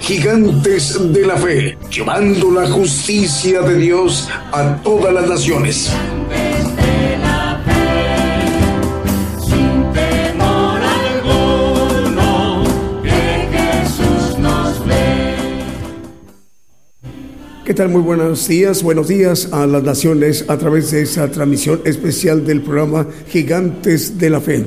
Gigantes 0.00 1.12
de 1.12 1.26
la 1.26 1.36
Fe, 1.36 1.76
llevando 1.90 2.50
la 2.50 2.68
justicia 2.68 3.60
de 3.60 3.76
Dios 3.76 4.28
a 4.52 4.76
todas 4.82 5.12
las 5.12 5.28
naciones. 5.28 5.92
¿Qué 17.64 17.74
tal? 17.74 17.90
Muy 17.90 18.00
buenos 18.00 18.48
días, 18.48 18.82
buenos 18.82 19.08
días 19.08 19.52
a 19.52 19.66
las 19.66 19.82
naciones 19.82 20.46
a 20.48 20.56
través 20.56 20.90
de 20.90 21.02
esa 21.02 21.30
transmisión 21.30 21.82
especial 21.84 22.46
del 22.46 22.62
programa 22.62 23.06
Gigantes 23.28 24.16
de 24.16 24.30
la 24.30 24.40
Fe. 24.40 24.64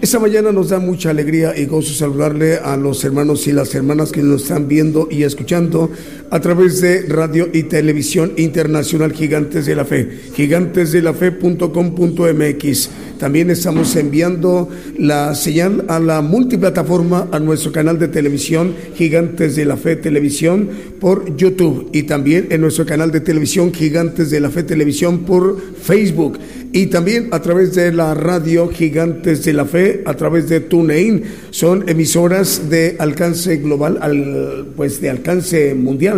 Esta 0.00 0.20
mañana 0.20 0.52
nos 0.52 0.68
da 0.68 0.78
mucha 0.78 1.10
alegría 1.10 1.58
y 1.58 1.66
gozo 1.66 1.92
saludarle 1.92 2.58
a 2.58 2.76
los 2.76 3.02
hermanos 3.04 3.48
y 3.48 3.52
las 3.52 3.74
hermanas 3.74 4.12
que 4.12 4.22
nos 4.22 4.42
están 4.42 4.68
viendo 4.68 5.08
y 5.10 5.24
escuchando 5.24 5.90
a 6.30 6.40
través 6.40 6.80
de 6.80 7.02
radio 7.02 7.48
y 7.52 7.64
televisión 7.64 8.32
internacional 8.36 9.12
Gigantes 9.12 9.66
de 9.66 9.74
la 9.74 9.84
Fe, 9.84 10.08
gigantesdelafe.com.mx. 10.34 12.90
También 13.18 13.50
estamos 13.50 13.96
enviando 13.96 14.68
la 14.96 15.34
señal 15.34 15.84
a 15.88 15.98
la 15.98 16.22
multiplataforma, 16.22 17.26
a 17.32 17.40
nuestro 17.40 17.72
canal 17.72 17.98
de 17.98 18.06
televisión 18.08 18.74
Gigantes 18.94 19.56
de 19.56 19.64
la 19.64 19.76
Fe 19.76 19.96
Televisión 19.96 20.68
por 21.00 21.36
YouTube 21.36 21.90
y 21.92 22.04
también 22.04 22.46
en 22.50 22.60
nuestro 22.60 22.86
canal 22.86 23.10
de 23.10 23.20
televisión 23.20 23.72
Gigantes 23.72 24.30
de 24.30 24.38
la 24.40 24.50
Fe 24.50 24.62
Televisión 24.62 25.20
por 25.20 25.60
Facebook 25.82 26.38
y 26.72 26.86
también 26.86 27.28
a 27.32 27.40
través 27.40 27.74
de 27.74 27.92
la 27.92 28.14
radio 28.14 28.68
Gigantes 28.68 29.44
de 29.44 29.52
la 29.52 29.64
Fe, 29.64 30.02
a 30.04 30.14
través 30.14 30.48
de 30.48 30.60
TuneIn. 30.60 31.22
Son 31.50 31.88
emisoras 31.88 32.68
de 32.68 32.96
alcance 32.98 33.56
global, 33.56 33.98
al, 34.00 34.66
pues 34.76 35.00
de 35.00 35.10
alcance 35.10 35.74
mundial. 35.74 36.17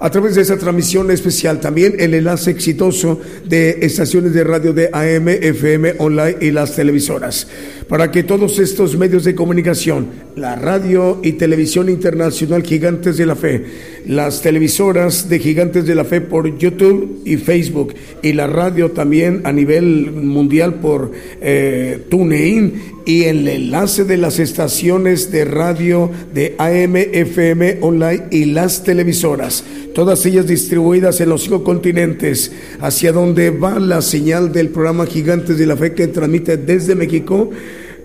A 0.00 0.10
través 0.10 0.34
de 0.34 0.42
esa 0.42 0.56
transmisión 0.56 1.10
especial, 1.10 1.60
también 1.60 1.96
el 1.98 2.14
enlace 2.14 2.50
exitoso 2.50 3.20
de 3.44 3.78
estaciones 3.82 4.32
de 4.32 4.44
radio 4.44 4.72
de 4.72 4.90
AM, 4.92 5.28
FM, 5.28 5.94
online 5.98 6.36
y 6.40 6.50
las 6.50 6.76
televisoras. 6.76 7.48
Para 7.88 8.10
que 8.10 8.22
todos 8.22 8.58
estos 8.58 8.96
medios 8.96 9.24
de 9.24 9.34
comunicación, 9.34 10.08
la 10.36 10.56
radio 10.56 11.20
y 11.22 11.32
televisión 11.32 11.88
internacional 11.88 12.62
Gigantes 12.62 13.16
de 13.16 13.26
la 13.26 13.34
Fe, 13.34 13.64
las 14.06 14.42
televisoras 14.42 15.28
de 15.28 15.38
Gigantes 15.38 15.86
de 15.86 15.94
la 15.94 16.04
Fe 16.04 16.20
por 16.20 16.58
YouTube 16.58 17.22
y 17.24 17.36
Facebook 17.36 17.94
y 18.22 18.34
la 18.34 18.46
radio 18.46 18.90
también 18.90 19.40
a 19.44 19.52
nivel 19.52 20.12
mundial 20.12 20.74
por 20.74 21.10
eh, 21.40 22.04
TuneIn 22.08 22.97
y 23.08 23.24
el 23.24 23.48
enlace 23.48 24.04
de 24.04 24.18
las 24.18 24.38
estaciones 24.38 25.32
de 25.32 25.46
radio 25.46 26.10
de 26.34 26.54
AM, 26.58 26.94
FM, 26.94 27.78
online 27.80 28.24
y 28.30 28.44
las 28.44 28.84
televisoras, 28.84 29.64
todas 29.94 30.26
ellas 30.26 30.46
distribuidas 30.46 31.18
en 31.22 31.30
los 31.30 31.44
cinco 31.44 31.64
continentes, 31.64 32.52
hacia 32.80 33.12
donde 33.12 33.48
va 33.48 33.78
la 33.78 34.02
señal 34.02 34.52
del 34.52 34.68
programa 34.68 35.06
Gigantes 35.06 35.56
de 35.56 35.64
la 35.64 35.78
Fe 35.78 35.94
que 35.94 36.08
transmite 36.08 36.58
desde 36.58 36.94
México 36.94 37.48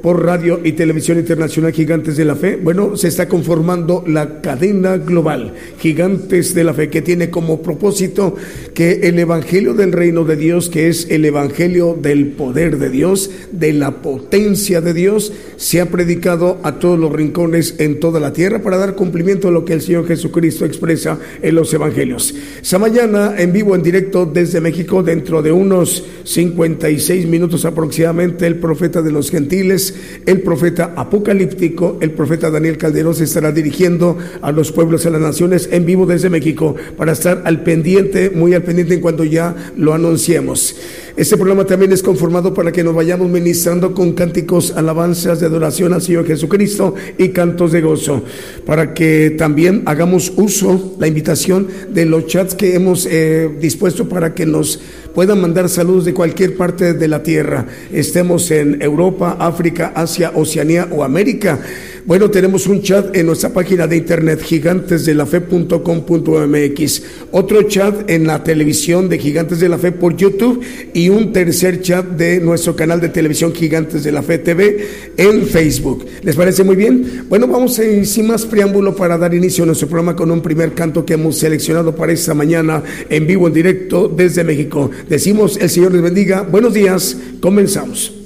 por 0.03 0.22
radio 0.22 0.59
y 0.62 0.74
televisión 0.74 1.18
internacional 1.18 1.72
Gigantes 1.72 2.18
de 2.18 2.25
la 2.25 2.36
Fe. 2.36 2.59
Bueno, 2.62 2.97
se 2.97 3.08
está 3.08 3.30
conformando 3.30 4.03
la 4.06 4.41
cadena 4.41 4.97
global 4.97 5.53
Gigantes 5.80 6.53
de 6.53 6.66
la 6.66 6.74
Fe 6.74 6.90
que 6.90 7.02
tiene 7.02 7.30
como 7.30 7.62
propósito 7.62 8.36
que 8.74 9.00
el 9.03 9.18
Evangelio 9.18 9.74
del 9.74 9.94
Reino 9.94 10.25
de 10.25 10.36
Dios, 10.36 10.68
que 10.68 10.90
es 10.90 11.08
el 11.09 11.24
Evangelio 11.24 11.97
del 12.00 12.34
poder 12.34 12.80
de 12.80 12.90
Dios, 12.90 13.31
de 13.53 13.72
la 13.72 14.02
potencia 14.02 14.81
de 14.81 14.94
Dios, 14.94 15.31
sea 15.56 15.86
predicado 15.86 16.59
a 16.64 16.80
todos 16.80 17.00
los 17.00 17.14
rincones 17.14 17.75
en 17.78 18.02
toda 18.02 18.20
la 18.20 18.34
tierra 18.34 18.62
para 18.62 18.75
dar 18.75 18.96
cumplimiento 18.96 19.47
a 19.47 19.52
lo 19.52 19.64
que 19.64 19.72
el 19.72 19.81
Señor 19.81 20.06
Jesucristo 20.06 20.66
expresa 20.66 21.18
en 21.41 21.56
los 21.56 21.74
Evangelios. 21.74 22.35
Esta 22.62 22.78
mañana 22.78 23.35
en 23.38 23.53
vivo, 23.53 23.74
en 23.74 23.81
directo 23.81 24.25
desde 24.25 24.59
México, 24.59 25.02
dentro 25.02 25.41
de 25.41 25.53
unos 25.53 26.03
56 26.25 27.25
minutos 27.28 27.64
aproximadamente, 27.64 28.46
el 28.46 28.58
profeta 28.58 29.02
de 29.02 29.14
los 29.14 29.31
gentiles, 29.31 29.92
el 30.25 30.41
profeta 30.41 30.93
apocalíptico, 30.95 31.97
el 32.01 32.11
profeta 32.11 32.49
Daniel 32.49 32.77
Calderón 32.77 33.15
se 33.15 33.23
estará 33.25 33.51
dirigiendo 33.51 34.17
a 34.41 34.51
los 34.51 34.71
pueblos, 34.71 35.05
a 35.05 35.09
las 35.09 35.21
naciones 35.21 35.69
en 35.71 35.85
vivo 35.85 36.05
desde 36.05 36.29
México 36.29 36.75
para 36.97 37.11
estar 37.11 37.41
al 37.45 37.63
pendiente, 37.63 38.29
muy 38.29 38.53
al 38.53 38.63
pendiente 38.63 38.93
en 38.93 39.01
cuanto 39.01 39.23
ya 39.23 39.55
lo 39.77 39.93
anunciemos. 39.93 40.75
Este 41.15 41.37
programa 41.37 41.65
también 41.65 41.91
es 41.91 42.01
conformado 42.01 42.53
para 42.53 42.71
que 42.71 42.83
nos 42.83 42.95
vayamos 42.95 43.29
ministrando 43.29 43.93
con 43.93 44.13
cánticos, 44.13 44.73
alabanzas 44.75 45.39
de 45.39 45.45
adoración 45.45 45.93
al 45.93 46.01
Señor 46.01 46.25
Jesucristo 46.25 46.95
y 47.17 47.29
cantos 47.29 47.71
de 47.71 47.81
gozo, 47.81 48.23
para 48.65 48.93
que 48.93 49.35
también 49.37 49.83
hagamos 49.85 50.33
uso, 50.35 50.95
la 50.99 51.07
invitación 51.07 51.67
de 51.89 52.05
los 52.05 52.25
chats 52.25 52.55
que 52.55 52.75
hemos 52.75 53.05
eh, 53.05 53.49
dispuesto 53.59 54.09
para 54.09 54.33
que 54.33 54.45
nos 54.45 54.79
puedan 55.13 55.40
mandar 55.41 55.69
saludos 55.69 56.06
de 56.06 56.13
cualquier 56.13 56.57
parte 56.57 56.94
de 56.94 57.07
la 57.07 57.24
tierra, 57.24 57.68
estemos 57.91 58.50
en 58.51 58.81
Europa, 58.81 59.38
África, 59.40 59.94
Asia, 59.96 60.31
Oceanía 60.35 60.88
o 60.91 61.03
América. 61.03 61.59
Bueno, 62.06 62.30
tenemos 62.30 62.68
un 62.68 62.81
chat 62.81 63.16
en 63.16 63.28
nuestra 63.28 63.53
página 63.53 63.88
de 63.88 63.96
internet 63.96 64.41
gigantesdelafe.com.mx, 64.41 67.03
otro 67.31 67.64
chat 67.64 68.09
en 68.09 68.28
la 68.28 68.44
televisión 68.44 69.08
de 69.08 69.18
Gigantes 69.18 69.62
de 69.62 69.69
la 69.69 69.78
Fe 69.78 69.94
por 69.94 70.18
YouTube 70.18 70.62
y 70.94 71.08
un 71.08 71.31
tercer 71.31 71.81
chat 71.81 72.06
de 72.06 72.41
nuestro 72.41 72.75
canal 72.75 73.00
de 73.00 73.08
televisión 73.08 73.53
Gigantes 73.53 74.03
de 74.03 74.12
la 74.12 74.22
Fe 74.22 74.40
TV 74.40 74.86
en 75.16 75.46
Facebook. 75.46 76.06
¿Les 76.24 76.36
parece 76.36 76.66
muy 76.66 76.75
bien? 76.75 77.24
Bueno, 77.30 77.47
vamos 77.47 77.80
a 77.80 77.84
sin 78.03 78.28
más 78.28 78.46
preámbulo 78.46 78.97
para 78.97 79.18
dar 79.18 79.34
inicio 79.34 79.64
a 79.64 79.67
nuestro 79.67 79.88
programa 79.88 80.14
con 80.14 80.29
un 80.29 80.41
primer 80.41 80.73
canto 80.73 81.06
que 81.06 81.14
hemos 81.14 81.38
seleccionado 81.38 81.96
para 81.96 82.11
esta 82.11 82.34
mañana 82.34 82.84
en 83.09 83.26
vivo, 83.26 83.47
en 83.47 83.53
directo 83.53 84.14
desde 84.14 84.44
México. 84.44 84.91
Decimos, 85.08 85.56
el 85.56 85.70
Señor 85.70 85.94
les 85.94 86.02
bendiga. 86.02 86.41
Buenos 86.41 86.73
días, 86.73 87.16
comenzamos. 87.40 88.22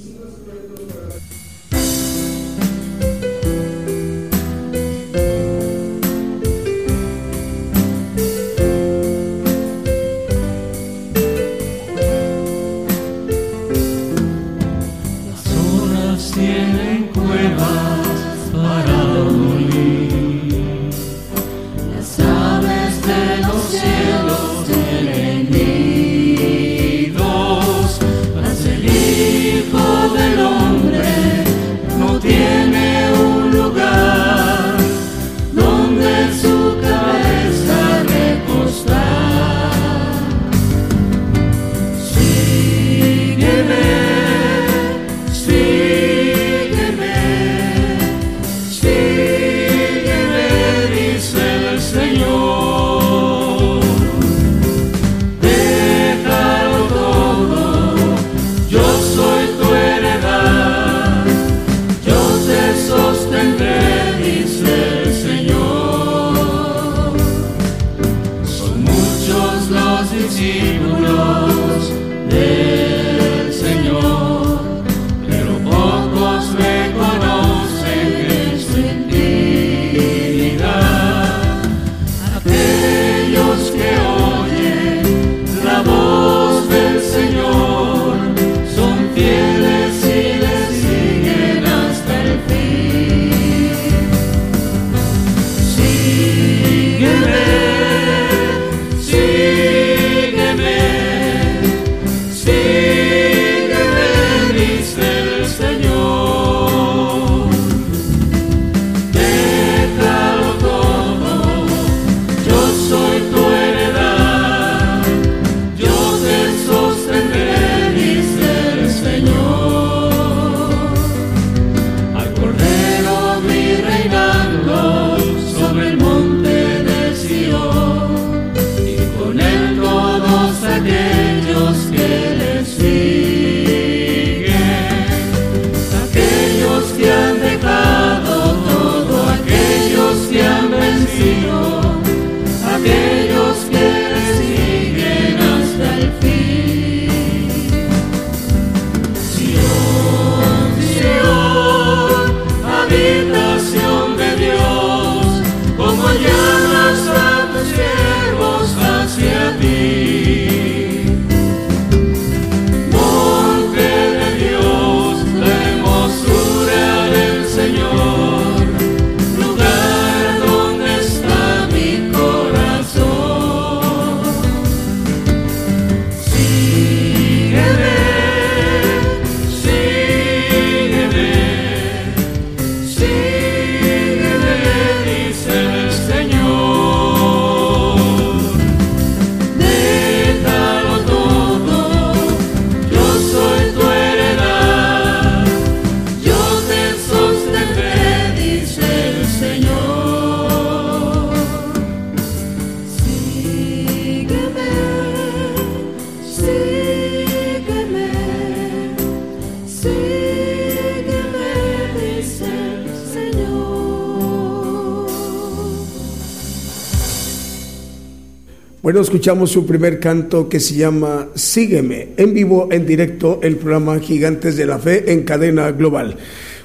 Escuchamos 219.02 219.52
su 219.52 219.66
primer 219.66 220.00
canto 220.00 220.50
que 220.50 220.60
se 220.60 220.74
llama 220.74 221.28
Sígueme, 221.36 222.10
en 222.18 222.34
vivo, 222.34 222.68
en 222.72 222.86
directo, 222.86 223.40
el 223.44 223.58
programa 223.58 224.00
Gigantes 224.00 224.58
de 224.58 224.66
la 224.66 224.80
Fe 224.80 225.12
en 225.12 225.24
cadena 225.24 225.72
global. 225.72 226.18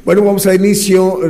Bueno, 0.05 0.25
vamos 0.25 0.47
a 0.47 0.55
inicio 0.55 1.21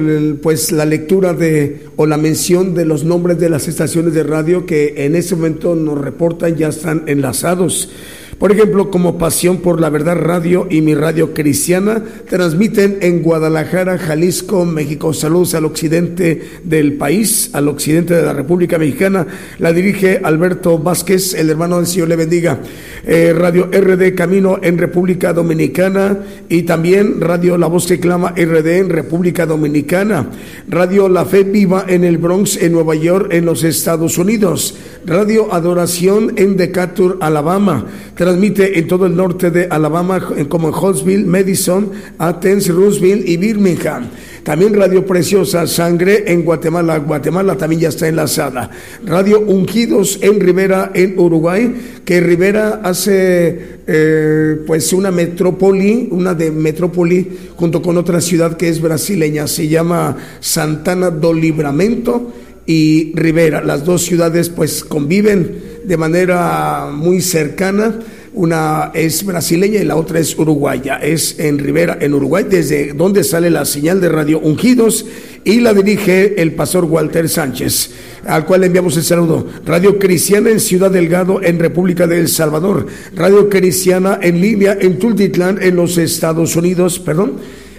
pues 0.43 0.71
la 0.71 0.85
lectura 0.85 1.35
de 1.35 1.87
o 1.97 2.07
la 2.07 2.17
mención 2.17 2.75
de 2.75 2.85
los 2.85 3.05
nombres 3.05 3.39
de 3.41 3.51
las 3.51 3.67
estaciones 3.67 4.15
de 4.15 4.23
radio 4.23 4.65
que 4.65 4.95
en 5.05 5.17
este 5.17 5.35
momento 5.35 5.75
nos 5.75 5.99
reportan 6.01 6.57
ya 6.57 6.69
están 6.69 7.03
enlazados. 7.07 7.91
Por 8.39 8.51
ejemplo, 8.51 8.91
como 8.91 9.19
Pasión 9.19 9.59
por 9.59 9.81
la 9.81 9.89
Verdad 9.89 10.17
Radio 10.17 10.67
y 10.69 10.81
mi 10.81 10.95
radio 10.95 11.33
cristiana 11.33 12.03
transmiten 12.29 12.99
en 13.01 13.23
Guadalajara, 13.23 13.99
Jalisco, 13.99 14.65
México. 14.65 15.15
Saludos 15.15 15.55
al 15.55 15.65
occidente 15.65 16.43
del 16.65 16.95
país, 16.95 17.51
al 17.53 17.69
occidente 17.69 18.15
de 18.15 18.23
la 18.23 18.33
República 18.33 18.79
Mexicana. 18.79 19.27
La 19.59 19.73
dirige 19.73 20.21
Alberto 20.25 20.79
Vázquez, 20.79 21.35
el 21.35 21.51
hermano 21.51 21.77
del 21.77 21.87
Señor 21.87 22.09
le 22.09 22.17
bendiga. 22.17 22.59
Eh, 23.05 23.33
radio 23.37 23.69
RD 23.73 24.15
Camino 24.15 24.59
en 24.63 24.79
República 24.79 25.33
Dominicana 25.33 26.19
y 26.49 26.63
también 26.63 27.21
Radio 27.21 27.59
La 27.59 27.67
Voz 27.67 27.87
que 27.87 28.01
Clama 28.01 28.33
RD 28.37 28.79
en 28.79 28.91
República 28.91 29.47
Dominicana. 29.47 30.31
Radio 30.69 31.09
La 31.09 31.25
Fe 31.25 31.45
Viva 31.45 31.85
en 31.87 32.03
el 32.03 32.19
Bronx, 32.19 32.57
en 32.57 32.73
Nueva 32.73 32.97
York, 32.97 33.33
en 33.33 33.45
los 33.45 33.63
Estados 33.63 34.19
Unidos. 34.19 34.77
Radio 35.07 35.53
Adoración 35.53 36.33
en 36.37 36.57
Decatur, 36.57 37.19
Alabama 37.21 37.87
transmite 38.23 38.79
en 38.79 38.87
todo 38.87 39.07
el 39.07 39.17
norte 39.17 39.51
de 39.51 39.67
Alabama, 39.69 40.21
como 40.49 40.69
en 40.69 40.75
Huntsville, 40.75 41.27
Madison, 41.27 41.91
Athens, 42.19 42.69
Roosevelt 42.69 43.29
y 43.29 43.37
Birmingham. 43.37 44.11
También 44.45 44.75
Radio 44.75 45.05
Preciosa 45.05 45.67
Sangre 45.67 46.23
en 46.29 46.45
Guatemala. 46.45 46.99
Guatemala 46.99 47.57
también 47.57 47.81
ya 47.81 47.89
está 47.89 48.07
enlazada. 48.07 48.71
Radio 49.05 49.41
Ungidos 49.41 50.21
en 50.23 50.39
Rivera, 50.39 50.93
en 50.95 51.19
Uruguay, 51.19 51.75
que 52.05 52.21
Rivera 52.21 52.81
hace 52.85 53.81
eh, 53.89 54.59
pues 54.69 54.93
una 54.93 55.11
metrópoli, 55.11 56.07
una 56.13 56.33
de 56.33 56.53
metrópoli, 56.53 57.27
junto 57.57 57.83
con 57.83 57.99
otra 57.99 58.21
ciudad 58.21 58.57
que 58.57 58.69
es 58.69 58.81
brasileña. 58.81 59.49
Se 59.49 59.67
llama 59.67 60.17
Santana 60.39 61.11
do 61.11 61.35
Libramento 61.35 62.33
y 62.67 63.13
Rivera. 63.15 63.63
Las 63.63 63.85
dos 63.85 64.03
ciudades 64.03 64.49
pues 64.49 64.85
conviven 64.85 65.63
de 65.85 65.97
manera 65.97 66.91
muy 66.93 67.21
cercana. 67.21 67.99
Una 68.35 68.93
es 68.95 69.27
brasileña 69.27 69.81
y 69.81 69.85
la 69.85 69.97
otra 69.97 70.19
es 70.19 70.39
uruguaya. 70.39 70.97
Es 70.97 71.39
en 71.39 71.59
Rivera, 71.59 71.99
en 72.01 72.15
Uruguay, 72.15 72.47
desde 72.49 72.95
donde 72.95 73.25
sale 73.25 73.51
la 73.51 73.67
señal 73.67 74.01
de 74.01 74.09
Radio 74.09 74.41
Ungidos 74.41 75.05
y 75.45 75.61
la 75.61 75.75
dirige 75.75 76.41
el 76.41 76.55
pastor 76.55 76.85
Walter 76.85 77.29
Sánchez, 77.29 77.91
al 78.25 78.47
cual 78.47 78.63
le 78.63 78.69
enviamos 78.69 78.97
el 78.97 79.03
saludo. 79.03 79.47
Radio 79.67 79.99
Cristiana 79.99 80.49
en 80.49 80.61
Ciudad 80.61 80.91
Delgado, 80.91 81.43
en 81.43 81.59
República 81.59 82.07
de 82.07 82.21
El 82.21 82.29
Salvador. 82.29 82.87
Radio 83.15 83.51
Cristiana 83.51 84.19
en 84.23 84.41
línea 84.41 84.79
en 84.81 84.99
Tultitlán, 84.99 85.61
en 85.61 85.77
los 85.77 85.99
Estados 85.99 86.57
Unidos, 86.57 86.99
perdón 87.01 87.35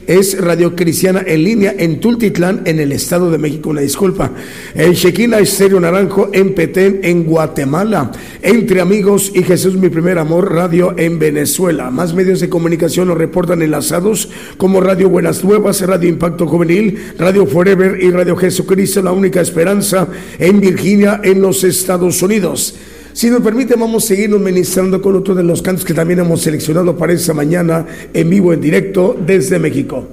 es 0.07 0.39
Radio 0.39 0.75
Cristiana 0.75 1.23
en 1.25 1.43
línea 1.43 1.75
en 1.77 1.99
Tultitlán, 1.99 2.61
en 2.65 2.79
el 2.79 2.91
Estado 2.91 3.31
de 3.31 3.37
México. 3.37 3.69
Una 3.69 3.81
disculpa. 3.81 4.31
En 4.75 4.93
Chequina 4.93 5.39
Estéreo 5.39 5.79
Naranjo, 5.79 6.29
en 6.33 6.53
Petén, 6.53 6.99
en 7.03 7.23
Guatemala. 7.23 8.11
Entre 8.41 8.81
Amigos 8.81 9.31
y 9.33 9.43
Jesús, 9.43 9.75
mi 9.75 9.89
primer 9.89 10.17
amor, 10.17 10.53
radio 10.53 10.93
en 10.97 11.19
Venezuela. 11.19 11.91
Más 11.91 12.13
medios 12.13 12.39
de 12.39 12.49
comunicación 12.49 13.07
lo 13.07 13.15
reportan 13.15 13.61
enlazados 13.61 14.29
como 14.57 14.81
Radio 14.81 15.09
Buenas 15.09 15.43
Nuevas, 15.43 15.81
Radio 15.81 16.09
Impacto 16.09 16.47
Juvenil, 16.47 16.97
Radio 17.17 17.45
Forever 17.45 18.01
y 18.01 18.11
Radio 18.11 18.35
Jesucristo, 18.35 19.01
la 19.01 19.11
única 19.11 19.41
esperanza 19.41 20.07
en 20.39 20.59
Virginia, 20.59 21.21
en 21.23 21.41
los 21.41 21.63
Estados 21.63 22.21
Unidos. 22.21 22.75
Si 23.13 23.29
nos 23.29 23.41
permite, 23.41 23.75
vamos 23.75 24.03
a 24.03 24.07
seguirnos 24.07 24.41
ministrando 24.41 24.99
con 24.99 25.15
otro 25.15 25.35
de 25.35 25.43
los 25.43 25.61
cantos 25.61 25.85
que 25.85 25.93
también 25.93 26.19
hemos 26.19 26.41
seleccionado 26.41 26.97
para 26.97 27.13
esta 27.13 27.33
mañana 27.33 27.85
en 28.11 28.29
vivo, 28.29 28.53
en 28.53 28.61
directo 28.61 29.15
desde 29.23 29.59
México. 29.59 30.07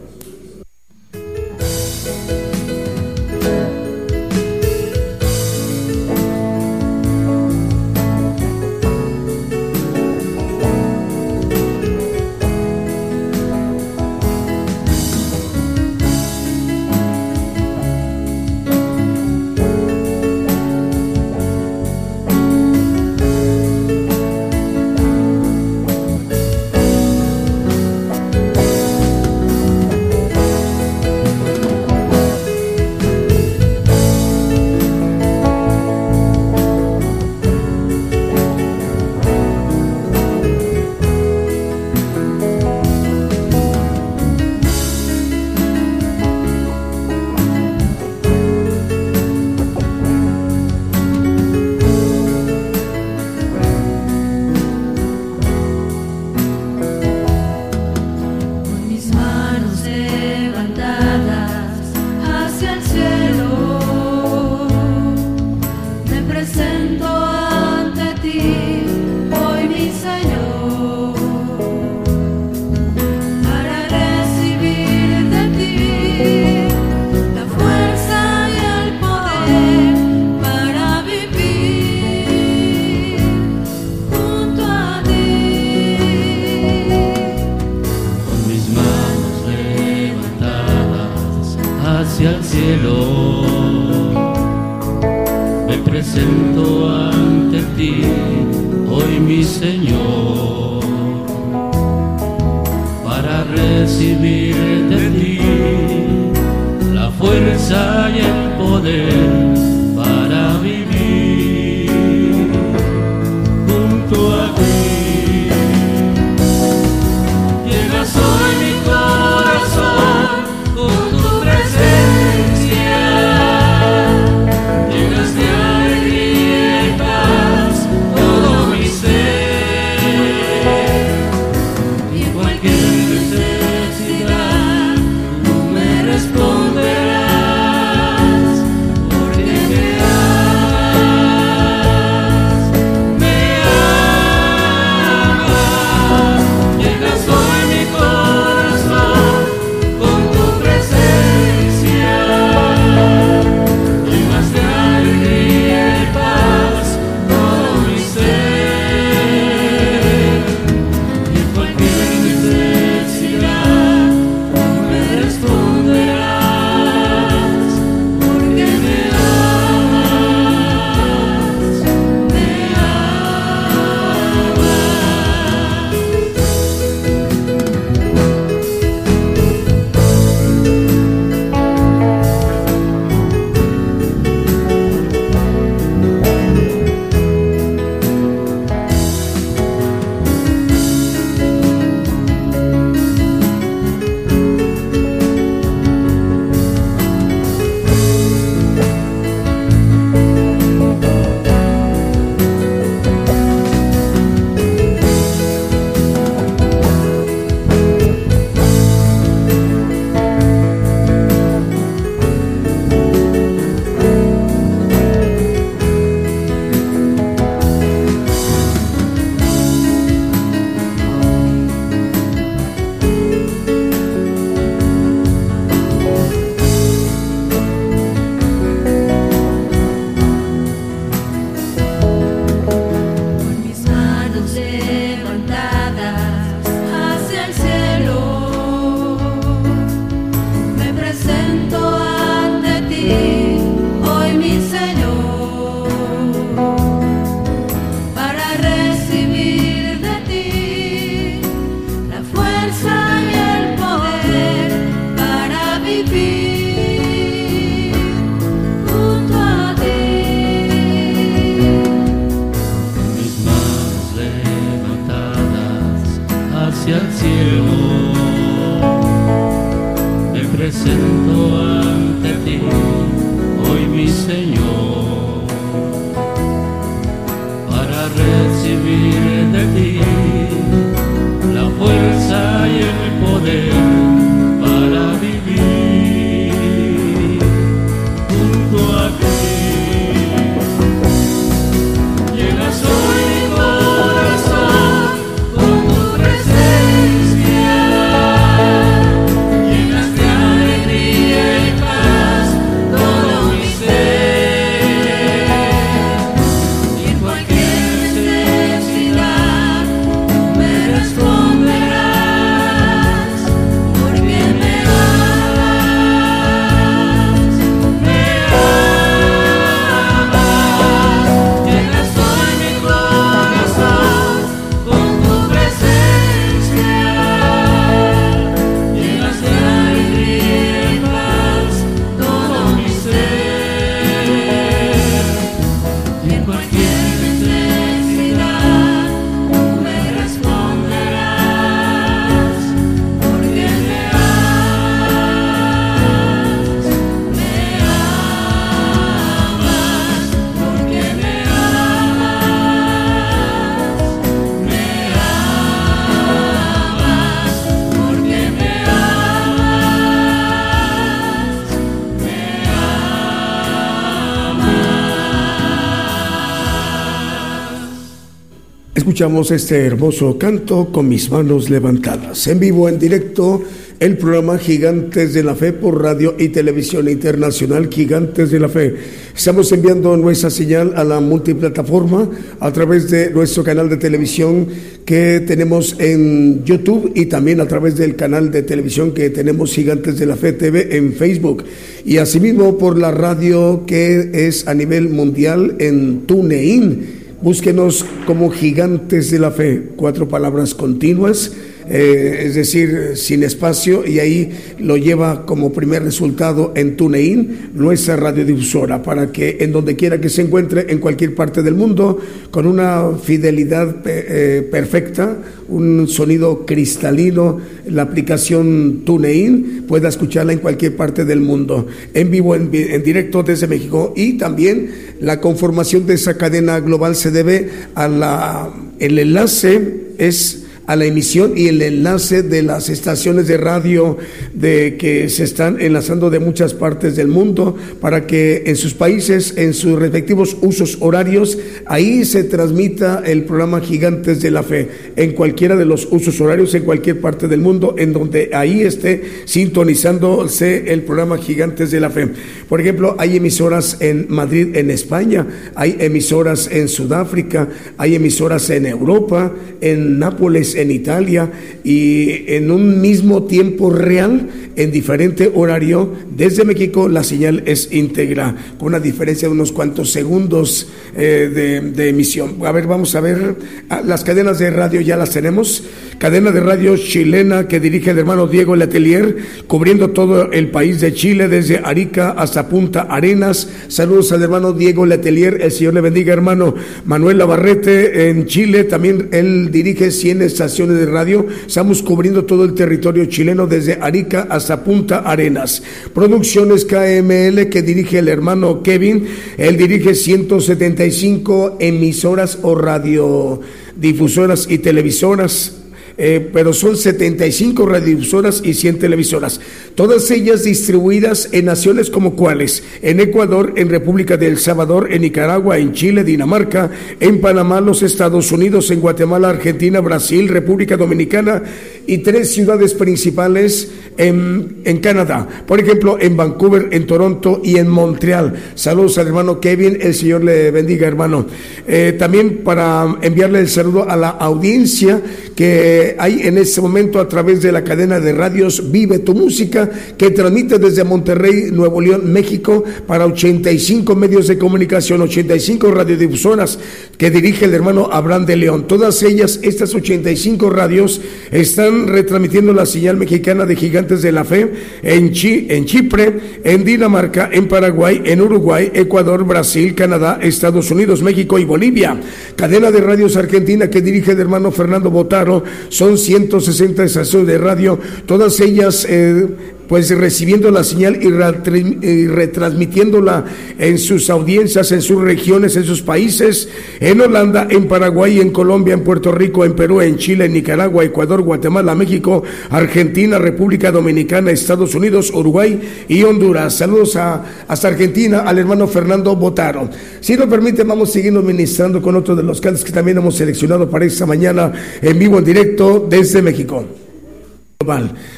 Escuchamos 369.21 369.51
este 369.51 369.85
hermoso 369.85 370.39
canto 370.39 370.91
con 370.91 371.07
mis 371.07 371.31
manos 371.31 371.69
levantadas. 371.69 372.47
En 372.47 372.59
vivo, 372.59 372.89
en 372.89 372.99
directo, 372.99 373.63
el 373.99 374.17
programa 374.17 374.57
Gigantes 374.57 375.35
de 375.35 375.43
la 375.43 375.55
Fe 375.55 375.75
por 375.75 376.03
radio 376.03 376.37
y 376.39 376.49
televisión 376.49 377.07
internacional 377.07 377.91
Gigantes 377.91 378.51
de 378.51 378.59
la 378.59 378.71
Fe. 378.71 378.95
Estamos 379.37 379.71
enviando 379.73 380.17
nuestra 380.17 380.49
señal 380.49 380.95
a 380.97 381.05
la 381.05 381.21
multiplataforma 381.21 382.31
a 382.61 382.73
través 382.73 383.11
de 383.11 383.29
nuestro 383.29 383.63
canal 383.63 383.91
de 383.91 383.99
televisión 383.99 384.69
que 385.05 385.45
tenemos 385.47 385.97
en 385.99 386.65
YouTube 386.65 387.13
y 387.15 387.27
también 387.27 387.61
a 387.61 387.69
través 387.69 387.97
del 387.97 388.17
canal 388.17 388.51
de 388.51 388.63
televisión 388.63 389.13
que 389.13 389.29
tenemos 389.29 389.75
Gigantes 389.75 390.19
de 390.19 390.25
la 390.25 390.37
Fe 390.37 390.55
TV 390.55 390.97
en 390.97 391.13
Facebook. 391.13 391.65
Y 392.07 392.17
asimismo 392.17 392.79
por 392.79 392.99
la 392.99 393.11
radio 393.11 393.85
que 393.87 394.31
es 394.33 394.67
a 394.67 394.73
nivel 394.73 395.11
mundial 395.11 395.77
en 395.79 396.23
TuneIn 396.23 397.20
Búsquenos 397.43 398.05
como 398.27 398.51
gigantes 398.51 399.31
de 399.31 399.39
la 399.39 399.51
fe, 399.51 399.93
cuatro 399.97 400.29
palabras 400.29 400.75
continuas 400.75 401.53
eh, 401.93 402.45
es 402.47 402.55
decir, 402.55 403.17
sin 403.17 403.43
espacio, 403.43 404.07
y 404.07 404.21
ahí 404.21 404.53
lo 404.79 404.97
lleva 404.97 405.45
como 405.45 405.73
primer 405.73 406.05
resultado 406.05 406.73
en 406.77 406.97
TuneIn, 406.97 407.71
nuestra 407.75 408.15
radiodifusora, 408.15 409.03
para 409.03 409.33
que 409.33 409.59
en 409.59 409.73
donde 409.73 409.97
quiera 409.97 410.21
que 410.21 410.29
se 410.29 410.43
encuentre, 410.43 410.87
en 410.89 411.01
cualquier 411.01 411.35
parte 411.35 411.65
del 411.65 411.75
mundo, 411.75 412.19
con 412.53 412.67
una 412.67 413.11
fidelidad 413.21 413.97
eh, 414.07 414.67
perfecta, 414.71 415.39
un 415.69 416.07
sonido 416.07 416.65
cristalino, 416.65 417.59
la 417.87 418.03
aplicación 418.03 419.03
TuneIn, 419.05 419.85
pueda 419.89 420.09
escucharla 420.09 420.53
en 420.53 420.61
cualquier 420.61 420.95
parte 420.95 421.25
del 421.25 421.41
mundo, 421.41 421.89
en 422.15 422.31
vivo, 422.31 422.55
en, 422.55 422.71
en 422.73 423.03
directo 423.03 423.43
desde 423.43 423.67
México, 423.67 424.15
y 424.17 424.35
también 424.35 424.93
la 425.21 425.41
conformación 425.41 426.07
de 426.07 426.15
esa 426.15 426.37
cadena 426.37 426.79
global 426.79 427.17
se 427.17 427.33
debe 427.33 427.69
a 427.97 428.07
la, 428.07 428.73
el 429.01 429.19
enlace 429.19 430.13
es 430.19 430.60
a 430.91 430.97
la 430.97 431.05
emisión 431.05 431.53
y 431.57 431.69
el 431.69 431.81
enlace 431.83 432.43
de 432.43 432.65
las 432.65 432.89
estaciones 432.89 433.47
de 433.47 433.57
radio 433.57 434.19
de 434.53 434.97
que 434.99 435.29
se 435.29 435.45
están 435.45 435.81
enlazando 435.81 436.31
de 436.31 436.41
muchas 436.41 436.75
partes 436.75 437.15
del 437.15 437.29
mundo 437.29 437.77
para 438.01 438.27
que 438.27 438.65
en 438.67 438.75
sus 438.75 438.95
países, 438.95 439.55
en 439.57 439.73
sus 439.73 439.97
respectivos 439.97 440.57
usos 440.63 440.99
horarios, 440.99 441.57
ahí 441.87 442.25
se 442.25 442.43
transmita 442.43 443.23
el 443.25 443.45
programa 443.45 443.81
Gigantes 443.81 444.43
de 444.43 444.51
la 444.51 444.65
Fe, 444.65 444.89
en 445.15 445.31
cualquiera 445.35 445.77
de 445.77 445.85
los 445.85 446.09
usos 446.11 446.41
horarios, 446.41 446.75
en 446.75 446.83
cualquier 446.83 447.21
parte 447.21 447.47
del 447.47 447.61
mundo, 447.61 447.95
en 447.97 448.13
donde 448.13 448.51
ahí 448.53 448.83
esté 448.83 449.23
sintonizándose 449.45 450.93
el 450.93 451.03
programa 451.03 451.39
Gigantes 451.39 451.93
de 451.93 452.01
la 452.01 452.11
Fe. 452.11 452.31
Por 452.69 452.81
ejemplo, 452.81 453.15
hay 453.17 453.37
emisoras 453.37 453.99
en 454.01 454.27
Madrid, 454.29 454.75
en 454.75 454.91
España, 454.91 455.47
hay 455.77 455.95
emisoras 456.01 456.69
en 456.73 456.89
Sudáfrica, 456.89 457.69
hay 457.97 458.17
emisoras 458.17 458.69
en 458.71 458.87
Europa, 458.87 459.55
en 459.81 460.19
Nápoles, 460.19 460.80
en 460.83 460.91
Italia 460.91 461.51
y 461.85 462.45
en 462.55 462.71
un 462.71 463.01
mismo 463.01 463.45
tiempo 463.45 463.91
real, 463.91 464.49
en 464.77 464.91
diferente 464.91 465.51
horario, 465.55 466.13
desde 466.31 466.65
México 466.65 467.09
la 467.09 467.23
señal 467.23 467.63
es 467.67 467.93
íntegra, 467.93 468.57
con 468.79 468.89
una 468.89 469.01
diferencia 469.01 469.49
de 469.49 469.53
unos 469.53 469.73
cuantos 469.73 470.11
segundos 470.11 470.89
eh, 471.17 471.91
de, 471.95 472.09
emisión. 472.09 472.57
A 472.65 472.73
ver, 472.73 472.87
vamos 472.87 473.15
a 473.15 473.21
ver, 473.21 473.57
ah, 473.89 474.03
las 474.05 474.25
cadenas 474.25 474.59
de 474.59 474.71
radio 474.71 475.01
ya 475.01 475.17
las 475.17 475.31
tenemos. 475.31 475.85
Cadena 476.21 476.51
de 476.51 476.61
radio 476.61 476.99
chilena 476.99 477.67
que 477.67 477.81
dirige 477.81 478.11
el 478.11 478.19
hermano 478.19 478.47
Diego 478.47 478.77
Letelier, 478.77 479.39
cubriendo 479.67 480.11
todo 480.11 480.53
el 480.53 480.71
país 480.71 481.01
de 481.01 481.15
Chile, 481.15 481.49
desde 481.49 481.81
Arica 481.83 482.33
hasta 482.33 482.69
Punta 482.69 483.07
Arenas. 483.09 483.71
Saludos 483.89 484.31
al 484.31 484.43
hermano 484.43 484.75
Diego 484.75 485.07
Letelier, 485.07 485.63
el 485.63 485.73
Señor 485.73 485.95
le 485.95 486.03
bendiga, 486.03 486.35
hermano 486.35 486.75
Manuel 487.07 487.39
Labarrete 487.39 488.29
en 488.29 488.45
Chile, 488.45 488.85
también 488.85 489.31
él 489.33 489.71
dirige 489.73 490.11
100 490.11 490.43
estaciones 490.43 490.99
de 490.99 491.07
radio. 491.07 491.47
Estamos 491.67 492.03
cubriendo 492.03 492.45
todo 492.45 492.65
el 492.65 492.75
territorio 492.75 493.25
chileno 493.25 493.67
desde 493.67 493.95
Arica 493.99 494.47
hasta 494.51 494.85
Punta 494.85 495.21
Arenas. 495.21 495.83
Producciones 496.13 496.85
KML 496.85 497.71
que 497.71 497.81
dirige 497.81 498.19
el 498.19 498.29
hermano 498.29 498.83
Kevin. 498.83 499.27
Él 499.57 499.79
dirige 499.79 500.15
175 500.15 501.79
emisoras 501.81 502.59
o 502.61 502.75
radiodifusoras 502.75 504.67
y 504.69 504.77
televisoras 504.77 505.80
eh, 506.23 506.51
pero 506.53 506.75
son 506.75 506.99
75 506.99 507.87
radiodifusoras 507.87 508.61
y 508.63 508.75
100 508.75 508.99
televisoras, 508.99 509.59
todas 509.95 510.31
ellas 510.31 510.65
distribuidas 510.65 511.49
en 511.53 511.65
naciones 511.65 512.11
como 512.11 512.37
cuáles, 512.37 512.83
en 513.01 513.21
Ecuador, 513.21 513.73
en 513.77 513.89
República 513.89 514.37
del 514.37 514.59
Salvador, 514.59 515.11
en 515.11 515.23
Nicaragua, 515.23 515.79
en 515.79 515.95
Chile, 515.95 516.23
Dinamarca, 516.23 516.91
en 517.21 517.41
Panamá, 517.41 517.81
los 517.81 518.03
Estados 518.03 518.53
Unidos, 518.53 518.91
en 518.91 519.01
Guatemala, 519.01 519.49
Argentina, 519.49 520.01
Brasil, 520.01 520.49
República 520.49 520.99
Dominicana 520.99 521.63
y 522.11 522.19
tres 522.19 522.53
ciudades 522.53 522.93
principales 522.95 523.89
en, 524.17 524.79
en 524.85 524.99
Canadá, 524.99 525.47
por 525.65 525.79
ejemplo, 525.79 526.19
en 526.21 526.37
Vancouver, 526.37 526.89
en 526.91 527.07
Toronto 527.07 527.61
y 527.63 527.77
en 527.77 527.87
Montreal. 527.87 528.53
Saludos 528.75 529.17
al 529.19 529.29
hermano 529.29 529.61
Kevin, 529.61 529.97
el 530.01 530.13
Señor 530.13 530.43
le 530.43 530.73
bendiga, 530.73 531.07
hermano. 531.07 531.47
Eh, 531.87 532.17
también 532.19 532.63
para 532.65 533.17
enviarle 533.23 533.61
el 533.61 533.69
saludo 533.69 534.11
a 534.11 534.17
la 534.17 534.31
audiencia 534.31 535.23
que 535.55 536.17
hay 536.19 536.41
en 536.43 536.59
este 536.59 536.81
momento 536.81 537.21
a 537.21 537.29
través 537.29 537.63
de 537.63 537.71
la 537.71 537.85
cadena 537.85 538.19
de 538.19 538.33
radios 538.33 538.91
Vive 538.91 539.21
tu 539.21 539.33
Música, 539.33 539.89
que 540.19 540.31
transmite 540.31 540.81
desde 540.81 541.05
Monterrey, 541.05 541.71
Nuevo 541.71 542.01
León, 542.01 542.33
México, 542.33 542.83
para 543.07 543.25
85 543.25 544.17
medios 544.17 544.49
de 544.49 544.59
comunicación, 544.59 545.23
85 545.23 545.93
radiodifusoras 545.93 546.77
que 547.17 547.31
dirige 547.31 547.67
el 547.67 547.75
hermano 547.75 548.09
Abraham 548.11 548.47
de 548.47 548.57
León. 548.57 548.89
Todas 548.89 549.23
ellas, 549.23 549.61
estas 549.63 549.95
85 549.95 550.71
radios, 550.71 551.21
están 551.53 552.00
retransmitiendo 552.07 552.73
la 552.73 552.87
señal 552.87 553.17
mexicana 553.17 553.67
de 553.67 553.77
Gigantes 553.77 554.23
de 554.23 554.33
la 554.33 554.45
Fe 554.45 554.71
en, 555.03 555.33
en 555.35 555.85
Chipre, 555.85 556.41
en 556.65 556.85
Dinamarca, 556.85 557.51
en 557.53 557.69
Paraguay, 557.69 558.23
en 558.25 558.41
Uruguay, 558.41 558.91
Ecuador, 558.95 559.45
Brasil, 559.45 559.95
Canadá, 559.95 560.39
Estados 560.43 560.91
Unidos, 560.91 561.23
México 561.23 561.59
y 561.59 561.65
Bolivia. 561.65 562.21
Cadena 562.57 562.91
de 562.91 563.01
radios 563.01 563.37
argentina 563.37 563.89
que 563.89 564.01
dirige 564.01 564.33
el 564.33 564.41
hermano 564.41 564.71
Fernando 564.71 565.11
Botaro 565.11 565.65
son 565.89 566.19
160 566.19 567.05
estaciones 567.05 567.47
de 567.47 567.59
radio, 567.59 567.99
todas 568.27 568.61
ellas 568.61 569.07
eh, 569.09 569.47
pues 569.91 570.09
recibiendo 570.17 570.71
la 570.71 570.85
señal 570.85 571.19
y 571.21 572.29
retransmitiéndola 572.29 573.45
en 573.77 573.99
sus 573.99 574.31
audiencias, 574.31 574.93
en 574.93 575.03
sus 575.03 575.21
regiones, 575.21 575.75
en 575.75 575.83
sus 575.83 576.01
países, 576.01 576.69
en 577.01 577.21
Holanda, 577.21 577.67
en 577.69 577.89
Paraguay, 577.89 578.39
en 578.39 578.51
Colombia, 578.51 578.95
en 578.95 579.03
Puerto 579.03 579.33
Rico, 579.33 579.65
en 579.65 579.75
Perú, 579.75 580.01
en 580.01 580.17
Chile, 580.17 580.45
en 580.45 580.53
Nicaragua, 580.53 581.03
Ecuador, 581.03 581.43
Guatemala, 581.43 581.97
México, 581.97 582.45
Argentina, 582.71 583.41
República 583.41 583.91
Dominicana, 583.91 584.53
Estados 584.53 584.95
Unidos, 584.95 585.33
Uruguay 585.35 585.81
y 586.07 586.23
Honduras. 586.23 586.73
Saludos 586.77 587.17
a, 587.17 587.45
hasta 587.67 587.89
Argentina 587.89 588.45
al 588.47 588.61
hermano 588.61 588.87
Fernando 588.87 589.35
Botaro. 589.35 589.91
Si 590.21 590.37
nos 590.37 590.47
permite, 590.47 590.85
vamos 590.85 591.11
siguiendo 591.11 591.43
ministrando 591.43 592.01
con 592.01 592.15
otro 592.15 592.37
de 592.37 592.45
los 592.45 592.61
cantos 592.61 592.85
que 592.85 592.93
también 592.93 593.19
hemos 593.19 593.35
seleccionado 593.35 593.91
para 593.91 594.05
esta 594.05 594.25
mañana 594.25 594.71
en 595.03 595.19
vivo, 595.19 595.39
en 595.39 595.45
directo 595.45 596.07
desde 596.09 596.43
México. 596.43 597.00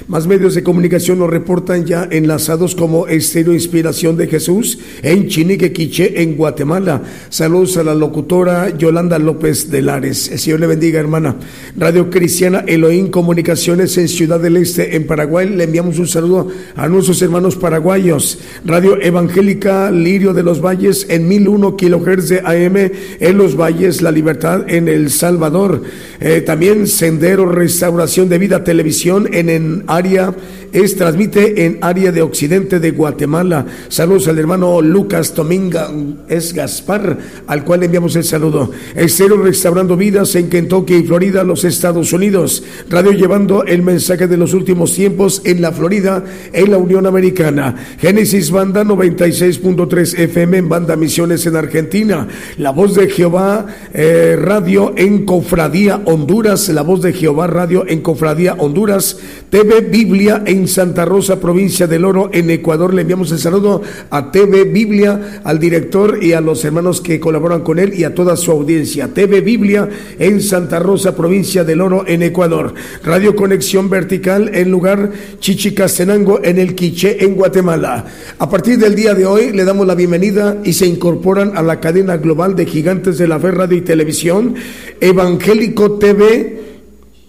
Más 0.06 0.28
medios 0.28 0.54
de 0.54 0.62
comunicación 0.62 1.18
nos 1.18 1.28
reportan 1.28 1.84
ya 1.84 2.06
enlazados 2.08 2.76
como 2.76 3.08
Estéreo 3.08 3.52
Inspiración 3.52 4.16
de 4.16 4.28
Jesús 4.28 4.78
en 5.02 5.26
Chinique, 5.26 5.72
Quiche, 5.72 6.22
en 6.22 6.36
Guatemala. 6.36 7.02
Saludos 7.28 7.76
a 7.76 7.82
la 7.82 7.92
locutora 7.92 8.70
Yolanda 8.78 9.18
López 9.18 9.68
de 9.68 9.82
Lares. 9.82 10.30
Señor 10.36 10.60
le 10.60 10.68
bendiga, 10.68 11.00
hermana. 11.00 11.34
Radio 11.76 12.08
Cristiana 12.08 12.62
Elohim 12.68 13.10
Comunicaciones 13.10 13.98
en 13.98 14.06
Ciudad 14.06 14.38
del 14.38 14.58
Este, 14.58 14.94
en 14.94 15.08
Paraguay. 15.08 15.48
Le 15.48 15.64
enviamos 15.64 15.98
un 15.98 16.06
saludo 16.06 16.46
a 16.76 16.86
nuestros 16.86 17.20
hermanos 17.20 17.56
paraguayos. 17.56 18.38
Radio 18.64 19.02
Evangélica 19.02 19.90
Lirio 19.90 20.34
de 20.34 20.44
los 20.44 20.64
Valles 20.64 21.06
en 21.10 21.26
1001 21.26 21.76
kHz 21.76 22.28
de 22.28 22.40
AM 22.44 22.92
en 23.18 23.38
los 23.38 23.56
Valles, 23.56 24.02
La 24.02 24.12
Libertad 24.12 24.70
en 24.70 24.86
El 24.86 25.10
Salvador. 25.10 25.82
Eh, 26.20 26.42
también 26.42 26.86
Sendero 26.86 27.44
Restauración 27.46 28.28
de 28.28 28.38
Vida 28.38 28.62
Televisión 28.62 29.31
en, 29.32 29.84
área, 29.86 30.34
es 30.72 30.96
transmite 30.96 31.66
en 31.66 31.78
área 31.80 32.12
de 32.12 32.22
occidente 32.22 32.80
de 32.80 32.90
Guatemala. 32.92 33.66
Saludos 33.88 34.28
al 34.28 34.38
hermano 34.38 34.80
Lucas 34.80 35.34
Dominga, 35.34 35.90
es 36.28 36.52
Gaspar, 36.52 37.18
al 37.46 37.64
cual 37.64 37.82
enviamos 37.82 38.16
el 38.16 38.24
saludo. 38.24 38.70
Estero 38.94 39.36
Restaurando 39.42 39.96
Vidas 39.96 40.34
en 40.34 40.48
Kentucky 40.48 40.94
y 40.94 41.02
Florida, 41.02 41.44
los 41.44 41.64
Estados 41.64 42.12
Unidos. 42.12 42.62
Radio 42.88 43.12
llevando 43.12 43.64
el 43.64 43.82
mensaje 43.82 44.28
de 44.28 44.36
los 44.36 44.54
últimos 44.54 44.94
tiempos 44.94 45.42
en 45.44 45.60
la 45.60 45.72
Florida, 45.72 46.24
en 46.52 46.70
la 46.70 46.78
Unión 46.78 47.06
Americana. 47.06 47.74
Génesis 47.98 48.50
Banda 48.50 48.84
96.3 48.84 50.18
FM 50.18 50.58
en 50.58 50.68
Banda 50.68 50.96
Misiones 50.96 51.46
en 51.46 51.56
Argentina. 51.56 52.28
La 52.58 52.70
Voz 52.70 52.94
de 52.94 53.08
Jehová 53.08 53.66
eh, 53.92 54.36
Radio 54.40 54.94
en 54.96 55.24
Cofradía 55.24 56.00
Honduras. 56.04 56.68
La 56.68 56.82
Voz 56.82 57.02
de 57.02 57.12
Jehová 57.12 57.46
Radio 57.46 57.84
en 57.86 58.00
Cofradía 58.00 58.54
Honduras. 58.58 59.18
TV 59.50 59.82
Biblia 59.82 60.42
en 60.46 60.66
Santa 60.66 61.04
Rosa, 61.04 61.38
provincia 61.38 61.86
del 61.86 62.04
Oro, 62.06 62.30
en 62.32 62.48
Ecuador. 62.50 62.94
Le 62.94 63.02
enviamos 63.02 63.30
el 63.32 63.38
saludo 63.38 63.82
a 64.08 64.30
TV 64.30 64.64
Biblia, 64.64 65.42
al 65.44 65.58
director 65.58 66.18
y 66.22 66.32
a 66.32 66.40
los 66.40 66.64
hermanos 66.64 67.00
que 67.00 67.20
colaboran 67.20 67.60
con 67.60 67.78
él 67.78 67.92
y 67.94 68.04
a 68.04 68.14
toda 68.14 68.36
su 68.36 68.50
audiencia. 68.50 69.08
TV 69.08 69.42
Biblia 69.42 69.88
en 70.18 70.40
Santa 70.40 70.78
Rosa, 70.78 71.14
provincia 71.14 71.64
del 71.64 71.82
Oro, 71.82 72.04
en 72.06 72.22
Ecuador. 72.22 72.72
Radio 73.04 73.36
Conexión 73.36 73.90
Vertical 73.90 74.50
en 74.54 74.70
lugar 74.70 75.10
Chichicastenango, 75.38 76.40
en 76.42 76.58
el 76.58 76.74
Quiché, 76.74 77.22
en 77.24 77.34
Guatemala. 77.34 78.06
A 78.38 78.48
partir 78.48 78.78
del 78.78 78.94
día 78.94 79.14
de 79.14 79.26
hoy 79.26 79.52
le 79.52 79.64
damos 79.64 79.86
la 79.86 79.94
bienvenida 79.94 80.58
y 80.64 80.72
se 80.72 80.86
incorporan 80.86 81.56
a 81.56 81.62
la 81.62 81.80
cadena 81.80 82.16
global 82.16 82.56
de 82.56 82.66
gigantes 82.66 83.18
de 83.18 83.28
la 83.28 83.38
fe, 83.38 83.50
radio 83.50 83.76
y 83.76 83.82
televisión. 83.82 84.54
Evangélico 85.00 85.98
TV 85.98 86.60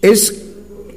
es 0.00 0.43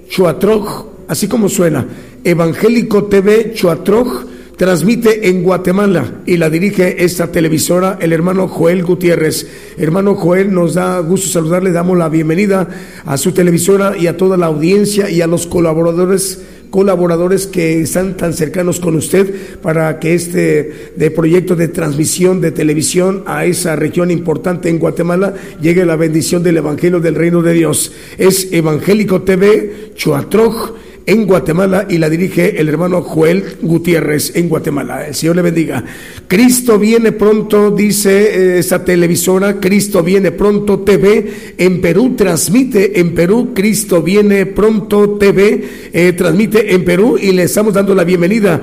Chuatroj, 0.09 0.85
así 1.07 1.27
como 1.27 1.49
suena, 1.49 1.87
Evangélico 2.23 3.05
TV 3.05 3.53
Chuatroj, 3.53 4.25
transmite 4.57 5.29
en 5.29 5.43
Guatemala 5.43 6.21
y 6.25 6.37
la 6.37 6.49
dirige 6.49 7.03
esta 7.03 7.31
televisora 7.31 7.97
el 8.01 8.11
hermano 8.11 8.47
Joel 8.47 8.83
Gutiérrez. 8.83 9.47
Hermano 9.77 10.15
Joel, 10.15 10.51
nos 10.51 10.73
da 10.73 10.99
gusto 10.99 11.29
saludarle, 11.29 11.71
damos 11.71 11.97
la 11.97 12.09
bienvenida 12.09 12.67
a 13.05 13.17
su 13.17 13.31
televisora 13.31 13.95
y 13.95 14.07
a 14.07 14.17
toda 14.17 14.35
la 14.35 14.47
audiencia 14.47 15.09
y 15.09 15.21
a 15.21 15.27
los 15.27 15.45
colaboradores 15.45 16.41
colaboradores 16.69 17.47
que 17.47 17.81
están 17.81 18.17
tan 18.17 18.33
cercanos 18.33 18.79
con 18.79 18.95
usted 18.95 19.33
para 19.61 19.99
que 19.99 20.13
este 20.13 20.91
de 20.95 21.11
proyecto 21.11 21.55
de 21.55 21.67
transmisión 21.67 22.41
de 22.41 22.51
televisión 22.51 23.23
a 23.25 23.45
esa 23.45 23.75
región 23.75 24.11
importante 24.11 24.69
en 24.69 24.79
Guatemala 24.79 25.33
llegue 25.61 25.85
la 25.85 25.95
bendición 25.95 26.43
del 26.43 26.57
Evangelio 26.57 26.99
del 26.99 27.15
Reino 27.15 27.41
de 27.41 27.53
Dios. 27.53 27.91
Es 28.17 28.51
Evangélico 28.51 29.21
TV 29.21 29.91
Chuatroj 29.95 30.73
en 31.07 31.25
Guatemala 31.25 31.87
y 31.89 31.97
la 31.97 32.09
dirige 32.09 32.59
el 32.59 32.67
hermano 32.67 33.01
Joel 33.01 33.43
Gutiérrez 33.61 34.35
en 34.35 34.49
Guatemala. 34.49 35.07
El 35.07 35.15
Señor 35.15 35.37
le 35.37 35.41
bendiga. 35.41 35.83
Cristo 36.27 36.77
viene 36.77 37.13
pronto, 37.13 37.71
dice 37.71 38.11
eh, 38.11 38.59
esta 38.59 38.83
televisora, 38.83 39.59
Cristo 39.61 40.03
viene 40.03 40.31
pronto 40.31 40.81
TV. 40.81 41.55
En 41.57 41.79
Perú 41.79 42.15
transmite 42.17 42.99
en 42.99 43.15
Perú, 43.15 43.53
Cristo 43.55 44.03
viene 44.03 44.45
pronto 44.45 45.11
TV, 45.11 45.63
eh, 45.93 46.13
transmite 46.13 46.73
en 46.73 46.83
Perú 46.83 47.17
y 47.17 47.31
le 47.31 47.43
estamos 47.43 47.73
dando 47.73 47.95
la 47.95 48.03
bienvenida. 48.03 48.61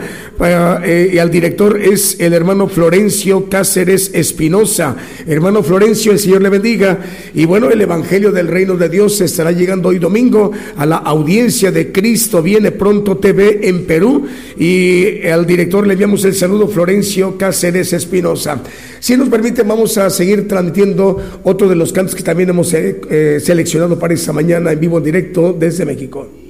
Eh, 0.84 1.12
y 1.14 1.18
al 1.18 1.30
director 1.30 1.80
es 1.80 2.20
el 2.20 2.34
hermano 2.34 2.68
Florencio 2.68 3.48
Cáceres 3.48 4.10
Espinosa. 4.12 4.96
Hermano 5.26 5.62
Florencio, 5.62 6.12
el 6.12 6.18
Señor 6.18 6.42
le 6.42 6.50
bendiga. 6.50 6.98
Y 7.34 7.46
bueno, 7.46 7.70
el 7.70 7.80
Evangelio 7.80 8.30
del 8.32 8.48
Reino 8.48 8.76
de 8.76 8.90
Dios 8.90 9.18
estará 9.22 9.50
llegando 9.50 9.88
hoy 9.88 9.98
domingo 9.98 10.52
a 10.76 10.84
la 10.84 10.96
audiencia 10.96 11.72
de 11.72 11.90
Cristo 11.90 12.33
Viene 12.42 12.72
Pronto 12.72 13.16
TV 13.16 13.68
en 13.68 13.84
Perú 13.84 14.26
y 14.58 15.26
al 15.26 15.46
director 15.46 15.86
le 15.86 15.92
enviamos 15.94 16.24
el 16.24 16.34
saludo 16.34 16.68
Florencio 16.68 17.36
Cáceres 17.36 17.92
Espinosa. 17.92 18.62
Si 19.00 19.16
nos 19.16 19.28
permite, 19.28 19.62
vamos 19.62 19.98
a 19.98 20.10
seguir 20.10 20.48
transmitiendo 20.48 21.40
otro 21.42 21.68
de 21.68 21.76
los 21.76 21.92
cantos 21.92 22.14
que 22.14 22.22
también 22.22 22.50
hemos 22.50 22.72
eh, 22.74 23.00
eh, 23.10 23.38
seleccionado 23.42 23.98
para 23.98 24.14
esta 24.14 24.32
mañana 24.32 24.72
en 24.72 24.80
vivo 24.80 25.00
directo 25.00 25.54
desde 25.58 25.84
México. 25.84 26.43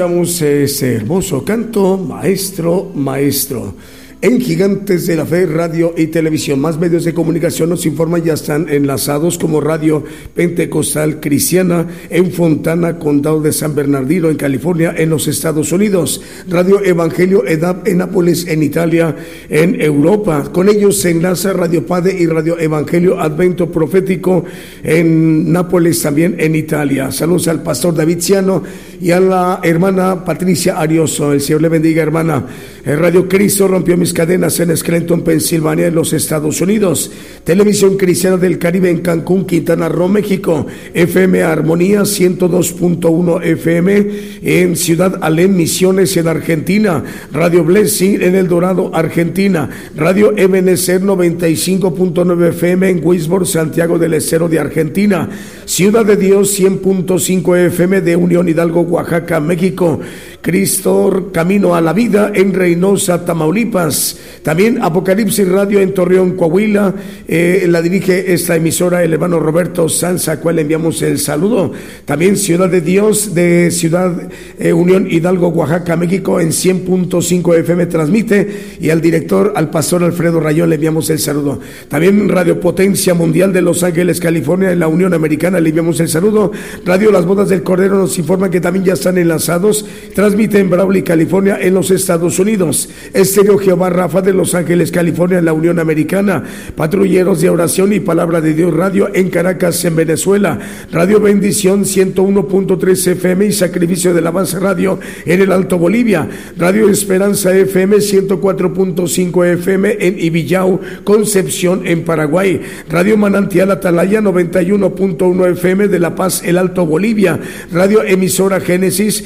Escuchamos 0.00 0.40
ese 0.40 0.94
hermoso 0.94 1.44
canto, 1.44 1.98
Maestro, 1.98 2.90
Maestro. 2.94 3.74
En 4.22 4.38
Gigantes 4.38 5.06
de 5.06 5.16
la 5.16 5.24
Fe, 5.24 5.46
Radio 5.46 5.94
y 5.96 6.08
Televisión, 6.08 6.60
más 6.60 6.78
medios 6.78 7.06
de 7.06 7.14
comunicación 7.14 7.70
nos 7.70 7.86
informan 7.86 8.22
ya 8.22 8.34
están 8.34 8.68
enlazados 8.68 9.38
como 9.38 9.62
Radio 9.62 10.04
Pentecostal 10.34 11.20
Cristiana 11.20 11.86
en 12.10 12.30
Fontana, 12.30 12.98
Condado 12.98 13.40
de 13.40 13.50
San 13.50 13.74
Bernardino, 13.74 14.28
en 14.28 14.36
California, 14.36 14.94
en 14.94 15.08
los 15.08 15.26
Estados 15.26 15.72
Unidos. 15.72 16.20
Radio 16.50 16.84
Evangelio 16.84 17.46
EDAP 17.46 17.88
en 17.88 17.96
Nápoles, 17.96 18.46
en 18.46 18.62
Italia, 18.62 19.16
en 19.48 19.80
Europa. 19.80 20.50
Con 20.52 20.68
ellos 20.68 20.98
se 20.98 21.12
enlaza 21.12 21.54
Radio 21.54 21.86
Padre 21.86 22.14
y 22.20 22.26
Radio 22.26 22.58
Evangelio 22.58 23.18
Advento 23.18 23.72
Profético 23.72 24.44
en 24.84 25.50
Nápoles, 25.50 26.02
también 26.02 26.36
en 26.38 26.56
Italia. 26.56 27.10
Saludos 27.10 27.48
al 27.48 27.62
pastor 27.62 27.94
David 27.94 28.20
Ciano 28.20 28.62
y 29.00 29.12
a 29.12 29.20
la 29.20 29.60
hermana 29.62 30.26
Patricia 30.26 30.78
Arioso. 30.78 31.32
El 31.32 31.40
Señor 31.40 31.62
le 31.62 31.70
bendiga, 31.70 32.02
hermana. 32.02 32.44
El 32.84 32.98
Radio 32.98 33.26
Cristo 33.26 33.66
rompió 33.66 33.96
mis 33.96 34.09
cadenas 34.12 34.58
en 34.60 34.76
Scranton, 34.76 35.22
Pensilvania, 35.22 35.86
en 35.86 35.94
los 35.94 36.12
Estados 36.12 36.60
Unidos. 36.60 37.10
Televisión 37.44 37.96
Cristiana 37.96 38.36
del 38.36 38.58
Caribe 38.58 38.90
en 38.90 38.98
Cancún, 38.98 39.46
Quintana 39.46 39.88
Roo, 39.88 40.08
México. 40.08 40.66
FM 40.94 41.42
Armonía 41.42 42.02
102.1 42.02 43.44
FM 43.44 44.06
en 44.42 44.76
Ciudad 44.76 45.18
Alem, 45.20 45.54
Misiones 45.54 46.16
en 46.16 46.28
Argentina. 46.28 47.02
Radio 47.32 47.64
Blessing 47.64 48.22
en 48.22 48.34
El 48.34 48.48
Dorado, 48.48 48.90
Argentina. 48.94 49.68
Radio 49.96 50.32
Ebenezer 50.36 51.02
95.9 51.02 52.48
FM 52.48 52.88
en 52.90 53.00
Wisborne, 53.02 53.46
Santiago 53.46 53.98
del 53.98 54.14
Estero 54.14 54.48
de 54.48 54.58
Argentina. 54.58 55.28
Ciudad 55.64 56.04
de 56.04 56.16
Dios 56.16 56.58
100.5 56.58 57.66
FM 57.66 58.00
de 58.00 58.16
Unión 58.16 58.48
Hidalgo, 58.48 58.82
Oaxaca, 58.82 59.40
México. 59.40 60.00
Cristo 60.40 61.30
Camino 61.32 61.74
a 61.74 61.80
la 61.80 61.92
Vida 61.92 62.32
en 62.34 62.54
Reynosa, 62.54 63.24
Tamaulipas. 63.24 64.18
También 64.42 64.82
Apocalipsis 64.82 65.46
Radio 65.46 65.80
en 65.80 65.92
Torreón, 65.92 66.32
Coahuila. 66.32 66.94
Eh, 67.28 67.66
la 67.68 67.82
dirige 67.82 68.32
esta 68.32 68.56
emisora 68.56 69.04
el 69.04 69.12
hermano 69.12 69.38
Roberto 69.38 69.88
Sanza, 69.88 70.32
a 70.32 70.40
cual 70.40 70.56
le 70.56 70.62
enviamos 70.62 71.02
el 71.02 71.18
saludo. 71.18 71.72
También 72.04 72.36
Ciudad 72.36 72.68
de 72.68 72.80
Dios 72.80 73.34
de 73.34 73.70
Ciudad 73.70 74.30
eh, 74.58 74.72
Unión 74.72 75.06
Hidalgo, 75.10 75.48
Oaxaca, 75.48 75.96
México 75.96 76.40
en 76.40 76.48
100.5 76.48 77.58
FM 77.58 77.86
transmite. 77.86 78.78
Y 78.80 78.90
al 78.90 79.00
director, 79.00 79.52
al 79.56 79.70
pastor 79.70 80.02
Alfredo 80.02 80.40
Rayón, 80.40 80.70
le 80.70 80.76
enviamos 80.76 81.10
el 81.10 81.18
saludo. 81.18 81.60
También 81.88 82.28
Radio 82.28 82.60
Potencia 82.60 83.12
Mundial 83.12 83.52
de 83.52 83.60
Los 83.62 83.82
Ángeles, 83.82 84.20
California, 84.20 84.72
en 84.72 84.80
la 84.80 84.88
Unión 84.88 85.12
Americana, 85.12 85.60
le 85.60 85.68
enviamos 85.68 86.00
el 86.00 86.08
saludo. 86.08 86.50
Radio 86.84 87.12
Las 87.12 87.26
Bodas 87.26 87.48
del 87.50 87.62
Cordero 87.62 87.98
nos 87.98 88.18
informa 88.18 88.50
que 88.50 88.60
también 88.60 88.84
ya 88.86 88.94
están 88.94 89.18
enlazados. 89.18 89.84
Transmite 90.30 90.60
en 90.60 90.70
Brawley, 90.70 91.02
California, 91.02 91.58
en 91.60 91.74
los 91.74 91.90
Estados 91.90 92.38
Unidos. 92.38 92.88
Estéreo 93.12 93.58
Jehová 93.58 93.90
Rafa 93.90 94.22
de 94.22 94.32
Los 94.32 94.54
Ángeles, 94.54 94.92
California, 94.92 95.40
en 95.40 95.44
la 95.44 95.52
Unión 95.52 95.80
Americana. 95.80 96.44
Patrulleros 96.76 97.40
de 97.40 97.50
Oración 97.50 97.92
y 97.92 97.98
Palabra 97.98 98.40
de 98.40 98.54
Dios 98.54 98.72
Radio 98.72 99.10
en 99.12 99.28
Caracas, 99.28 99.84
en 99.84 99.96
Venezuela. 99.96 100.60
Radio 100.92 101.18
Bendición 101.18 101.82
101.3 101.82 103.08
FM 103.08 103.46
y 103.46 103.52
Sacrificio 103.52 104.14
de 104.14 104.20
la 104.20 104.30
Base 104.30 104.60
Radio 104.60 105.00
en 105.26 105.40
el 105.40 105.50
Alto 105.50 105.78
Bolivia. 105.78 106.28
Radio 106.56 106.88
Esperanza 106.88 107.52
FM 107.52 107.96
104.5 107.96 109.46
FM 109.54 109.96
en 109.98 110.16
Ibillau, 110.16 110.78
Concepción, 111.02 111.88
en 111.88 112.04
Paraguay. 112.04 112.60
Radio 112.88 113.16
Manantial 113.16 113.72
Atalaya 113.72 114.20
91.1 114.20 115.50
FM 115.50 115.88
de 115.88 115.98
La 115.98 116.14
Paz, 116.14 116.42
el 116.44 116.56
Alto 116.56 116.86
Bolivia. 116.86 117.40
Radio 117.72 118.04
Emisora 118.04 118.60
Génesis 118.60 119.24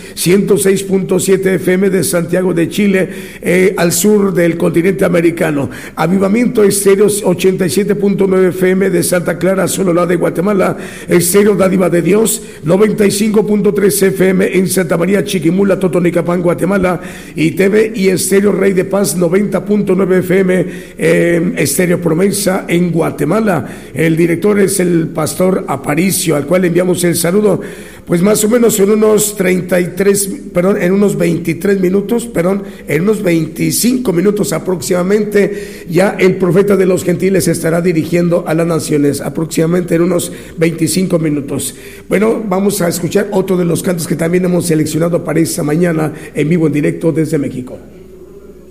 106.7 0.95 1.47
FM 1.55 1.91
de 1.91 2.05
Santiago 2.05 2.55
de 2.55 2.69
Chile, 2.69 3.09
eh, 3.43 3.75
al 3.77 3.93
sur 3.93 4.33
del 4.33 4.57
continente 4.57 5.05
americano. 5.05 5.69
Avivamiento 5.97 6.63
Estéreo 6.63 7.07
87.9 7.07 8.49
FM 8.49 8.91
de 8.91 9.03
Santa 9.03 9.39
Clara, 9.39 9.67
Sololá 9.67 10.07
de 10.07 10.17
Guatemala. 10.17 10.77
Estéreo 11.09 11.55
Dádiva 11.55 11.91
de 11.91 12.03
Dios 12.03 12.43
95.3 12.65 14.03
FM 14.09 14.57
en 14.57 14.69
Santa 14.69 14.97
María 14.97 15.25
Chiquimula, 15.25 15.79
Totonicapán, 15.79 16.43
Guatemala. 16.43 17.01
Y 17.35 17.53
TV 17.53 17.93
y 17.95 18.09
Estéreo 18.09 18.53
Rey 18.53 18.73
de 18.73 18.85
Paz 18.85 19.19
90.9 19.19 20.19
FM 20.19 20.67
eh, 20.99 21.53
Estéreo 21.57 22.01
Promesa 22.01 22.65
en 22.69 22.93
Guatemala. 22.93 23.67
El 23.93 24.17
director 24.17 24.61
es 24.61 24.81
el 24.81 25.09
pastor 25.09 25.65
Aparicio, 25.69 26.37
al 26.37 26.47
cual 26.47 26.65
enviamos 26.65 27.03
el 27.05 27.17
saludo. 27.17 27.61
Pues 28.07 28.21
más 28.21 28.45
o 28.45 28.51
menos 28.51 28.79
en 28.81 28.91
unos 28.91 29.35
33, 29.35 30.31
perdón, 30.53 30.77
en 30.81 30.93
unos 30.93 31.17
23 31.17 31.81
minutos, 31.81 32.27
perdón, 32.27 32.65
en 32.87 33.03
unos 33.03 33.23
25 33.23 34.13
minutos 34.13 34.53
aproximadamente, 34.53 35.85
ya 35.89 36.11
el 36.19 36.37
profeta 36.37 36.77
de 36.77 36.85
los 36.85 37.03
gentiles 37.03 37.49
estará 37.49 37.81
dirigiendo 37.81 38.45
a 38.47 38.53
las 38.53 38.67
naciones, 38.67 39.23
aproximadamente 39.23 39.95
en 39.95 40.03
unos 40.03 40.31
25 40.59 41.19
minutos. 41.19 41.75
Bueno, 42.07 42.45
vamos 42.47 42.83
a 42.83 42.89
escuchar 42.89 43.29
otro 43.33 43.57
de 43.57 43.65
los 43.65 43.83
cantos 43.83 44.07
que 44.07 44.17
también 44.17 44.45
hemos 44.45 44.67
seleccionado 44.67 45.25
para 45.25 45.41
esta 45.41 45.63
mañana 45.63 46.13
en 46.35 46.47
vivo, 46.47 46.67
en 46.67 46.75
directo 46.75 47.11
desde 47.11 47.39
México. 47.39 47.79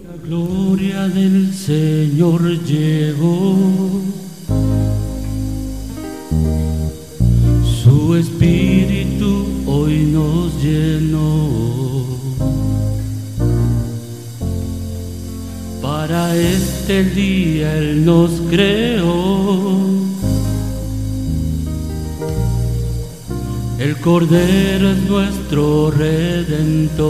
La 0.07 0.27
gloria 0.27 1.07
del 1.07 1.51
Señor 1.51 2.41
llegó. 2.65 4.03
Su 7.83 8.15
espíritu 8.15 9.02
hoy 9.93 9.99
nos 10.05 10.61
llenó. 10.61 11.97
Para 15.81 16.35
este 16.35 17.03
día 17.03 17.77
Él 17.77 18.05
nos 18.05 18.31
creó. 18.49 19.77
El 23.79 23.97
Cordero 23.97 24.91
es 24.91 24.97
nuestro 25.03 25.91
redentor. 25.91 27.03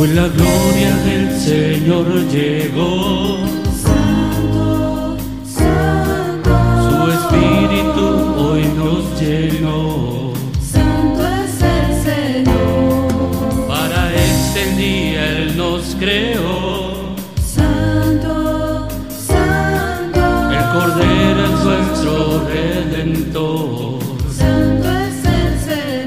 Hoy 0.00 0.08
la 0.14 0.28
gloria 0.28 0.96
del 1.04 1.38
Señor 1.38 2.06
llegó. 2.30 3.36
Santo, 3.84 5.18
Santo, 5.44 6.50
Su 6.88 6.96
espíritu 7.18 8.04
hoy 8.38 8.64
nos 8.78 9.20
llenó. 9.20 10.32
Santo 10.62 11.22
es 11.44 11.62
el 11.76 11.90
Señor. 12.08 13.68
Para 13.68 14.14
este 14.14 14.74
día 14.76 15.32
Él 15.32 15.54
nos 15.58 15.94
creó. 15.96 17.14
Santo, 17.44 18.88
Santo, 19.28 20.22
El 20.50 20.64
Cordero 20.72 21.44
es 21.44 21.60
nuestro 21.62 22.48
redentor. 22.48 23.98
Santo 24.34 24.88
es 24.88 25.18
el 25.26 25.52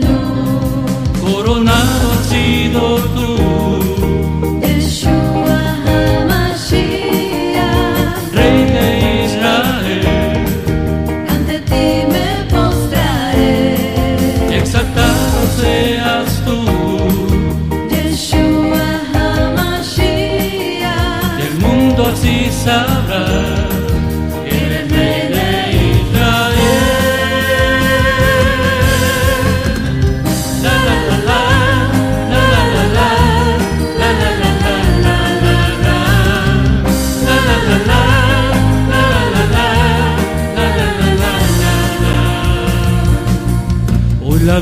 Señor. 0.01 0.81
Coronado 1.21 2.11
has 2.11 2.25
sido 2.27 2.81
tú, 3.15 3.29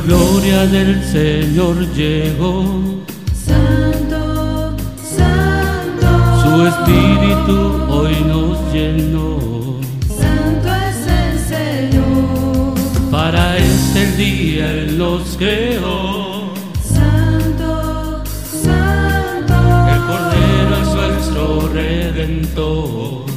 gloria 0.06 0.66
del 0.68 1.04
Señor 1.04 1.76
llegó. 1.94 3.04
Santo, 3.46 4.76
Santo, 5.04 6.10
Su 6.44 6.68
espíritu 6.68 7.58
hoy 7.90 8.16
nos 8.28 8.74
llenó. 8.74 9.80
Santo 10.08 10.70
es 10.90 11.08
el 11.08 11.40
Señor. 11.40 13.12
Para 13.12 13.58
este 13.58 14.12
día 14.18 14.72
Él 14.72 14.98
nos 14.98 15.38
creó. 15.38 16.52
Santo, 16.84 18.24
Santo, 18.64 19.56
El 19.94 20.02
Cordero 20.10 20.82
es 20.82 20.90
nuestro 20.96 21.70
redentor. 21.74 23.31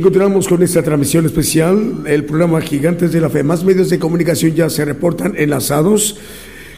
Bien, 0.00 0.12
continuamos 0.12 0.48
con 0.48 0.62
esta 0.62 0.82
transmisión 0.82 1.26
especial, 1.26 2.04
el 2.06 2.24
programa 2.24 2.62
Gigantes 2.62 3.12
de 3.12 3.20
la 3.20 3.28
Fe. 3.28 3.42
Más 3.42 3.64
medios 3.64 3.90
de 3.90 3.98
comunicación 3.98 4.54
ya 4.54 4.70
se 4.70 4.86
reportan 4.86 5.34
enlazados 5.36 6.16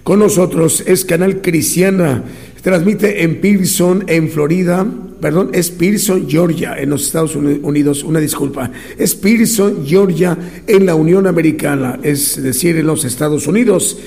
con 0.03 0.19
nosotros. 0.19 0.83
Es 0.89 1.05
Canal 1.05 1.41
Cristiana, 1.41 2.25
transmite 2.63 3.23
en 3.23 3.41
Pearson, 3.41 4.03
en 4.09 4.29
Florida, 4.29 4.85
perdón, 5.21 5.51
es 5.53 5.71
Pearson, 5.71 6.29
Georgia, 6.29 6.75
en 6.77 6.91
los 6.91 7.07
Estados 7.07 7.37
Unidos, 7.37 8.03
una 8.03 8.19
disculpa. 8.19 8.73
Es 8.99 9.15
Pearson, 9.15 9.87
Georgia, 9.87 10.37
en 10.67 10.85
la 10.85 10.97
Unión 10.97 11.29
Americana, 11.29 12.01
es 12.03 12.43
decir, 12.43 12.77
en 12.77 12.89
los 12.89 13.05
Estados 13.05 13.47
Unidos. 13.47 13.99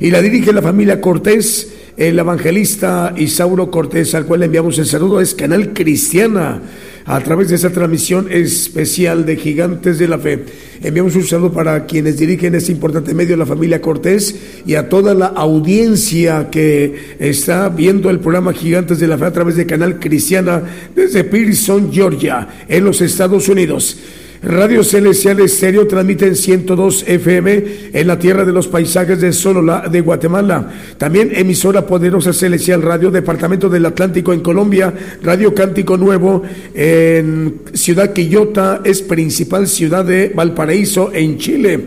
Y 0.00 0.10
la 0.10 0.20
dirige 0.20 0.52
la 0.52 0.60
familia 0.60 1.00
Cortés, 1.00 1.72
el 1.96 2.18
evangelista 2.18 3.14
Isauro 3.16 3.70
Cortés, 3.70 4.14
al 4.14 4.26
cual 4.26 4.40
le 4.40 4.46
enviamos 4.46 4.78
el 4.78 4.86
saludo, 4.86 5.20
es 5.20 5.34
Canal 5.34 5.72
Cristiana 5.72 6.60
a 7.06 7.20
través 7.20 7.48
de 7.48 7.54
esa 7.54 7.70
transmisión 7.70 8.26
especial 8.30 9.24
de 9.24 9.36
Gigantes 9.36 9.98
de 9.98 10.08
la 10.08 10.18
Fe. 10.18 10.44
Enviamos 10.82 11.14
un 11.16 11.24
saludo 11.24 11.52
para 11.52 11.86
quienes 11.86 12.18
dirigen 12.18 12.54
este 12.54 12.72
importante 12.72 13.14
medio, 13.14 13.36
la 13.36 13.46
familia 13.46 13.80
Cortés, 13.80 14.34
y 14.66 14.74
a 14.74 14.88
toda 14.88 15.14
la 15.14 15.26
audiencia 15.26 16.50
que 16.50 17.16
está 17.18 17.68
viendo 17.68 18.10
el 18.10 18.18
programa 18.18 18.52
Gigantes 18.52 18.98
de 18.98 19.06
la 19.06 19.16
Fe 19.16 19.24
a 19.26 19.32
través 19.32 19.56
de 19.56 19.66
Canal 19.66 19.98
Cristiana 19.98 20.62
desde 20.94 21.24
Pearson, 21.24 21.90
Georgia, 21.92 22.48
en 22.68 22.84
los 22.84 23.00
Estados 23.00 23.48
Unidos. 23.48 23.96
Radio 24.42 24.84
Celestial 24.84 25.40
Estéreo 25.40 25.86
transmite 25.86 26.26
en 26.26 26.36
102 26.36 27.04
FM 27.06 27.64
en 27.92 28.06
la 28.06 28.18
tierra 28.18 28.44
de 28.44 28.52
los 28.52 28.68
paisajes 28.68 29.20
de 29.20 29.32
Solola 29.32 29.88
de 29.90 30.00
Guatemala. 30.00 30.72
También 30.98 31.30
emisora 31.34 31.86
Poderosa 31.86 32.32
Celestial 32.32 32.82
Radio, 32.82 33.10
Departamento 33.10 33.68
del 33.68 33.86
Atlántico 33.86 34.32
en 34.32 34.40
Colombia. 34.40 34.92
Radio 35.22 35.54
Cántico 35.54 35.96
Nuevo 35.96 36.42
en 36.74 37.60
Ciudad 37.72 38.12
Quillota, 38.12 38.82
es 38.84 39.02
principal 39.02 39.66
ciudad 39.66 40.04
de 40.04 40.32
Valparaíso 40.34 41.12
en 41.12 41.38
Chile. 41.38 41.86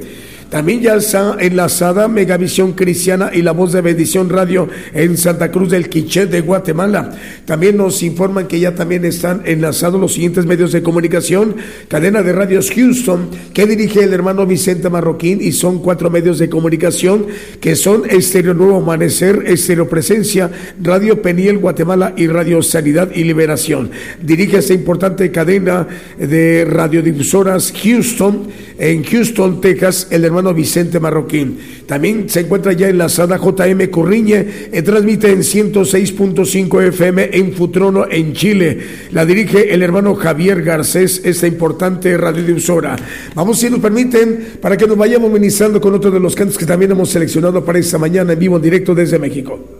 También 0.49 0.81
ya 0.81 0.95
está 0.95 1.37
enlazada 1.39 2.07
Megavisión 2.07 2.73
Cristiana 2.73 3.29
y 3.31 3.43
La 3.43 3.51
Voz 3.51 3.71
de 3.71 3.81
Bendición 3.81 4.29
Radio 4.29 4.67
en 4.95 5.15
Santa 5.15 5.51
Cruz 5.51 5.69
del 5.69 5.89
Quiché 5.89 6.25
de 6.25 6.41
Guatemala. 6.41 7.11
También 7.45 7.77
nos 7.77 8.01
informan 8.01 8.47
que 8.47 8.59
ya 8.59 8.73
también 8.73 9.05
están 9.05 9.43
enlazados 9.45 10.01
los 10.01 10.13
siguientes 10.13 10.47
medios 10.47 10.71
de 10.71 10.81
comunicación. 10.81 11.55
Cadena 11.87 12.23
de 12.23 12.33
Radios 12.33 12.71
Houston, 12.71 13.29
que 13.53 13.67
dirige 13.67 14.03
el 14.03 14.11
hermano 14.11 14.47
Vicente 14.47 14.89
Marroquín 14.89 15.39
y 15.39 15.51
son 15.51 15.83
cuatro 15.83 16.09
medios 16.09 16.39
de 16.39 16.49
comunicación 16.49 17.27
que 17.61 17.75
son 17.75 18.09
Estéreo 18.09 18.55
Nuevo 18.55 18.77
Amanecer, 18.77 19.43
Estéreo 19.45 19.87
Presencia, 19.87 20.49
Radio 20.81 21.21
Peniel 21.21 21.59
Guatemala 21.59 22.13
y 22.17 22.25
Radio 22.25 22.63
Sanidad 22.63 23.09
y 23.13 23.23
Liberación. 23.23 23.91
Dirige 24.19 24.57
esta 24.57 24.73
importante 24.73 25.31
cadena 25.31 25.87
de 26.17 26.65
radiodifusoras 26.65 27.71
Houston, 27.83 28.47
en 28.79 29.03
Houston, 29.03 29.61
Texas, 29.61 30.07
el 30.09 30.25
hermano 30.25 30.38
Vicente 30.53 30.99
Marroquín. 30.99 31.57
También 31.85 32.29
se 32.29 32.41
encuentra 32.41 32.73
ya 32.73 32.89
enlazada 32.89 33.37
JM 33.37 33.89
Corriñe, 33.89 34.45
eh, 34.71 34.81
transmite 34.81 35.31
en 35.31 35.39
106.5 35.39 36.81
FM 36.81 37.29
en 37.33 37.53
Futrono, 37.53 38.05
en 38.09 38.33
Chile. 38.33 38.79
La 39.11 39.25
dirige 39.25 39.73
el 39.73 39.83
hermano 39.83 40.15
Javier 40.15 40.63
Garcés, 40.63 41.21
esta 41.23 41.47
importante 41.47 42.17
radiodifusora. 42.17 42.95
Vamos, 43.35 43.59
si 43.59 43.69
nos 43.69 43.79
permiten, 43.79 44.57
para 44.61 44.77
que 44.77 44.87
nos 44.87 44.97
vayamos 44.97 45.31
ministrando 45.31 45.79
con 45.79 45.93
otro 45.93 46.11
de 46.11 46.19
los 46.19 46.35
cantos 46.35 46.57
que 46.57 46.65
también 46.65 46.91
hemos 46.91 47.09
seleccionado 47.09 47.63
para 47.63 47.79
esta 47.79 47.97
mañana 47.97 48.33
en 48.33 48.39
vivo, 48.39 48.55
en 48.55 48.61
directo 48.61 48.95
desde 48.95 49.19
México. 49.19 49.78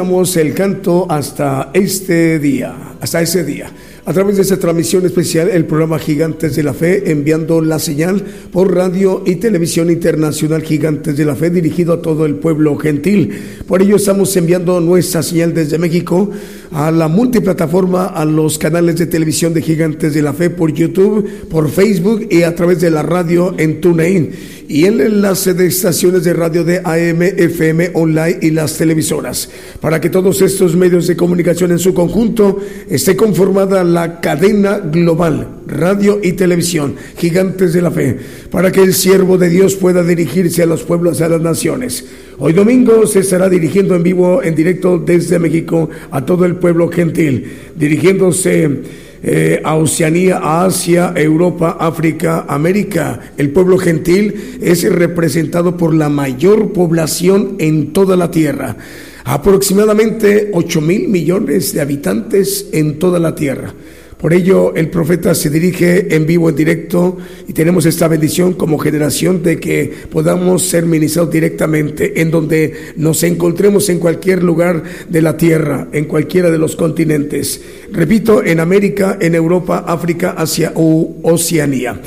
Escuchamos 0.00 0.36
el 0.38 0.54
canto 0.54 1.06
hasta 1.10 1.72
este 1.74 2.38
día, 2.38 2.94
hasta 3.02 3.20
ese 3.20 3.44
día. 3.44 3.70
A 4.06 4.14
través 4.14 4.36
de 4.36 4.42
esta 4.42 4.56
transmisión 4.56 5.04
especial, 5.04 5.50
el 5.50 5.66
programa 5.66 5.98
Gigantes 5.98 6.56
de 6.56 6.62
la 6.62 6.72
Fe, 6.72 7.10
enviando 7.10 7.60
la 7.60 7.78
señal 7.78 8.24
por 8.50 8.74
radio 8.74 9.22
y 9.26 9.36
televisión 9.36 9.90
internacional 9.90 10.62
Gigantes 10.62 11.18
de 11.18 11.26
la 11.26 11.36
Fe, 11.36 11.50
dirigido 11.50 11.92
a 11.92 12.00
todo 12.00 12.24
el 12.24 12.36
pueblo 12.36 12.78
gentil. 12.78 13.30
Por 13.68 13.82
ello 13.82 13.96
estamos 13.96 14.34
enviando 14.38 14.80
nuestra 14.80 15.22
señal 15.22 15.52
desde 15.52 15.76
México 15.76 16.30
a 16.72 16.90
la 16.90 17.08
multiplataforma, 17.08 18.06
a 18.06 18.24
los 18.24 18.56
canales 18.56 18.96
de 18.96 19.06
televisión 19.06 19.52
de 19.52 19.60
Gigantes 19.60 20.14
de 20.14 20.22
la 20.22 20.32
Fe 20.32 20.48
por 20.48 20.72
YouTube, 20.72 21.28
por 21.50 21.68
Facebook 21.68 22.26
y 22.30 22.44
a 22.44 22.54
través 22.54 22.80
de 22.80 22.88
la 22.88 23.02
radio 23.02 23.54
en 23.58 23.82
TuneIn 23.82 24.30
y 24.70 24.84
el 24.84 25.00
enlace 25.00 25.52
de 25.52 25.66
estaciones 25.66 26.22
de 26.22 26.32
radio 26.32 26.62
de 26.62 26.78
AM, 26.84 27.22
FM, 27.22 27.90
online 27.94 28.38
y 28.40 28.50
las 28.50 28.78
televisoras. 28.78 29.50
Para 29.80 30.00
que 30.00 30.10
todos 30.10 30.40
estos 30.42 30.76
medios 30.76 31.08
de 31.08 31.16
comunicación 31.16 31.72
en 31.72 31.80
su 31.80 31.92
conjunto 31.92 32.60
esté 32.88 33.16
conformada 33.16 33.82
la 33.82 34.20
cadena 34.20 34.78
global, 34.78 35.62
radio 35.66 36.20
y 36.22 36.34
televisión, 36.34 36.94
gigantes 37.16 37.72
de 37.72 37.82
la 37.82 37.90
fe, 37.90 38.16
para 38.52 38.70
que 38.70 38.82
el 38.82 38.94
siervo 38.94 39.38
de 39.38 39.48
Dios 39.48 39.74
pueda 39.74 40.04
dirigirse 40.04 40.62
a 40.62 40.66
los 40.66 40.84
pueblos 40.84 41.18
y 41.18 41.24
a 41.24 41.28
las 41.30 41.40
naciones. 41.40 42.04
Hoy 42.38 42.52
domingo 42.52 43.08
se 43.08 43.20
estará 43.20 43.48
dirigiendo 43.48 43.96
en 43.96 44.04
vivo, 44.04 44.40
en 44.40 44.54
directo 44.54 44.98
desde 44.98 45.40
México 45.40 45.90
a 46.12 46.24
todo 46.24 46.44
el 46.44 46.54
pueblo 46.54 46.88
gentil, 46.90 47.50
dirigiéndose 47.74 49.09
eh, 49.22 49.60
a 49.64 49.74
Oceanía, 49.76 50.38
a 50.38 50.64
Asia, 50.64 51.12
Europa, 51.14 51.76
África, 51.78 52.46
América. 52.48 53.20
El 53.36 53.50
pueblo 53.50 53.78
gentil 53.78 54.58
es 54.60 54.90
representado 54.90 55.76
por 55.76 55.94
la 55.94 56.08
mayor 56.08 56.72
población 56.72 57.56
en 57.58 57.92
toda 57.92 58.16
la 58.16 58.30
tierra. 58.30 58.76
Aproximadamente 59.24 60.50
8 60.52 60.80
mil 60.80 61.08
millones 61.08 61.74
de 61.74 61.80
habitantes 61.80 62.68
en 62.72 62.98
toda 62.98 63.18
la 63.18 63.34
tierra. 63.34 63.74
Por 64.20 64.34
ello, 64.34 64.74
el 64.74 64.90
profeta 64.90 65.34
se 65.34 65.48
dirige 65.48 66.14
en 66.14 66.26
vivo, 66.26 66.50
en 66.50 66.56
directo, 66.56 67.16
y 67.48 67.54
tenemos 67.54 67.86
esta 67.86 68.06
bendición 68.06 68.52
como 68.52 68.78
generación 68.78 69.42
de 69.42 69.58
que 69.58 69.90
podamos 70.10 70.62
ser 70.66 70.84
ministrados 70.84 71.32
directamente 71.32 72.20
en 72.20 72.30
donde 72.30 72.92
nos 72.96 73.22
encontremos 73.22 73.88
en 73.88 73.98
cualquier 73.98 74.42
lugar 74.42 74.82
de 75.08 75.22
la 75.22 75.38
tierra, 75.38 75.88
en 75.92 76.04
cualquiera 76.04 76.50
de 76.50 76.58
los 76.58 76.76
continentes. 76.76 77.62
Repito, 77.92 78.44
en 78.44 78.60
América, 78.60 79.16
en 79.18 79.34
Europa, 79.34 79.84
África, 79.86 80.32
Asia 80.36 80.72
o 80.74 81.16
Oceanía. 81.22 81.98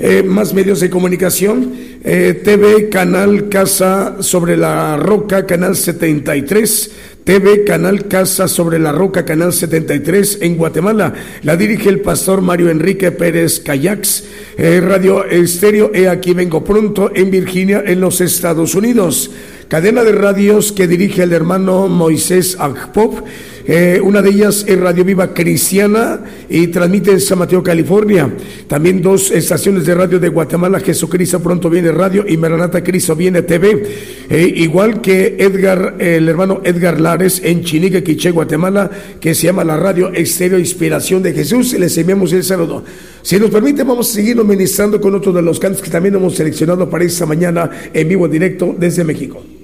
Eh, 0.00 0.22
más 0.22 0.54
medios 0.54 0.78
de 0.78 0.90
comunicación, 0.90 1.74
eh, 2.04 2.40
TV, 2.44 2.88
Canal 2.88 3.48
Casa 3.48 4.18
sobre 4.20 4.56
la 4.56 4.96
Roca, 4.96 5.44
Canal 5.44 5.74
73, 5.74 6.90
TV, 7.24 7.64
Canal 7.64 8.06
Casa 8.06 8.46
sobre 8.46 8.78
la 8.78 8.92
Roca, 8.92 9.24
Canal 9.24 9.52
73 9.52 10.38
en 10.42 10.56
Guatemala. 10.56 11.14
La 11.42 11.56
dirige 11.56 11.88
el 11.88 12.00
pastor 12.00 12.42
Mario 12.42 12.70
Enrique 12.70 13.10
Pérez 13.10 13.58
Cayax. 13.58 14.22
Eh, 14.56 14.80
Radio 14.80 15.24
Estéreo, 15.24 15.90
he 15.92 16.08
aquí 16.08 16.32
vengo 16.32 16.62
pronto 16.62 17.10
en 17.12 17.32
Virginia, 17.32 17.82
en 17.84 18.00
los 18.00 18.20
Estados 18.20 18.76
Unidos. 18.76 19.32
Cadena 19.66 20.04
de 20.04 20.12
radios 20.12 20.70
que 20.70 20.86
dirige 20.86 21.24
el 21.24 21.32
hermano 21.32 21.88
Moisés 21.88 22.56
Agpop. 22.60 23.26
Eh, 23.70 24.00
una 24.02 24.22
de 24.22 24.30
ellas 24.30 24.64
es 24.66 24.80
Radio 24.80 25.04
Viva 25.04 25.34
Cristiana 25.34 26.24
y 26.48 26.68
transmite 26.68 27.10
en 27.10 27.20
San 27.20 27.38
Mateo, 27.38 27.62
California. 27.62 28.34
También 28.66 29.02
dos 29.02 29.30
estaciones 29.30 29.84
de 29.84 29.94
radio 29.94 30.18
de 30.18 30.30
Guatemala, 30.30 30.80
Jesucristo 30.80 31.38
Pronto 31.40 31.68
Viene 31.68 31.92
Radio 31.92 32.24
y 32.26 32.38
Maranata 32.38 32.82
Cristo 32.82 33.14
Viene 33.14 33.42
TV. 33.42 33.86
Eh, 34.30 34.52
igual 34.56 35.02
que 35.02 35.36
Edgar, 35.38 35.96
el 35.98 36.26
hermano 36.30 36.62
Edgar 36.64 36.98
Lares 36.98 37.42
en 37.44 37.62
Chinique, 37.62 38.02
Quiché, 38.02 38.30
Guatemala, 38.30 38.90
que 39.20 39.34
se 39.34 39.48
llama 39.48 39.64
la 39.64 39.76
Radio 39.76 40.14
Estéreo 40.14 40.58
Inspiración 40.58 41.22
de 41.22 41.34
Jesús. 41.34 41.74
Les 41.74 41.98
enviamos 41.98 42.32
el 42.32 42.44
saludo. 42.44 42.82
Si 43.20 43.38
nos 43.38 43.50
permite, 43.50 43.82
vamos 43.82 44.08
a 44.08 44.14
seguir 44.14 44.42
ministrando 44.42 44.98
con 44.98 45.14
otro 45.14 45.30
de 45.30 45.42
los 45.42 45.60
cantos 45.60 45.82
que 45.82 45.90
también 45.90 46.14
hemos 46.14 46.34
seleccionado 46.34 46.88
para 46.88 47.04
esta 47.04 47.26
mañana 47.26 47.70
en 47.92 48.08
vivo 48.08 48.28
directo 48.28 48.74
desde 48.78 49.04
México. 49.04 49.57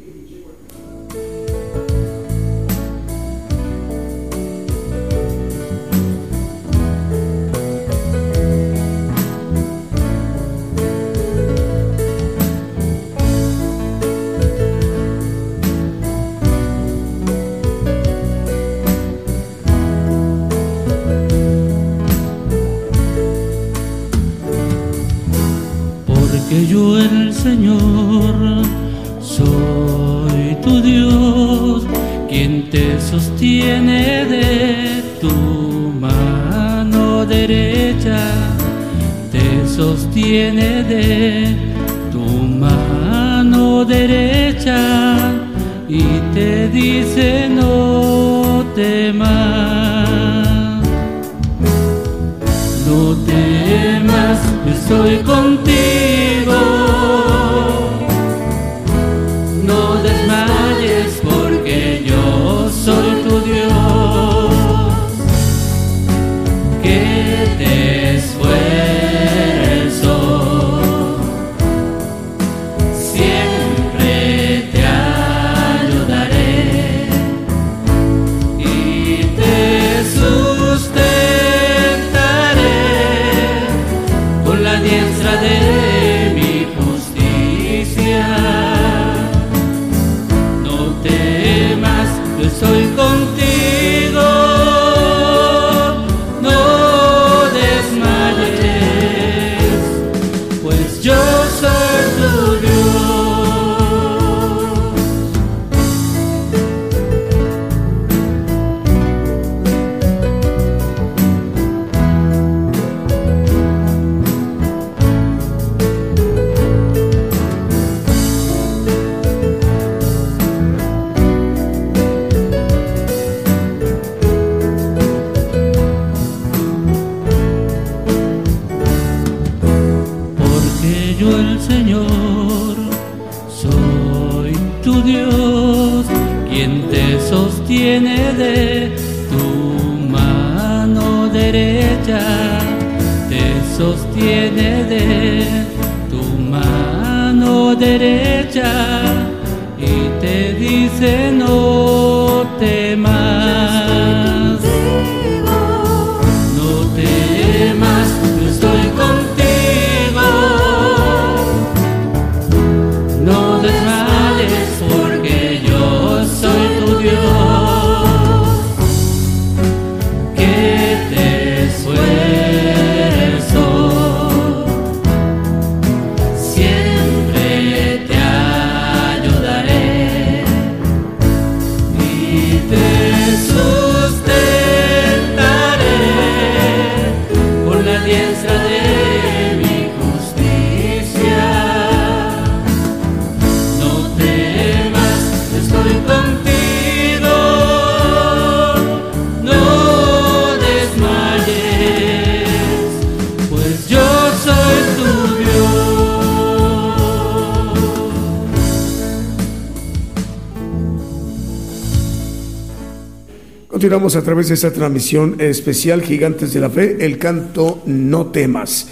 Continuamos 213.94 214.16
a 214.16 214.22
través 214.22 214.48
de 214.48 214.54
esta 214.54 214.72
transmisión 214.72 215.36
especial 215.38 216.02
Gigantes 216.02 216.52
de 216.52 216.58
la 216.58 216.68
Fe, 216.68 217.06
el 217.06 217.16
canto 217.16 217.80
No 217.86 218.26
temas. 218.26 218.88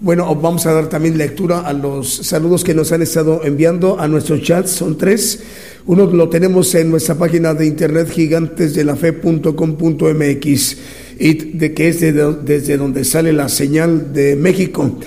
Bueno, 0.00 0.34
vamos 0.34 0.66
a 0.66 0.72
dar 0.72 0.88
también 0.88 1.16
lectura 1.16 1.60
a 1.60 1.72
los 1.72 2.12
saludos 2.12 2.64
que 2.64 2.74
nos 2.74 2.90
han 2.90 3.00
estado 3.00 3.42
enviando 3.44 4.00
a 4.00 4.08
nuestros 4.08 4.42
chats, 4.42 4.72
son 4.72 4.98
tres. 4.98 5.40
Uno 5.86 6.06
lo 6.06 6.28
tenemos 6.28 6.74
en 6.74 6.90
nuestra 6.90 7.14
página 7.14 7.54
de 7.54 7.64
internet 7.64 8.10
gigantesdelafe.com.mx 8.10 10.76
y 11.20 11.34
de 11.34 11.72
que 11.72 11.88
es 11.88 12.00
de 12.00 12.12
desde 12.12 12.76
donde 12.76 13.04
sale 13.04 13.32
la 13.32 13.48
señal 13.48 14.12
de 14.12 14.34
México. 14.34 14.98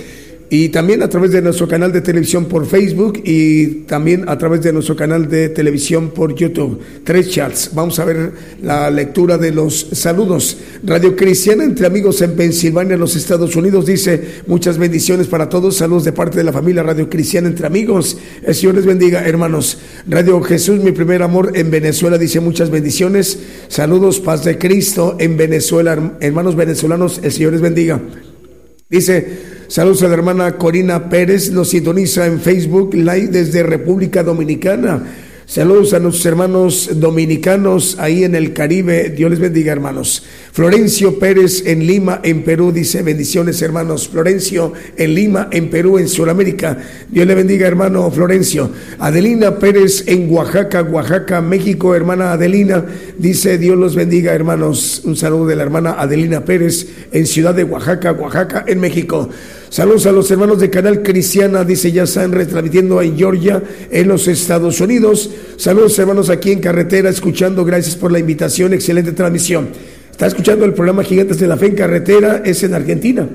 Y 0.56 0.68
también 0.68 1.02
a 1.02 1.08
través 1.08 1.32
de 1.32 1.42
nuestro 1.42 1.66
canal 1.66 1.90
de 1.90 2.00
televisión 2.00 2.44
por 2.44 2.64
Facebook 2.64 3.20
y 3.24 3.66
también 3.88 4.28
a 4.28 4.38
través 4.38 4.62
de 4.62 4.72
nuestro 4.72 4.94
canal 4.94 5.28
de 5.28 5.48
televisión 5.48 6.10
por 6.10 6.32
YouTube. 6.32 6.80
Tres 7.02 7.28
chats. 7.28 7.70
Vamos 7.74 7.98
a 7.98 8.04
ver 8.04 8.30
la 8.62 8.88
lectura 8.88 9.36
de 9.36 9.50
los 9.50 9.88
saludos. 9.90 10.58
Radio 10.84 11.16
Cristiana 11.16 11.64
entre 11.64 11.88
amigos 11.88 12.22
en 12.22 12.36
Pensilvania, 12.36 12.96
los 12.96 13.16
Estados 13.16 13.56
Unidos, 13.56 13.84
dice 13.84 14.42
muchas 14.46 14.78
bendiciones 14.78 15.26
para 15.26 15.48
todos. 15.48 15.74
Saludos 15.74 16.04
de 16.04 16.12
parte 16.12 16.36
de 16.36 16.44
la 16.44 16.52
familia 16.52 16.84
Radio 16.84 17.10
Cristiana 17.10 17.48
entre 17.48 17.66
amigos. 17.66 18.16
El 18.46 18.54
Señor 18.54 18.76
les 18.76 18.86
bendiga, 18.86 19.26
hermanos. 19.26 19.78
Radio 20.06 20.40
Jesús, 20.40 20.78
mi 20.78 20.92
primer 20.92 21.24
amor 21.24 21.50
en 21.56 21.72
Venezuela, 21.72 22.16
dice 22.16 22.38
muchas 22.38 22.70
bendiciones. 22.70 23.40
Saludos, 23.66 24.20
paz 24.20 24.44
de 24.44 24.56
Cristo 24.56 25.16
en 25.18 25.36
Venezuela. 25.36 26.16
Hermanos 26.20 26.54
venezolanos, 26.54 27.20
el 27.24 27.32
Señor 27.32 27.54
les 27.54 27.60
bendiga. 27.60 28.00
Dice, 28.88 29.53
saludos 29.68 30.02
a 30.02 30.08
la 30.08 30.14
hermana 30.14 30.56
Corina 30.56 31.08
Pérez, 31.08 31.50
nos 31.50 31.70
sintoniza 31.70 32.26
en 32.26 32.40
Facebook 32.40 32.94
Live 32.94 33.28
desde 33.28 33.62
República 33.62 34.22
Dominicana. 34.22 35.02
Saludos 35.46 35.92
a 35.92 36.00
nuestros 36.00 36.24
hermanos 36.24 36.88
dominicanos 36.94 37.98
ahí 38.00 38.24
en 38.24 38.34
el 38.34 38.54
Caribe. 38.54 39.10
Dios 39.10 39.30
les 39.30 39.38
bendiga, 39.38 39.72
hermanos. 39.72 40.24
Florencio 40.52 41.18
Pérez 41.18 41.66
en 41.66 41.86
Lima, 41.86 42.20
en 42.22 42.44
Perú, 42.44 42.72
dice 42.72 43.02
bendiciones, 43.02 43.60
hermanos. 43.60 44.08
Florencio 44.08 44.72
en 44.96 45.14
Lima, 45.14 45.48
en 45.52 45.68
Perú, 45.68 45.98
en 45.98 46.08
Sudamérica. 46.08 46.78
Dios 47.10 47.26
le 47.26 47.34
bendiga, 47.34 47.66
hermano 47.66 48.10
Florencio. 48.10 48.70
Adelina 48.98 49.58
Pérez 49.58 50.04
en 50.06 50.32
Oaxaca, 50.32 50.82
Oaxaca, 50.82 51.42
México, 51.42 51.94
hermana 51.94 52.32
Adelina. 52.32 52.86
Dice 53.18 53.58
Dios 53.58 53.76
los 53.76 53.94
bendiga, 53.94 54.32
hermanos. 54.32 55.02
Un 55.04 55.14
saludo 55.14 55.46
de 55.46 55.56
la 55.56 55.62
hermana 55.62 55.96
Adelina 55.98 56.42
Pérez 56.46 56.86
en 57.12 57.26
Ciudad 57.26 57.54
de 57.54 57.64
Oaxaca, 57.64 58.12
Oaxaca, 58.12 58.64
en 58.66 58.80
México. 58.80 59.28
Saludos 59.74 60.06
a 60.06 60.12
los 60.12 60.30
hermanos 60.30 60.60
de 60.60 60.70
Canal 60.70 61.02
Cristiana, 61.02 61.64
dice 61.64 61.90
ya 61.90 62.04
están 62.04 62.30
retransmitiendo 62.30 63.02
en 63.02 63.18
Georgia, 63.18 63.60
en 63.90 64.06
los 64.06 64.28
Estados 64.28 64.80
Unidos. 64.80 65.28
Saludos 65.56 65.98
hermanos 65.98 66.30
aquí 66.30 66.52
en 66.52 66.60
carretera, 66.60 67.10
escuchando, 67.10 67.64
gracias 67.64 67.96
por 67.96 68.12
la 68.12 68.20
invitación, 68.20 68.72
excelente 68.72 69.10
transmisión. 69.10 69.70
Está 70.12 70.28
escuchando 70.28 70.64
el 70.64 70.74
programa 70.74 71.02
Gigantes 71.02 71.40
de 71.40 71.48
la 71.48 71.56
Fe 71.56 71.66
en 71.66 71.74
carretera, 71.74 72.40
es 72.44 72.62
en 72.62 72.72
Argentina. 72.72 73.28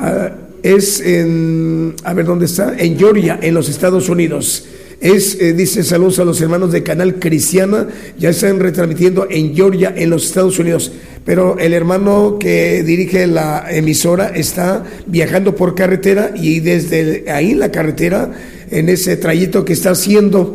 Ah, 0.00 0.32
es 0.64 1.00
en, 1.00 1.94
a 2.02 2.12
ver 2.12 2.26
dónde 2.26 2.46
está, 2.46 2.74
en 2.76 2.98
Georgia, 2.98 3.38
en 3.40 3.54
los 3.54 3.68
Estados 3.68 4.08
Unidos. 4.08 4.64
Es, 5.00 5.36
eh, 5.40 5.52
dice 5.52 5.84
saludos 5.84 6.18
a 6.18 6.24
los 6.24 6.40
hermanos 6.40 6.72
de 6.72 6.82
Canal 6.82 7.20
Cristiana, 7.20 7.86
ya 8.18 8.30
están 8.30 8.58
retransmitiendo 8.58 9.28
en 9.30 9.54
Georgia, 9.54 9.94
en 9.96 10.10
los 10.10 10.26
Estados 10.26 10.58
Unidos. 10.58 10.90
Pero 11.24 11.56
el 11.58 11.72
hermano 11.72 12.36
que 12.40 12.82
dirige 12.82 13.28
la 13.28 13.66
emisora 13.70 14.28
está 14.28 14.84
viajando 15.06 15.54
por 15.54 15.76
carretera 15.76 16.32
y 16.34 16.58
desde 16.58 17.30
ahí 17.30 17.54
la 17.54 17.70
carretera, 17.70 18.32
en 18.72 18.88
ese 18.88 19.16
trayecto 19.16 19.64
que 19.64 19.72
está 19.72 19.90
haciendo, 19.90 20.54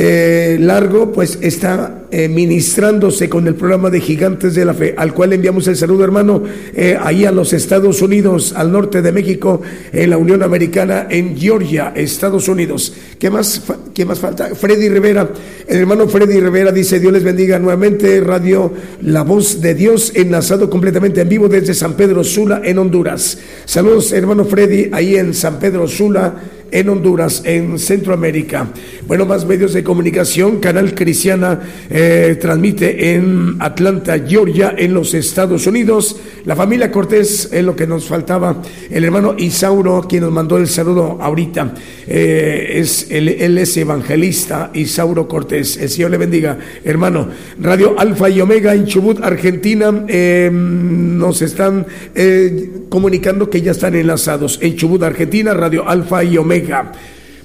eh, 0.00 0.58
largo, 0.60 1.10
pues 1.10 1.40
está 1.42 2.04
eh, 2.12 2.28
ministrándose 2.28 3.28
con 3.28 3.48
el 3.48 3.56
programa 3.56 3.90
de 3.90 4.00
Gigantes 4.00 4.54
de 4.54 4.64
la 4.64 4.72
Fe, 4.72 4.94
al 4.96 5.12
cual 5.12 5.32
enviamos 5.32 5.66
el 5.66 5.74
saludo, 5.74 6.04
hermano, 6.04 6.40
eh, 6.72 6.96
ahí 7.00 7.24
a 7.24 7.32
los 7.32 7.52
Estados 7.52 8.00
Unidos, 8.00 8.52
al 8.56 8.70
norte 8.70 9.02
de 9.02 9.10
México, 9.10 9.60
en 9.92 10.10
la 10.10 10.16
Unión 10.16 10.44
Americana, 10.44 11.08
en 11.10 11.36
Georgia, 11.36 11.92
Estados 11.96 12.46
Unidos. 12.46 12.94
¿Qué 13.18 13.28
más, 13.28 13.60
qué 13.92 14.04
más 14.04 14.20
falta? 14.20 14.54
Freddy 14.54 14.88
Rivera, 14.88 15.30
el 15.66 15.78
hermano 15.78 16.06
Freddy 16.06 16.38
Rivera 16.38 16.70
dice, 16.70 17.00
Dios 17.00 17.12
les 17.12 17.24
bendiga 17.24 17.58
nuevamente, 17.58 18.20
Radio 18.20 18.72
La 19.02 19.24
Voz 19.24 19.60
de 19.60 19.74
Dios, 19.74 20.12
enlazado 20.14 20.70
completamente 20.70 21.22
en 21.22 21.28
vivo 21.28 21.48
desde 21.48 21.74
San 21.74 21.94
Pedro 21.94 22.22
Sula, 22.22 22.62
en 22.62 22.78
Honduras. 22.78 23.36
Saludos, 23.64 24.12
hermano 24.12 24.44
Freddy, 24.44 24.90
ahí 24.92 25.16
en 25.16 25.34
San 25.34 25.58
Pedro 25.58 25.88
Sula, 25.88 26.36
en 26.70 26.88
Honduras, 26.88 27.42
en 27.44 27.78
Centroamérica. 27.78 28.68
Bueno, 29.06 29.26
más 29.26 29.46
medios 29.46 29.72
de 29.72 29.82
comunicación, 29.82 30.58
Canal 30.58 30.94
Cristiana 30.94 31.60
eh, 31.90 32.36
transmite 32.40 33.14
en 33.14 33.56
Atlanta, 33.58 34.18
Georgia, 34.26 34.74
en 34.76 34.94
los 34.94 35.14
Estados 35.14 35.66
Unidos. 35.66 36.16
La 36.44 36.56
familia 36.56 36.90
Cortés 36.90 37.48
es 37.52 37.64
lo 37.64 37.74
que 37.74 37.86
nos 37.86 38.06
faltaba. 38.06 38.62
El 38.90 39.04
hermano 39.04 39.34
Isauro, 39.38 40.06
quien 40.08 40.22
nos 40.22 40.32
mandó 40.32 40.56
el 40.58 40.66
saludo 40.66 41.18
ahorita, 41.20 41.74
eh, 42.06 42.72
es 42.76 43.10
él, 43.10 43.28
él 43.28 43.58
es 43.58 43.76
evangelista, 43.76 44.70
Isauro 44.74 45.28
Cortés. 45.28 45.76
El 45.76 45.88
Señor 45.88 46.10
le 46.10 46.18
bendiga, 46.18 46.58
hermano. 46.84 47.28
Radio 47.60 47.94
Alfa 47.98 48.30
y 48.30 48.40
Omega 48.40 48.74
en 48.74 48.86
Chubut, 48.86 49.22
Argentina, 49.22 50.04
eh, 50.08 50.50
nos 50.52 51.42
están 51.42 51.86
eh, 52.14 52.70
comunicando 52.88 53.50
que 53.50 53.62
ya 53.62 53.72
están 53.72 53.94
enlazados. 53.94 54.58
En 54.62 54.76
Chubut, 54.76 55.02
Argentina, 55.02 55.54
Radio 55.54 55.88
Alfa 55.88 56.24
y 56.24 56.36
Omega. 56.36 56.57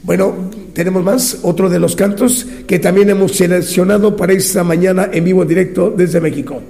Bueno, 0.03 0.49
tenemos 0.73 1.03
más, 1.03 1.39
otro 1.43 1.69
de 1.69 1.79
los 1.79 1.95
cantos 1.95 2.45
que 2.67 2.79
también 2.79 3.09
hemos 3.09 3.33
seleccionado 3.33 4.15
para 4.15 4.33
esta 4.33 4.63
mañana 4.63 5.09
en 5.11 5.23
vivo 5.23 5.45
directo 5.45 5.93
desde 5.95 6.19
México. 6.19 6.61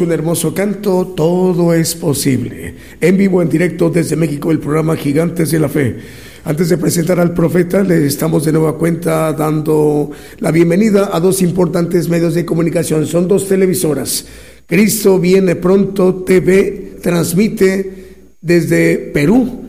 Un 0.00 0.10
hermoso 0.10 0.54
canto, 0.54 1.12
todo 1.14 1.74
es 1.74 1.94
posible. 1.94 2.74
En 2.98 3.18
vivo, 3.18 3.42
en 3.42 3.50
directo 3.50 3.90
desde 3.90 4.16
México, 4.16 4.50
el 4.50 4.58
programa 4.58 4.96
Gigantes 4.96 5.50
de 5.50 5.58
la 5.58 5.68
Fe. 5.68 5.96
Antes 6.44 6.70
de 6.70 6.78
presentar 6.78 7.20
al 7.20 7.34
profeta, 7.34 7.82
le 7.82 8.06
estamos 8.06 8.44
de 8.46 8.52
nueva 8.52 8.78
cuenta 8.78 9.34
dando 9.34 10.10
la 10.38 10.50
bienvenida 10.50 11.10
a 11.12 11.20
dos 11.20 11.42
importantes 11.42 12.08
medios 12.08 12.34
de 12.34 12.46
comunicación. 12.46 13.06
Son 13.06 13.28
dos 13.28 13.46
televisoras. 13.46 14.24
Cristo 14.66 15.18
viene 15.18 15.56
pronto 15.56 16.24
TV 16.24 16.96
transmite 17.02 17.92
desde 18.40 18.96
Perú 18.96 19.62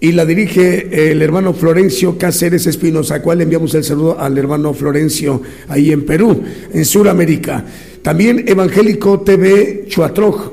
y 0.00 0.12
la 0.12 0.24
dirige 0.24 1.10
el 1.10 1.22
hermano 1.22 1.52
Florencio 1.52 2.16
Cáceres 2.16 2.66
Espinosa, 2.66 3.16
a 3.16 3.22
cual 3.22 3.38
le 3.38 3.44
enviamos 3.44 3.74
el 3.74 3.84
saludo 3.84 4.18
al 4.18 4.36
hermano 4.38 4.72
Florencio 4.72 5.42
ahí 5.68 5.90
en 5.90 6.06
Perú, 6.06 6.42
en 6.72 6.84
Sudamérica. 6.84 7.64
También 8.06 8.44
Evangélico 8.46 9.22
TV 9.22 9.86
Chuatroj, 9.88 10.52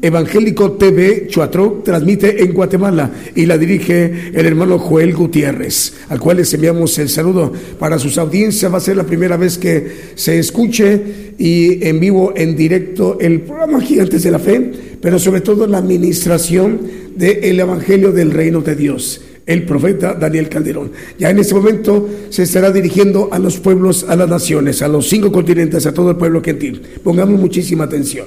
Evangélico 0.00 0.74
TV 0.74 1.26
Chuatroj 1.26 1.82
transmite 1.82 2.44
en 2.44 2.52
Guatemala 2.52 3.10
y 3.34 3.44
la 3.44 3.58
dirige 3.58 4.30
el 4.32 4.46
hermano 4.46 4.78
Joel 4.78 5.12
Gutiérrez, 5.12 5.94
al 6.10 6.20
cual 6.20 6.36
les 6.36 6.54
enviamos 6.54 6.96
el 7.00 7.08
saludo 7.08 7.52
para 7.80 7.98
sus 7.98 8.18
audiencias. 8.18 8.72
Va 8.72 8.76
a 8.76 8.80
ser 8.80 8.96
la 8.96 9.02
primera 9.02 9.36
vez 9.36 9.58
que 9.58 9.84
se 10.14 10.38
escuche 10.38 11.34
y 11.38 11.84
en 11.84 11.98
vivo, 11.98 12.34
en 12.36 12.54
directo, 12.54 13.18
el 13.20 13.40
programa 13.40 13.80
Gigantes 13.80 14.22
de 14.22 14.30
la 14.30 14.38
Fe, 14.38 14.70
pero 15.00 15.18
sobre 15.18 15.40
todo 15.40 15.66
la 15.66 15.78
administración 15.78 16.82
del 17.16 17.58
Evangelio 17.58 18.12
del 18.12 18.30
Reino 18.30 18.60
de 18.60 18.76
Dios 18.76 19.20
el 19.46 19.64
profeta 19.64 20.14
Daniel 20.14 20.48
Calderón. 20.48 20.92
Ya 21.18 21.30
en 21.30 21.38
este 21.38 21.54
momento 21.54 22.08
se 22.30 22.44
estará 22.44 22.70
dirigiendo 22.70 23.28
a 23.32 23.38
los 23.38 23.58
pueblos, 23.58 24.04
a 24.08 24.16
las 24.16 24.28
naciones, 24.28 24.82
a 24.82 24.88
los 24.88 25.08
cinco 25.08 25.32
continentes, 25.32 25.86
a 25.86 25.94
todo 25.94 26.10
el 26.10 26.16
pueblo 26.16 26.42
gentil. 26.42 26.82
Pongamos 27.02 27.40
muchísima 27.40 27.84
atención. 27.84 28.26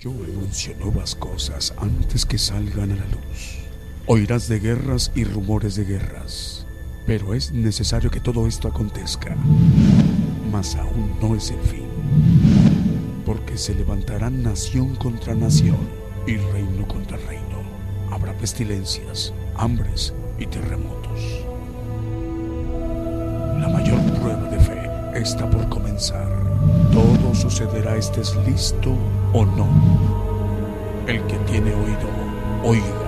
Yo 0.00 0.10
anuncio 0.10 0.74
nuevas 0.78 1.14
cosas 1.14 1.74
antes 1.76 2.24
que 2.24 2.38
salgan 2.38 2.92
a 2.92 2.96
la 2.96 3.04
luz. 3.06 3.58
Oirás 4.06 4.48
de 4.48 4.60
guerras 4.60 5.10
y 5.14 5.24
rumores 5.24 5.74
de 5.74 5.84
guerras, 5.84 6.66
pero 7.06 7.34
es 7.34 7.52
necesario 7.52 8.10
que 8.10 8.20
todo 8.20 8.46
esto 8.46 8.68
acontezca. 8.68 9.36
Mas 10.50 10.76
aún 10.76 11.16
no 11.20 11.34
es 11.34 11.50
el 11.50 11.60
fin, 11.60 11.84
porque 13.26 13.58
se 13.58 13.74
levantarán 13.74 14.42
nación 14.42 14.94
contra 14.94 15.34
nación 15.34 15.76
y 16.26 16.36
reino 16.36 16.86
contra 16.88 17.18
reino. 17.18 17.37
Habrá 18.18 18.32
pestilencias, 18.32 19.32
hambres 19.56 20.12
y 20.38 20.46
terremotos. 20.46 21.44
La 23.60 23.68
mayor 23.68 24.00
prueba 24.20 24.48
de 24.50 24.58
fe 24.58 24.90
está 25.14 25.48
por 25.48 25.68
comenzar. 25.68 26.28
Todo 26.92 27.34
sucederá 27.34 27.96
estés 27.96 28.34
listo 28.44 28.92
o 29.32 29.44
no. 29.44 29.68
El 31.06 31.22
que 31.26 31.36
tiene 31.50 31.72
oído, 31.72 32.08
oiga. 32.64 33.07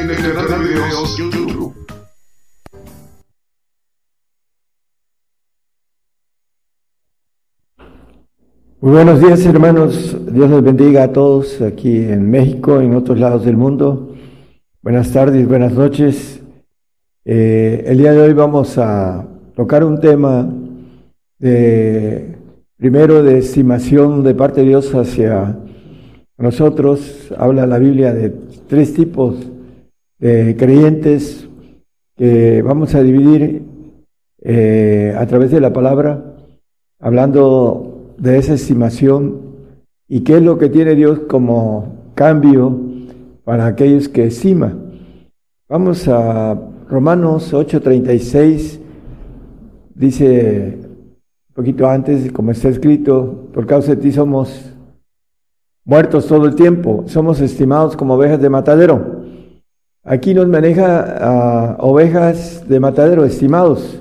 En 0.00 0.08
el 0.08 0.16
canal 0.16 0.48
de 0.48 0.68
videos 0.70 1.16
YouTube. 1.18 1.74
Muy 8.80 8.92
buenos 8.92 9.20
días 9.20 9.44
hermanos, 9.44 10.16
Dios 10.32 10.50
les 10.50 10.62
bendiga 10.62 11.02
a 11.02 11.12
todos 11.12 11.60
aquí 11.60 11.98
en 11.98 12.30
México, 12.30 12.80
en 12.80 12.94
otros 12.94 13.20
lados 13.20 13.44
del 13.44 13.58
mundo. 13.58 14.14
Buenas 14.80 15.12
tardes, 15.12 15.46
buenas 15.46 15.74
noches. 15.74 16.40
Eh, 17.26 17.84
el 17.86 17.98
día 17.98 18.12
de 18.12 18.22
hoy 18.22 18.32
vamos 18.32 18.78
a 18.78 19.28
tocar 19.54 19.84
un 19.84 20.00
tema 20.00 20.50
de, 21.38 22.38
primero 22.78 23.22
de 23.22 23.36
estimación 23.36 24.22
de 24.22 24.34
parte 24.34 24.62
de 24.62 24.68
Dios 24.68 24.94
hacia 24.94 25.58
nosotros. 26.38 27.30
Habla 27.36 27.66
la 27.66 27.76
Biblia 27.78 28.14
de 28.14 28.30
tres 28.66 28.94
tipos 28.94 29.49
de 30.20 30.54
creyentes 30.56 31.48
que 32.16 32.62
vamos 32.62 32.94
a 32.94 33.02
dividir 33.02 33.62
eh, 34.42 35.14
a 35.16 35.26
través 35.26 35.50
de 35.50 35.60
la 35.60 35.72
palabra, 35.72 36.36
hablando 36.98 38.14
de 38.18 38.38
esa 38.38 38.54
estimación 38.54 39.40
y 40.06 40.20
qué 40.20 40.36
es 40.36 40.42
lo 40.42 40.58
que 40.58 40.68
tiene 40.68 40.94
Dios 40.94 41.20
como 41.20 42.12
cambio 42.14 42.78
para 43.44 43.66
aquellos 43.66 44.08
que 44.08 44.26
estima. 44.26 44.76
Vamos 45.68 46.06
a 46.08 46.58
Romanos 46.88 47.54
8:36, 47.54 48.80
dice 49.94 50.78
un 51.48 51.54
poquito 51.54 51.88
antes, 51.88 52.30
como 52.32 52.50
está 52.50 52.68
escrito, 52.68 53.48
por 53.54 53.66
causa 53.66 53.94
de 53.94 54.02
ti 54.02 54.12
somos 54.12 54.74
muertos 55.84 56.26
todo 56.26 56.44
el 56.44 56.54
tiempo, 56.54 57.04
somos 57.06 57.40
estimados 57.40 57.96
como 57.96 58.14
ovejas 58.14 58.40
de 58.40 58.50
matadero. 58.50 59.19
Aquí 60.02 60.32
nos 60.32 60.48
maneja 60.48 61.76
ovejas 61.78 62.66
de 62.66 62.80
matadero, 62.80 63.26
estimados, 63.26 64.00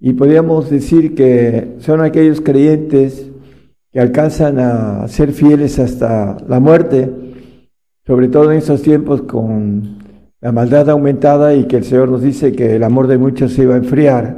y 0.00 0.14
podríamos 0.14 0.70
decir 0.70 1.14
que 1.14 1.74
son 1.80 2.00
aquellos 2.00 2.40
creyentes 2.40 3.30
que 3.92 4.00
alcanzan 4.00 4.58
a 4.58 5.06
ser 5.08 5.32
fieles 5.32 5.78
hasta 5.78 6.38
la 6.48 6.60
muerte, 6.60 7.10
sobre 8.06 8.28
todo 8.28 8.50
en 8.50 8.58
estos 8.58 8.80
tiempos 8.80 9.22
con 9.22 9.98
la 10.40 10.50
maldad 10.50 10.88
aumentada 10.88 11.54
y 11.54 11.64
que 11.64 11.76
el 11.76 11.84
Señor 11.84 12.08
nos 12.08 12.22
dice 12.22 12.52
que 12.52 12.76
el 12.76 12.82
amor 12.82 13.06
de 13.06 13.18
muchos 13.18 13.52
se 13.52 13.64
iba 13.64 13.74
a 13.74 13.78
enfriar, 13.78 14.34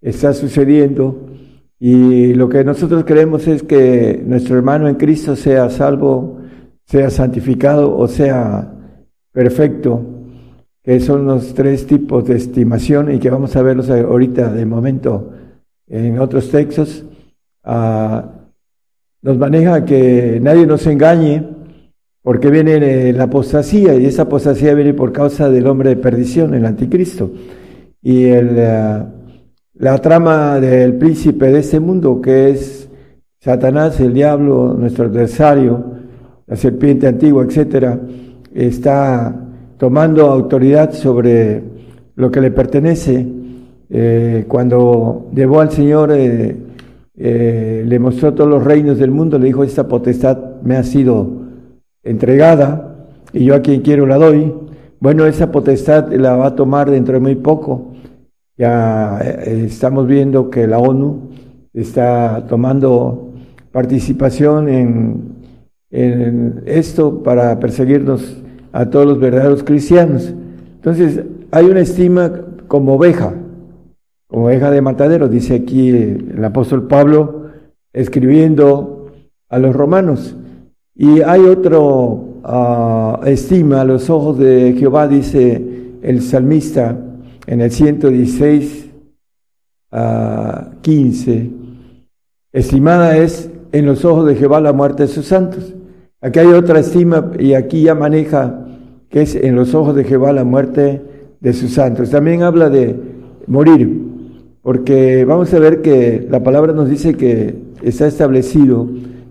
está 0.00 0.32
sucediendo. 0.32 1.28
Y 1.78 2.34
lo 2.34 2.48
que 2.48 2.64
nosotros 2.64 3.04
queremos 3.04 3.46
es 3.46 3.62
que 3.62 4.20
nuestro 4.26 4.56
hermano 4.56 4.88
en 4.88 4.96
Cristo 4.96 5.36
sea 5.36 5.70
salvo, 5.70 6.40
sea 6.84 7.10
santificado 7.10 7.96
o 7.96 8.08
sea 8.08 8.74
perfecto, 9.32 10.02
que 10.82 11.00
son 11.00 11.26
los 11.26 11.54
tres 11.54 11.86
tipos 11.86 12.24
de 12.24 12.36
estimación 12.36 13.12
y 13.12 13.18
que 13.18 13.30
vamos 13.30 13.54
a 13.56 13.62
verlos 13.62 13.90
ahorita 13.90 14.52
de 14.52 14.66
momento 14.66 15.32
en 15.86 16.18
otros 16.18 16.50
textos. 16.50 17.04
Ah, 17.62 18.30
nos 19.22 19.36
maneja 19.36 19.84
que 19.84 20.38
nadie 20.40 20.66
nos 20.66 20.86
engañe, 20.86 21.46
porque 22.22 22.50
viene 22.50 23.12
la 23.12 23.24
apostasía, 23.24 23.94
y 23.94 24.06
esa 24.06 24.22
apostasía 24.22 24.74
viene 24.74 24.94
por 24.94 25.12
causa 25.12 25.50
del 25.50 25.66
hombre 25.66 25.90
de 25.90 25.96
perdición, 25.96 26.54
el 26.54 26.64
anticristo. 26.64 27.30
Y 28.02 28.24
el, 28.24 28.56
la, 28.56 29.12
la 29.74 29.98
trama 29.98 30.60
del 30.60 30.94
príncipe 30.94 31.50
de 31.50 31.60
este 31.60 31.80
mundo, 31.80 32.20
que 32.20 32.50
es 32.50 32.88
Satanás, 33.38 34.00
el 34.00 34.12
diablo, 34.12 34.74
nuestro 34.78 35.06
adversario, 35.06 35.92
la 36.46 36.56
serpiente 36.56 37.06
antigua, 37.06 37.44
etcétera, 37.44 37.98
está 38.54 39.34
tomando 39.78 40.26
autoridad 40.26 40.92
sobre 40.92 41.62
lo 42.16 42.30
que 42.30 42.40
le 42.40 42.50
pertenece. 42.50 43.26
Eh, 43.88 44.44
cuando 44.46 45.30
llevó 45.34 45.60
al 45.60 45.70
Señor 45.70 46.12
eh, 46.12 46.56
eh, 47.16 47.84
le 47.86 47.98
mostró 47.98 48.34
todos 48.34 48.48
los 48.48 48.62
reinos 48.62 48.98
del 48.98 49.10
mundo, 49.10 49.38
le 49.38 49.46
dijo, 49.46 49.64
esta 49.64 49.88
potestad 49.88 50.60
me 50.62 50.76
ha 50.76 50.84
sido 50.84 51.28
entregada 52.04 53.08
y 53.32 53.44
yo 53.44 53.54
a 53.54 53.60
quien 53.60 53.80
quiero 53.80 54.06
la 54.06 54.16
doy. 54.16 54.52
Bueno, 55.00 55.26
esa 55.26 55.50
potestad 55.50 56.12
la 56.12 56.36
va 56.36 56.48
a 56.48 56.54
tomar 56.54 56.90
dentro 56.90 57.14
de 57.14 57.20
muy 57.20 57.36
poco. 57.36 57.92
Ya 58.56 59.18
estamos 59.18 60.06
viendo 60.06 60.50
que 60.50 60.66
la 60.66 60.78
ONU 60.78 61.30
está 61.72 62.44
tomando 62.46 63.32
participación 63.72 64.68
en, 64.68 65.29
en 65.90 66.62
esto 66.66 67.22
para 67.22 67.58
perseguirnos 67.58 68.36
a 68.72 68.88
todos 68.90 69.06
los 69.06 69.18
verdaderos 69.18 69.64
cristianos. 69.64 70.32
Entonces, 70.76 71.24
hay 71.50 71.66
una 71.66 71.80
estima 71.80 72.32
como 72.68 72.94
oveja, 72.94 73.34
como 74.28 74.46
oveja 74.46 74.70
de 74.70 74.80
matadero, 74.80 75.28
dice 75.28 75.56
aquí 75.56 75.90
el 75.90 76.44
apóstol 76.44 76.86
Pablo 76.86 77.50
escribiendo 77.92 79.10
a 79.48 79.58
los 79.58 79.74
romanos. 79.74 80.36
Y 80.94 81.22
hay 81.22 81.40
otro 81.40 82.40
ah, 82.44 83.20
estima 83.26 83.80
a 83.80 83.84
los 83.84 84.08
ojos 84.10 84.38
de 84.38 84.76
Jehová, 84.78 85.08
dice 85.08 85.60
el 86.02 86.22
salmista 86.22 86.96
en 87.46 87.60
el 87.60 87.70
116 87.70 88.90
a 89.90 90.70
15. 90.82 91.50
Estimada 92.52 93.16
es 93.16 93.50
en 93.72 93.86
los 93.86 94.04
ojos 94.04 94.26
de 94.26 94.36
Jehová 94.36 94.60
la 94.60 94.72
muerte 94.72 95.04
de 95.04 95.08
sus 95.08 95.26
santos. 95.26 95.74
Aquí 96.22 96.38
hay 96.38 96.48
otra 96.48 96.80
estima 96.80 97.30
y 97.38 97.54
aquí 97.54 97.82
ya 97.82 97.94
maneja 97.94 98.66
que 99.08 99.22
es 99.22 99.34
en 99.34 99.56
los 99.56 99.74
ojos 99.74 99.96
de 99.96 100.04
Jehová 100.04 100.32
la 100.34 100.44
muerte 100.44 101.00
de 101.40 101.52
sus 101.54 101.72
santos. 101.72 102.10
También 102.10 102.42
habla 102.42 102.68
de 102.68 102.94
morir, 103.46 104.02
porque 104.60 105.24
vamos 105.24 105.52
a 105.54 105.58
ver 105.58 105.80
que 105.80 106.26
la 106.30 106.42
palabra 106.42 106.74
nos 106.74 106.90
dice 106.90 107.14
que 107.14 107.56
está 107.82 108.06
establecido 108.06 108.86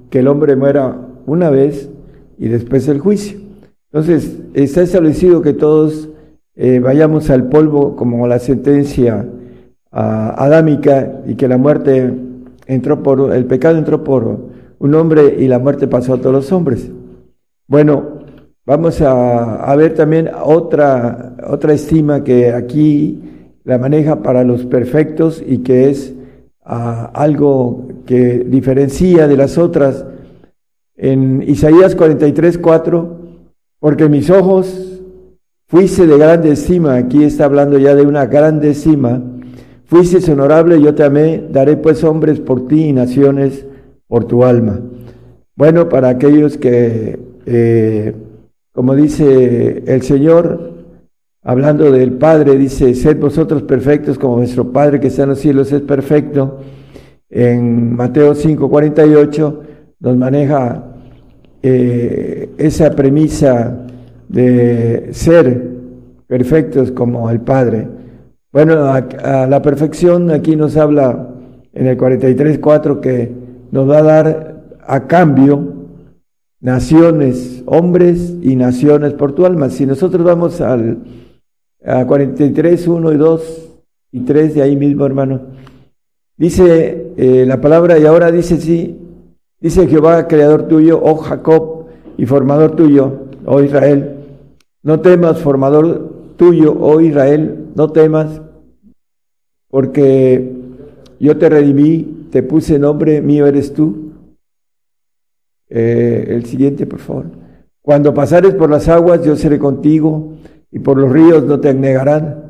que 0.09 0.19
el 0.19 0.27
hombre 0.27 0.55
muera 0.55 0.99
una 1.27 1.51
vez 1.51 1.89
y 2.39 2.47
después 2.47 2.87
el 2.87 2.99
juicio. 2.99 3.37
Entonces, 3.91 4.39
está 4.55 4.81
establecido 4.81 5.43
que 5.43 5.53
todos 5.53 6.09
eh, 6.55 6.79
vayamos 6.79 7.29
al 7.29 7.49
polvo 7.49 7.95
como 7.95 8.27
la 8.27 8.39
sentencia 8.39 9.27
ah, 9.91 10.33
adámica 10.37 11.21
y 11.27 11.35
que 11.35 11.47
la 11.47 11.57
muerte 11.57 12.11
entró 12.65 13.03
por, 13.03 13.31
el 13.31 13.45
pecado 13.45 13.77
entró 13.77 14.03
por 14.03 14.48
un 14.79 14.95
hombre 14.95 15.35
y 15.37 15.47
la 15.47 15.59
muerte 15.59 15.87
pasó 15.87 16.13
a 16.13 16.17
todos 16.17 16.33
los 16.33 16.51
hombres. 16.51 16.89
Bueno, 17.67 18.19
vamos 18.65 19.01
a, 19.01 19.75
ver 19.75 19.93
también 19.93 20.29
otra, 20.43 21.35
otra 21.47 21.73
estima 21.73 22.23
que 22.23 22.51
aquí 22.51 23.21
la 23.63 23.77
maneja 23.77 24.21
para 24.21 24.43
los 24.43 24.65
perfectos 24.65 25.43
y 25.45 25.59
que 25.59 25.89
es 25.89 26.13
ah, 26.63 27.11
algo 27.13 27.87
que 28.05 28.39
diferencia 28.39 29.27
de 29.27 29.37
las 29.37 29.57
otras. 29.57 30.05
En 30.95 31.43
Isaías 31.43 31.95
43, 31.95 32.57
4, 32.57 33.19
porque 33.79 34.09
mis 34.09 34.29
ojos 34.29 35.01
fuiste 35.67 36.07
de 36.07 36.17
grande 36.17 36.51
estima, 36.51 36.95
aquí 36.95 37.23
está 37.23 37.45
hablando 37.45 37.77
ya 37.77 37.95
de 37.95 38.01
una 38.01 38.25
grande 38.25 38.71
estima, 38.71 39.21
fuiste 39.85 40.31
honorable, 40.31 40.81
yo 40.81 40.95
te 40.95 41.03
amé, 41.03 41.45
daré 41.51 41.77
pues 41.77 42.03
hombres 42.03 42.39
por 42.39 42.67
ti 42.67 42.85
y 42.85 42.93
naciones 42.93 43.65
por 44.09 44.25
tu 44.25 44.43
alma. 44.43 44.81
Bueno, 45.55 45.87
para 45.87 46.09
aquellos 46.09 46.57
que, 46.57 47.17
eh, 47.45 48.13
como 48.73 48.95
dice 48.95 49.83
el 49.85 50.01
Señor, 50.01 50.73
hablando 51.43 51.91
del 51.91 52.13
Padre, 52.13 52.57
dice, 52.57 52.93
sed 52.95 53.17
vosotros 53.19 53.63
perfectos 53.63 54.17
como 54.17 54.37
vuestro 54.37 54.73
Padre 54.73 54.99
que 54.99 55.07
está 55.07 55.23
en 55.23 55.29
los 55.29 55.39
cielos 55.39 55.71
es 55.71 55.81
perfecto. 55.81 56.57
En 57.29 57.95
Mateo 57.95 58.33
5, 58.33 58.69
48 58.69 59.61
nos 59.99 60.17
maneja 60.17 60.95
eh, 61.61 62.49
esa 62.57 62.89
premisa 62.91 63.85
de 64.27 65.09
ser 65.11 65.69
perfectos 66.25 66.91
como 66.91 67.29
el 67.29 67.41
Padre. 67.41 67.87
Bueno, 68.51 68.85
a, 68.85 68.97
a 68.97 69.45
la 69.45 69.61
perfección 69.61 70.31
aquí 70.31 70.55
nos 70.55 70.75
habla 70.77 71.29
en 71.73 71.85
el 71.85 71.95
43, 71.95 72.57
4 72.57 73.01
que 73.01 73.38
nos 73.71 73.89
va 73.89 73.99
a 73.99 74.03
dar 74.03 74.63
a 74.85 75.07
cambio 75.07 75.73
naciones, 76.59 77.63
hombres 77.65 78.35
y 78.41 78.55
naciones 78.55 79.13
por 79.13 79.33
tu 79.33 79.45
alma. 79.45 79.69
Si 79.69 79.85
nosotros 79.85 80.23
vamos 80.23 80.61
al 80.61 80.97
a 81.85 82.05
43, 82.05 82.87
1 82.87 83.13
y 83.13 83.17
2 83.17 83.69
y 84.11 84.19
3 84.21 84.55
de 84.55 84.61
ahí 84.61 84.75
mismo, 84.75 85.05
hermano. 85.05 85.41
Dice 86.37 87.13
eh, 87.17 87.45
la 87.45 87.61
palabra 87.61 87.97
y 87.97 88.05
ahora 88.05 88.31
dice 88.31 88.57
sí, 88.57 88.97
dice 89.59 89.87
Jehová, 89.87 90.27
creador 90.27 90.67
tuyo, 90.67 90.99
oh 91.01 91.17
Jacob 91.17 91.85
y 92.17 92.25
formador 92.25 92.75
tuyo, 92.75 93.27
oh 93.45 93.61
Israel. 93.61 94.15
No 94.81 95.01
temas, 95.01 95.39
formador 95.39 96.33
tuyo, 96.37 96.75
oh 96.79 97.01
Israel, 97.01 97.67
no 97.75 97.89
temas, 97.91 98.41
porque 99.69 100.58
yo 101.19 101.37
te 101.37 101.49
redimí, 101.49 102.27
te 102.31 102.43
puse 102.43 102.79
nombre, 102.79 103.21
mío 103.21 103.47
eres 103.47 103.73
tú. 103.73 104.13
Eh, 105.69 106.25
el 106.29 106.45
siguiente, 106.45 106.85
por 106.85 106.99
favor. 106.99 107.25
Cuando 107.81 108.13
pasares 108.13 108.53
por 108.55 108.69
las 108.69 108.87
aguas, 108.87 109.23
yo 109.23 109.35
seré 109.35 109.59
contigo 109.59 110.33
y 110.71 110.79
por 110.79 110.97
los 110.97 111.11
ríos 111.11 111.43
no 111.43 111.59
te 111.59 111.69
anegarán. 111.69 112.49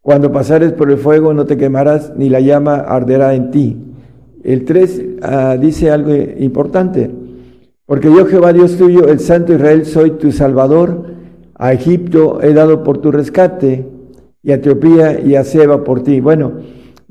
Cuando 0.00 0.32
pasares 0.32 0.72
por 0.72 0.90
el 0.90 0.98
fuego 0.98 1.34
no 1.34 1.44
te 1.46 1.56
quemarás, 1.56 2.12
ni 2.16 2.28
la 2.28 2.40
llama 2.40 2.76
arderá 2.76 3.34
en 3.34 3.50
ti. 3.50 3.76
El 4.42 4.64
3 4.64 5.02
ah, 5.22 5.56
dice 5.60 5.90
algo 5.90 6.12
importante, 6.38 7.10
porque 7.84 8.08
yo 8.08 8.24
Jehová 8.24 8.52
Dios 8.52 8.76
tuyo, 8.76 9.08
el 9.08 9.20
Santo 9.20 9.52
Israel, 9.52 9.84
soy 9.84 10.12
tu 10.12 10.32
Salvador, 10.32 11.04
a 11.54 11.72
Egipto 11.74 12.40
he 12.42 12.54
dado 12.54 12.82
por 12.82 12.98
tu 12.98 13.12
rescate, 13.12 13.86
y 14.42 14.52
a 14.52 14.54
Etiopía 14.54 15.20
y 15.20 15.34
a 15.34 15.44
Seba 15.44 15.84
por 15.84 16.02
ti. 16.02 16.20
Bueno, 16.20 16.52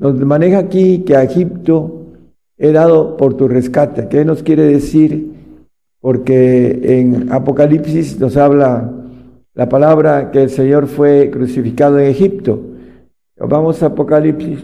nos 0.00 0.14
maneja 0.14 0.58
aquí 0.58 1.04
que 1.04 1.14
a 1.14 1.22
Egipto 1.22 2.06
he 2.56 2.72
dado 2.72 3.18
por 3.18 3.36
tu 3.36 3.46
rescate. 3.48 4.08
¿Qué 4.08 4.24
nos 4.24 4.42
quiere 4.42 4.62
decir? 4.62 5.30
Porque 6.00 6.98
en 6.98 7.30
Apocalipsis 7.30 8.18
nos 8.18 8.38
habla 8.38 8.90
la 9.52 9.68
palabra 9.68 10.30
que 10.30 10.44
el 10.44 10.50
Señor 10.50 10.86
fue 10.86 11.30
crucificado 11.30 11.98
en 11.98 12.06
Egipto. 12.06 12.58
Vamos 13.36 13.82
a 13.82 13.86
Apocalipsis, 13.86 14.60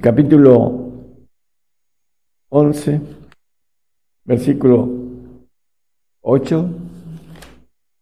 capítulo 0.00 0.90
11, 2.48 3.00
versículo 4.24 4.88
8. 6.20 6.68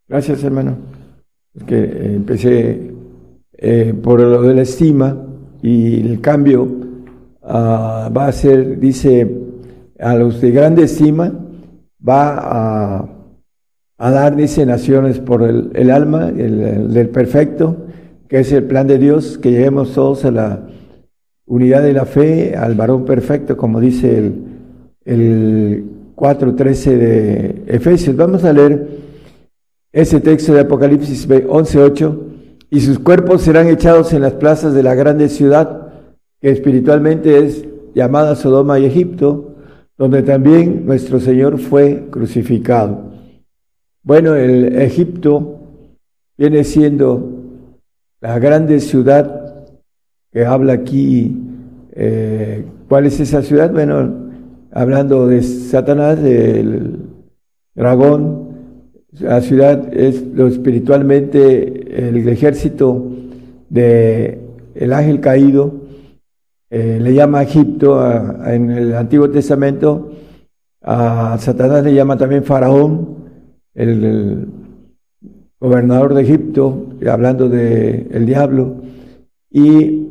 Gracias, 0.08 0.42
hermano. 0.42 0.76
Que 1.66 1.76
eh, 1.76 2.14
empecé 2.14 2.94
eh, 3.52 3.94
por 4.02 4.20
lo 4.20 4.40
de 4.40 4.54
la 4.54 4.62
estima 4.62 5.28
y 5.62 6.00
el 6.00 6.20
cambio 6.20 6.68
ah, 7.42 8.10
va 8.14 8.26
a 8.26 8.32
ser, 8.32 8.78
dice, 8.78 9.30
a 9.98 10.14
los 10.16 10.40
de 10.40 10.50
grande 10.50 10.82
estima, 10.84 11.32
va 12.06 13.08
a 13.98 14.10
dar, 14.10 14.34
dice, 14.34 14.66
naciones 14.66 15.20
por 15.20 15.42
el, 15.42 15.90
alma, 15.90 16.28
el, 16.28 16.92
del 16.92 17.08
perfecto, 17.10 17.86
que 18.28 18.40
es 18.40 18.52
el 18.52 18.64
plan 18.64 18.88
de 18.88 18.98
Dios, 18.98 19.38
que 19.38 19.52
lleguemos 19.52 19.94
todos 19.94 20.24
a 20.24 20.32
la 20.32 20.66
unidad 21.46 21.82
de 21.82 21.92
la 21.92 22.04
fe, 22.04 22.56
al 22.56 22.74
varón 22.74 23.04
perfecto, 23.04 23.56
como 23.56 23.80
dice 23.80 24.18
el, 24.18 24.44
el 25.04 25.84
4.13 26.16 26.96
de 26.96 27.62
Efesios. 27.68 28.16
Vamos 28.16 28.42
a 28.44 28.52
leer 28.52 28.88
ese 29.92 30.20
texto 30.20 30.54
de 30.54 30.60
Apocalipsis 30.60 31.28
11.8, 31.28 32.31
y 32.72 32.80
sus 32.80 32.98
cuerpos 32.98 33.42
serán 33.42 33.68
echados 33.68 34.14
en 34.14 34.22
las 34.22 34.32
plazas 34.32 34.72
de 34.72 34.82
la 34.82 34.94
grande 34.94 35.28
ciudad, 35.28 35.92
que 36.40 36.50
espiritualmente 36.50 37.44
es 37.44 37.66
llamada 37.94 38.34
Sodoma 38.34 38.78
y 38.78 38.86
Egipto, 38.86 39.56
donde 39.98 40.22
también 40.22 40.86
nuestro 40.86 41.20
Señor 41.20 41.58
fue 41.58 42.06
crucificado. 42.10 43.12
Bueno, 44.02 44.34
el 44.36 44.74
Egipto 44.80 45.60
viene 46.38 46.64
siendo 46.64 47.42
la 48.22 48.38
grande 48.38 48.80
ciudad 48.80 49.66
que 50.32 50.46
habla 50.46 50.72
aquí. 50.72 51.42
Eh, 51.94 52.64
¿Cuál 52.88 53.04
es 53.04 53.20
esa 53.20 53.42
ciudad? 53.42 53.70
Bueno, 53.70 54.30
hablando 54.70 55.28
de 55.28 55.42
Satanás, 55.42 56.22
del 56.22 57.00
dragón, 57.74 58.48
la 59.20 59.42
ciudad 59.42 59.92
es 59.92 60.22
lo 60.28 60.46
espiritualmente 60.46 61.81
el 61.92 62.28
ejército 62.28 63.06
de 63.68 64.40
el 64.74 64.92
ángel 64.92 65.20
caído, 65.20 65.74
eh, 66.70 66.98
le 67.00 67.14
llama 67.14 67.42
Egipto 67.42 68.00
en 68.46 68.70
el 68.70 68.94
Antiguo 68.94 69.30
Testamento, 69.30 70.12
a 70.80 71.36
Satanás 71.38 71.84
le 71.84 71.94
llama 71.94 72.16
también 72.16 72.44
Faraón, 72.44 73.16
el, 73.74 74.46
gobernador 75.62 76.14
de 76.14 76.22
Egipto, 76.22 76.88
hablando 77.08 77.48
del 77.48 78.08
el 78.10 78.26
diablo, 78.26 78.82
y 79.48 80.08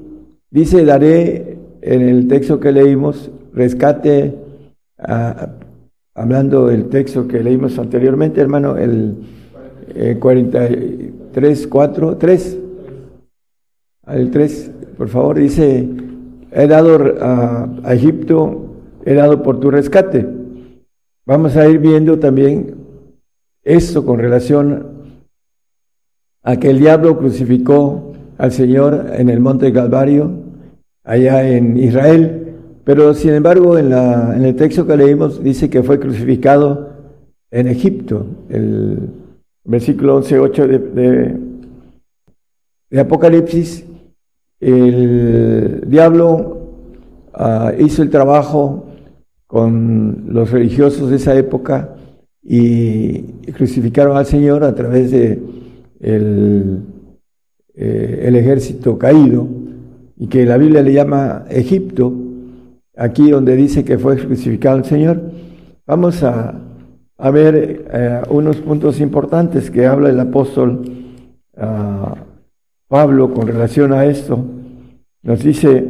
dice, 0.49 0.85
daré 0.85 1.57
en 1.81 2.01
el 2.01 2.29
texto 2.29 2.57
que 2.57 2.71
leímos, 2.71 3.29
rescate, 3.53 4.33
hablando 6.15 6.67
del 6.67 6.87
texto 6.87 7.27
que 7.27 7.43
leímos 7.43 7.77
anteriormente, 7.77 8.39
hermano, 8.39 8.77
el, 8.77 9.17
43, 11.31 11.67
4, 11.67 12.17
3, 12.17 12.59
el 14.07 14.31
3, 14.31 14.71
por 14.97 15.07
favor, 15.07 15.39
dice, 15.39 15.87
he 16.51 16.67
dado 16.67 17.15
a, 17.21 17.69
a 17.83 17.93
Egipto, 17.93 18.65
he 19.05 19.13
dado 19.13 19.41
por 19.41 19.59
tu 19.61 19.71
rescate. 19.71 20.27
Vamos 21.25 21.55
a 21.55 21.67
ir 21.69 21.79
viendo 21.79 22.19
también 22.19 22.75
esto 23.63 24.05
con 24.05 24.19
relación 24.19 24.87
a 26.43 26.57
que 26.57 26.69
el 26.69 26.79
diablo 26.79 27.17
crucificó 27.17 28.11
al 28.37 28.51
Señor 28.51 29.05
en 29.13 29.29
el 29.29 29.39
monte 29.39 29.71
Calvario 29.71 30.31
allá 31.05 31.47
en 31.47 31.77
Israel, 31.77 32.55
pero 32.83 33.13
sin 33.13 33.31
embargo 33.31 33.77
en, 33.77 33.89
la, 33.89 34.35
en 34.35 34.43
el 34.43 34.55
texto 34.55 34.85
que 34.85 34.97
leímos 34.97 35.41
dice 35.41 35.69
que 35.69 35.83
fue 35.83 35.99
crucificado 35.99 36.89
en 37.51 37.67
Egipto, 37.67 38.25
el 38.49 39.20
versículo 39.63 40.17
11, 40.17 40.39
8 40.39 40.67
de, 40.67 40.79
de, 42.89 42.99
Apocalipsis, 42.99 43.85
el 44.59 45.83
diablo 45.87 46.57
ah, 47.33 47.71
hizo 47.79 48.03
el 48.03 48.09
trabajo 48.09 48.87
con 49.47 50.25
los 50.27 50.51
religiosos 50.51 51.09
de 51.09 51.15
esa 51.15 51.35
época 51.35 51.95
y 52.43 53.21
crucificaron 53.53 54.17
al 54.17 54.25
Señor 54.25 54.63
a 54.63 54.75
través 54.75 55.11
de 55.11 55.41
el, 55.99 56.83
eh, 57.75 58.23
el 58.23 58.35
ejército 58.35 58.97
caído 58.97 59.47
y 60.17 60.27
que 60.27 60.45
la 60.45 60.57
Biblia 60.57 60.81
le 60.81 60.93
llama 60.93 61.45
Egipto, 61.49 62.13
aquí 62.95 63.31
donde 63.31 63.55
dice 63.55 63.83
que 63.83 63.97
fue 63.97 64.17
crucificado 64.17 64.77
el 64.77 64.85
Señor. 64.85 65.21
Vamos 65.87 66.21
a, 66.23 66.59
a 67.21 67.29
ver 67.29 67.85
eh, 67.93 68.21
unos 68.29 68.57
puntos 68.57 68.99
importantes 68.99 69.69
que 69.69 69.85
habla 69.85 70.09
el 70.09 70.19
apóstol 70.19 70.81
ah, 71.55 72.15
Pablo 72.87 73.31
con 73.31 73.45
relación 73.47 73.93
a 73.93 74.05
esto. 74.05 74.43
Nos 75.21 75.43
dice 75.43 75.87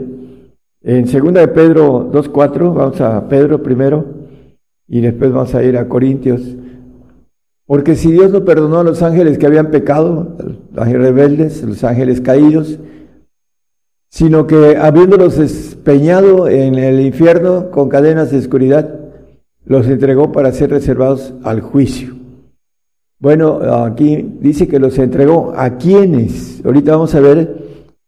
en 0.83 1.05
2 1.05 1.33
de 1.33 1.47
Pedro 1.47 2.11
2.4, 2.11 2.73
vamos 2.73 2.99
a 2.99 3.29
Pedro 3.29 3.63
primero, 3.63 4.03
y 4.89 4.99
después 4.99 5.31
vamos 5.31 5.55
a 5.55 5.63
ir 5.63 5.77
a 5.77 5.87
Corintios. 5.87 6.41
Porque 7.65 7.95
si 7.95 8.11
Dios 8.11 8.29
no 8.31 8.43
perdonó 8.43 8.79
a 8.79 8.83
los 8.83 9.01
ángeles 9.01 9.37
que 9.37 9.45
habían 9.45 9.71
pecado, 9.71 10.35
los 10.37 10.83
ángeles 10.83 11.01
rebeldes, 11.01 11.63
los 11.63 11.81
ángeles 11.85 12.19
caídos, 12.19 12.77
sino 14.09 14.47
que 14.47 14.75
habiéndolos 14.75 15.37
espeñado 15.37 16.49
en 16.49 16.75
el 16.75 16.99
infierno 16.99 17.71
con 17.71 17.87
cadenas 17.87 18.31
de 18.31 18.39
oscuridad, 18.39 19.00
los 19.65 19.87
entregó 19.87 20.31
para 20.31 20.51
ser 20.51 20.71
reservados 20.71 21.33
al 21.43 21.61
juicio. 21.61 22.15
Bueno, 23.19 23.59
aquí 23.85 24.17
dice 24.39 24.67
que 24.67 24.79
los 24.79 24.97
entregó 24.97 25.53
a 25.55 25.77
quienes. 25.77 26.65
Ahorita 26.65 26.93
vamos 26.93 27.13
a 27.13 27.19
ver 27.19 27.55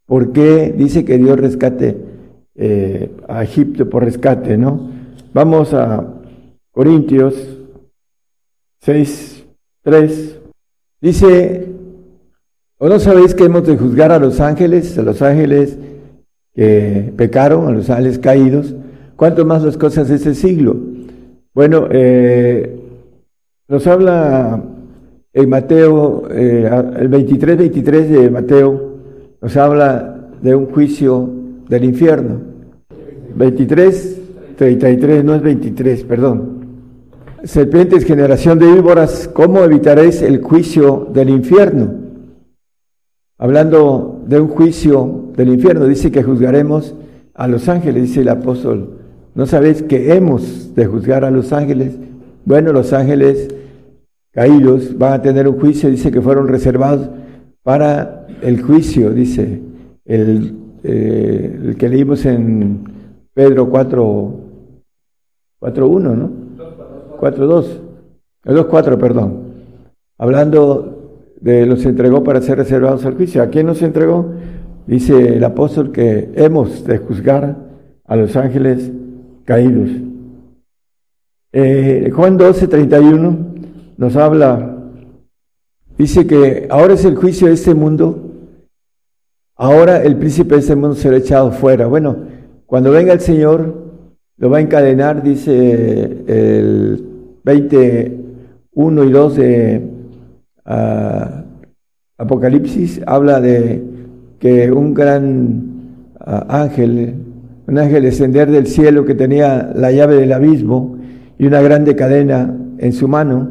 por 0.06 0.32
qué 0.32 0.74
dice 0.76 1.04
que 1.04 1.18
Dios 1.18 1.38
rescate 1.38 1.96
eh, 2.56 3.10
a 3.28 3.44
Egipto 3.44 3.88
por 3.88 4.04
rescate, 4.04 4.56
¿no? 4.56 4.90
Vamos 5.32 5.72
a 5.72 6.04
Corintios 6.72 7.34
6, 8.80 9.46
3, 9.82 10.40
dice, 11.00 11.68
¿o 12.78 12.88
no 12.88 12.98
sabéis 12.98 13.34
que 13.34 13.44
hemos 13.44 13.66
de 13.66 13.78
juzgar 13.78 14.12
a 14.12 14.18
los 14.18 14.40
ángeles, 14.40 14.98
a 14.98 15.02
los 15.02 15.22
ángeles 15.22 15.78
que 16.52 17.12
pecaron, 17.16 17.66
a 17.66 17.70
los 17.70 17.88
ángeles 17.88 18.18
caídos? 18.18 18.74
¿Cuánto 19.16 19.44
más 19.44 19.62
las 19.62 19.76
cosas 19.76 20.08
de 20.08 20.16
ese 20.16 20.34
siglo? 20.34 20.76
Bueno, 21.54 21.86
eh, 21.88 22.80
nos 23.68 23.86
habla 23.86 24.60
en 25.32 25.48
Mateo, 25.48 26.24
eh, 26.28 26.68
el 26.98 27.06
23, 27.06 27.56
23 27.56 28.10
de 28.10 28.30
Mateo, 28.30 28.94
nos 29.40 29.56
habla 29.56 30.30
de 30.42 30.52
un 30.56 30.66
juicio 30.66 31.30
del 31.68 31.84
infierno. 31.84 32.40
23, 33.36 34.20
33, 34.56 35.24
no 35.24 35.36
es 35.36 35.42
23, 35.42 36.02
perdón. 36.02 36.66
Serpientes, 37.44 38.04
generación 38.04 38.58
de 38.58 38.72
víboras, 38.72 39.30
¿cómo 39.32 39.62
evitaréis 39.62 40.22
el 40.22 40.42
juicio 40.42 41.08
del 41.12 41.30
infierno? 41.30 41.94
Hablando 43.38 44.24
de 44.26 44.40
un 44.40 44.48
juicio 44.48 45.30
del 45.36 45.50
infierno, 45.50 45.86
dice 45.86 46.10
que 46.10 46.24
juzgaremos 46.24 46.96
a 47.32 47.46
los 47.46 47.68
ángeles, 47.68 48.02
dice 48.02 48.22
el 48.22 48.28
apóstol. 48.30 49.03
¿No 49.34 49.46
sabéis 49.46 49.82
que 49.82 50.14
hemos 50.14 50.74
de 50.74 50.86
juzgar 50.86 51.24
a 51.24 51.30
los 51.30 51.52
ángeles? 51.52 51.96
Bueno, 52.44 52.72
los 52.72 52.92
ángeles 52.92 53.48
caídos 54.30 54.96
van 54.96 55.14
a 55.14 55.22
tener 55.22 55.48
un 55.48 55.58
juicio, 55.58 55.90
dice 55.90 56.12
que 56.12 56.20
fueron 56.20 56.46
reservados 56.48 57.08
para 57.62 58.26
el 58.42 58.62
juicio, 58.62 59.10
dice 59.10 59.60
el, 60.04 60.56
eh, 60.84 61.74
que 61.78 61.88
leímos 61.88 62.24
en 62.26 62.84
Pedro 63.32 63.68
4, 63.70 64.40
4.1, 65.60 66.00
¿no? 66.00 66.30
4.2, 67.18 67.66
el 68.44 68.56
2.4, 68.56 68.98
perdón. 68.98 69.54
Hablando 70.18 70.94
de 71.40 71.66
los 71.66 71.84
entregó 71.84 72.22
para 72.22 72.40
ser 72.40 72.58
reservados 72.58 73.04
al 73.04 73.14
juicio. 73.14 73.42
¿A 73.42 73.48
quién 73.48 73.66
nos 73.66 73.82
entregó? 73.82 74.32
Dice 74.86 75.36
el 75.36 75.44
apóstol 75.44 75.90
que 75.92 76.30
hemos 76.34 76.84
de 76.84 76.98
juzgar 76.98 77.56
a 78.06 78.16
los 78.16 78.36
ángeles 78.36 78.92
caídos. 79.44 79.90
Eh, 81.52 82.10
Juan 82.12 82.36
12, 82.36 82.66
31 82.66 83.54
nos 83.96 84.16
habla, 84.16 84.76
dice 85.96 86.26
que 86.26 86.66
ahora 86.68 86.94
es 86.94 87.04
el 87.04 87.14
juicio 87.14 87.46
de 87.46 87.54
este 87.54 87.74
mundo, 87.74 88.32
ahora 89.56 90.02
el 90.02 90.16
príncipe 90.16 90.56
de 90.56 90.60
este 90.60 90.74
mundo 90.74 90.96
será 90.96 91.16
echado 91.16 91.52
fuera. 91.52 91.86
Bueno, 91.86 92.16
cuando 92.66 92.90
venga 92.90 93.12
el 93.12 93.20
Señor, 93.20 93.84
lo 94.36 94.50
va 94.50 94.58
a 94.58 94.62
encadenar, 94.62 95.22
dice 95.22 96.24
el 96.26 97.38
21 97.44 99.04
y 99.04 99.10
2 99.12 99.36
de 99.36 99.90
uh, 100.66 101.44
Apocalipsis, 102.18 103.00
habla 103.06 103.40
de 103.40 103.82
que 104.40 104.72
un 104.72 104.92
gran 104.92 106.10
uh, 106.18 106.44
ángel, 106.48 107.14
un 107.66 107.78
ángel 107.78 108.02
descender 108.02 108.50
del 108.50 108.66
cielo 108.66 109.04
que 109.04 109.14
tenía 109.14 109.72
la 109.74 109.90
llave 109.90 110.16
del 110.16 110.32
abismo 110.32 110.98
y 111.38 111.46
una 111.46 111.60
grande 111.62 111.96
cadena 111.96 112.54
en 112.78 112.92
su 112.92 113.08
mano, 113.08 113.50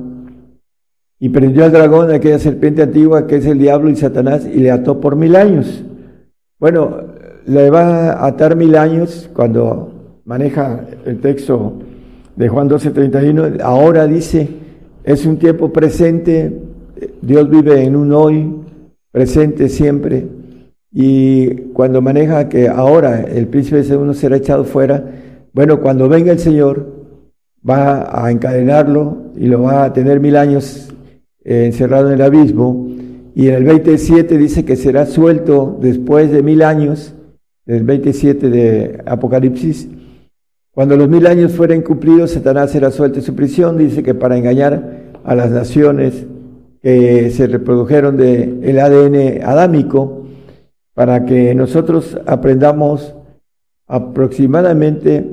y 1.20 1.30
prendió 1.30 1.64
al 1.64 1.72
dragón, 1.72 2.12
aquella 2.12 2.38
serpiente 2.38 2.84
antigua 2.84 3.28
que 3.28 3.38
es 3.38 3.46
el 3.46 3.58
diablo 3.58 3.90
y 3.90 3.96
Satanás, 3.96 4.46
y 4.46 4.60
le 4.60 4.72
ató 4.72 5.00
por 5.00 5.16
mil 5.16 5.36
años. 5.36 5.84
Bueno, 6.60 6.98
le 7.46 7.70
va 7.70 8.12
a 8.12 8.28
atar 8.28 8.56
mil 8.56 8.76
años 8.76 9.30
cuando 9.34 10.22
maneja 10.26 10.82
el 11.06 11.20
texto 11.20 11.80
de 12.36 12.50
Juan 12.50 12.70
12:31, 12.70 13.62
ahora 13.62 14.06
dice, 14.06 14.50
es 15.04 15.26
un 15.26 15.38
tiempo 15.38 15.72
presente, 15.72 16.60
Dios 17.22 17.50
vive 17.50 17.84
en 17.84 17.96
un 17.96 18.12
hoy, 18.12 18.56
presente 19.12 19.70
siempre, 19.70 20.28
y 20.94 21.48
cuando 21.74 22.02
maneja 22.02 22.48
que 22.50 22.68
ahora 22.68 23.22
el 23.22 23.48
príncipe 23.48 23.82
de 23.82 23.98
uno 23.98 24.14
será 24.14 24.38
echado 24.38 24.64
fuera, 24.64 25.04
bueno, 25.52 25.82
cuando 25.82 26.08
venga 26.08 26.32
el 26.32 26.40
Señor, 26.40 26.88
va 27.68 28.26
a 28.26 28.30
encadenarlo 28.32 29.32
y 29.36 29.48
lo 29.48 29.64
va 29.64 29.86
a 29.86 29.94
tener 29.94 30.20
mil 30.20 30.36
años 30.36 30.94
eh, 31.44 31.66
encerrado 31.66 32.08
en 32.10 32.16
el 32.16 32.22
abismo, 32.22 32.88
y 33.36 33.48
en 33.48 33.56
el 33.56 33.64
27 33.64 34.38
dice 34.38 34.64
que 34.64 34.76
será 34.76 35.08
suelto 35.08 35.80
después 35.82 36.32
de 36.32 36.44
mil 36.44 36.62
años, 36.62 37.16
el 37.66 37.84
27 37.84 38.50
de 38.50 39.02
Apocalipsis, 39.06 39.88
cuando 40.72 40.96
los 40.96 41.10
mil 41.10 41.26
años 41.26 41.54
fueren 41.54 41.82
cumplidos, 41.82 42.32
Satanás 42.32 42.72
será 42.72 42.92
suelto 42.92 43.18
de 43.18 43.26
su 43.26 43.36
prisión, 43.36 43.78
dice 43.78 44.04
que 44.04 44.14
para 44.14 44.38
engañar 44.38 45.12
a 45.24 45.36
las 45.36 45.50
naciones 45.50 46.26
que 46.82 47.32
se 47.32 47.48
reprodujeron 47.48 48.18
del 48.18 48.60
el 48.64 48.80
ADN 48.80 49.44
adámico, 49.44 50.23
para 50.94 51.26
que 51.26 51.56
nosotros 51.56 52.18
aprendamos 52.26 53.16
aproximadamente, 53.88 55.26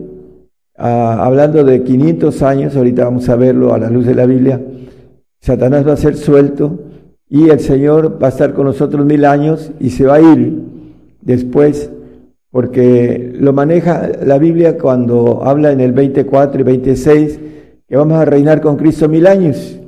hablando 0.77 1.65
de 1.65 1.83
500 1.83 2.43
años, 2.43 2.77
ahorita 2.77 3.05
vamos 3.05 3.29
a 3.29 3.37
verlo 3.37 3.75
a 3.75 3.79
la 3.79 3.91
luz 3.91 4.07
de 4.07 4.15
la 4.15 4.27
Biblia, 4.27 4.61
Satanás 5.41 5.87
va 5.87 5.95
a 5.95 5.97
ser 5.97 6.17
suelto 6.17 6.79
y 7.29 7.49
el 7.49 7.61
Señor 7.61 8.23
va 8.23 8.27
a 8.27 8.31
estar 8.31 8.53
con 8.53 8.67
nosotros 8.67 9.05
mil 9.07 9.25
años 9.25 9.71
y 9.81 9.91
se 9.91 10.05
va 10.05 10.17
a 10.17 10.21
ir 10.21 10.63
después 11.23 11.91
porque 12.51 13.33
lo 13.39 13.53
maneja 13.53 14.11
la 14.25 14.39
Biblia 14.39 14.77
cuando 14.77 15.45
habla 15.45 15.71
en 15.71 15.81
el 15.81 15.93
24 15.93 16.61
y 16.61 16.65
26 16.65 17.41
que 17.89 17.97
vamos 17.97 18.19
a 18.19 18.25
reinar 18.25 18.61
con 18.61 18.77
Cristo 18.77 19.09
mil 19.09 19.27
años. 19.27 19.79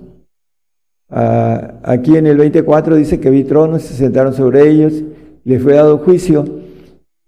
Ah, 1.11 1.75
aquí 1.83 2.17
en 2.17 2.27
el 2.27 2.37
24 2.37 2.97
dice 2.97 3.21
que 3.21 3.31
vi 3.31 3.45
tronos, 3.45 3.83
se 3.83 3.95
sentaron 3.95 4.33
sobre 4.33 4.69
ellos, 4.69 5.03
les 5.45 5.63
fue 5.63 5.75
dado 5.75 5.99
juicio. 5.99 6.45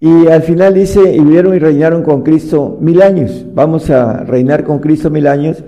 Y 0.01 0.27
al 0.27 0.43
final 0.43 0.75
dice, 0.75 1.15
y 1.15 1.21
vivieron 1.21 1.55
y 1.55 1.59
reinaron 1.59 2.03
con 2.03 2.23
Cristo 2.23 2.79
mil 2.81 3.01
años. 3.03 3.47
Vamos 3.55 3.91
a 3.91 4.25
reinar 4.25 4.65
con 4.65 4.79
Cristo 4.79 5.11
mil 5.11 5.27
años. 5.27 5.65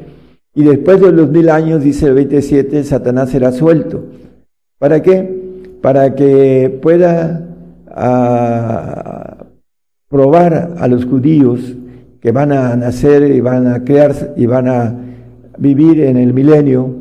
Y 0.54 0.64
después 0.64 1.00
de 1.00 1.12
los 1.12 1.30
mil 1.30 1.48
años, 1.48 1.82
dice 1.82 2.06
el 2.06 2.14
27, 2.14 2.84
Satanás 2.84 3.30
será 3.30 3.52
suelto. 3.52 4.04
¿Para 4.78 5.02
qué? 5.02 5.76
Para 5.80 6.14
que 6.14 6.78
pueda 6.82 7.48
ah, 7.88 9.46
probar 10.08 10.74
a 10.78 10.88
los 10.88 11.04
judíos 11.04 11.76
que 12.20 12.32
van 12.32 12.52
a 12.52 12.74
nacer 12.76 13.30
y 13.30 13.40
van 13.40 13.66
a 13.66 13.84
crear 13.84 14.34
y 14.36 14.46
van 14.46 14.68
a 14.68 14.94
vivir 15.58 16.00
en 16.00 16.16
el 16.16 16.34
milenio 16.34 16.94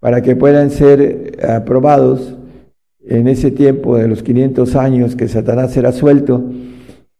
para 0.00 0.22
que 0.22 0.36
puedan 0.36 0.70
ser 0.70 1.38
aprobados 1.48 2.35
en 3.08 3.28
ese 3.28 3.50
tiempo 3.50 3.96
de 3.96 4.08
los 4.08 4.22
500 4.22 4.76
años 4.76 5.16
que 5.16 5.28
Satanás 5.28 5.72
será 5.72 5.92
suelto 5.92 6.44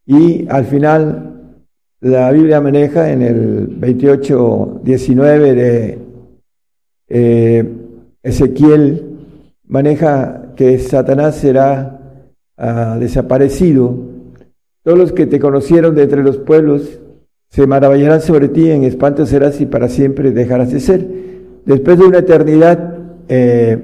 y 0.06 0.46
al 0.48 0.64
final 0.64 1.36
la 2.00 2.30
Biblia 2.30 2.60
maneja 2.60 3.10
en 3.10 3.22
el 3.22 3.66
28, 3.68 4.80
19 4.84 5.54
de 5.54 5.98
eh, 7.08 7.72
Ezequiel, 8.22 9.16
maneja 9.66 10.52
que 10.56 10.78
Satanás 10.78 11.36
será 11.36 12.00
ah, 12.56 12.96
desaparecido. 13.00 13.96
Todos 14.82 14.98
los 14.98 15.12
que 15.12 15.26
te 15.26 15.40
conocieron 15.40 15.94
de 15.94 16.04
entre 16.04 16.22
los 16.22 16.38
pueblos 16.38 17.00
se 17.48 17.66
maravillarán 17.66 18.20
sobre 18.20 18.48
ti, 18.48 18.70
en 18.70 18.84
espanto 18.84 19.26
serás 19.26 19.60
y 19.60 19.66
para 19.66 19.88
siempre 19.88 20.30
dejarás 20.30 20.72
de 20.72 20.80
ser. 20.80 21.06
Después 21.64 21.98
de 21.98 22.04
una 22.04 22.18
eternidad 22.18 22.98
eh, 23.28 23.78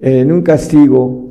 en 0.00 0.32
un 0.32 0.42
castigo, 0.42 1.28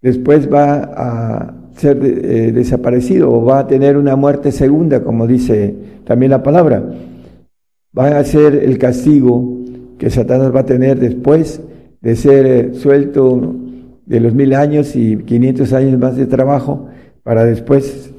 después 0.00 0.52
va 0.52 0.74
a 0.96 1.54
ser 1.76 1.98
eh, 2.04 2.52
desaparecido 2.52 3.32
o 3.32 3.44
va 3.44 3.60
a 3.60 3.66
tener 3.66 3.96
una 3.96 4.16
muerte 4.16 4.52
segunda, 4.52 5.02
como 5.02 5.26
dice 5.26 5.74
también 6.04 6.30
la 6.30 6.42
palabra. 6.42 6.82
Va 7.96 8.18
a 8.18 8.24
ser 8.24 8.54
el 8.54 8.78
castigo 8.78 9.58
que 9.98 10.10
Satanás 10.10 10.54
va 10.54 10.60
a 10.60 10.66
tener 10.66 10.98
después 10.98 11.60
de 12.00 12.16
ser 12.16 12.46
eh, 12.46 12.74
suelto 12.74 13.54
de 14.06 14.20
los 14.20 14.34
mil 14.34 14.54
años 14.54 14.96
y 14.96 15.16
500 15.16 15.72
años 15.72 15.98
más 15.98 16.16
de 16.16 16.26
trabajo 16.26 16.86
para 17.22 17.44
después 17.44 18.12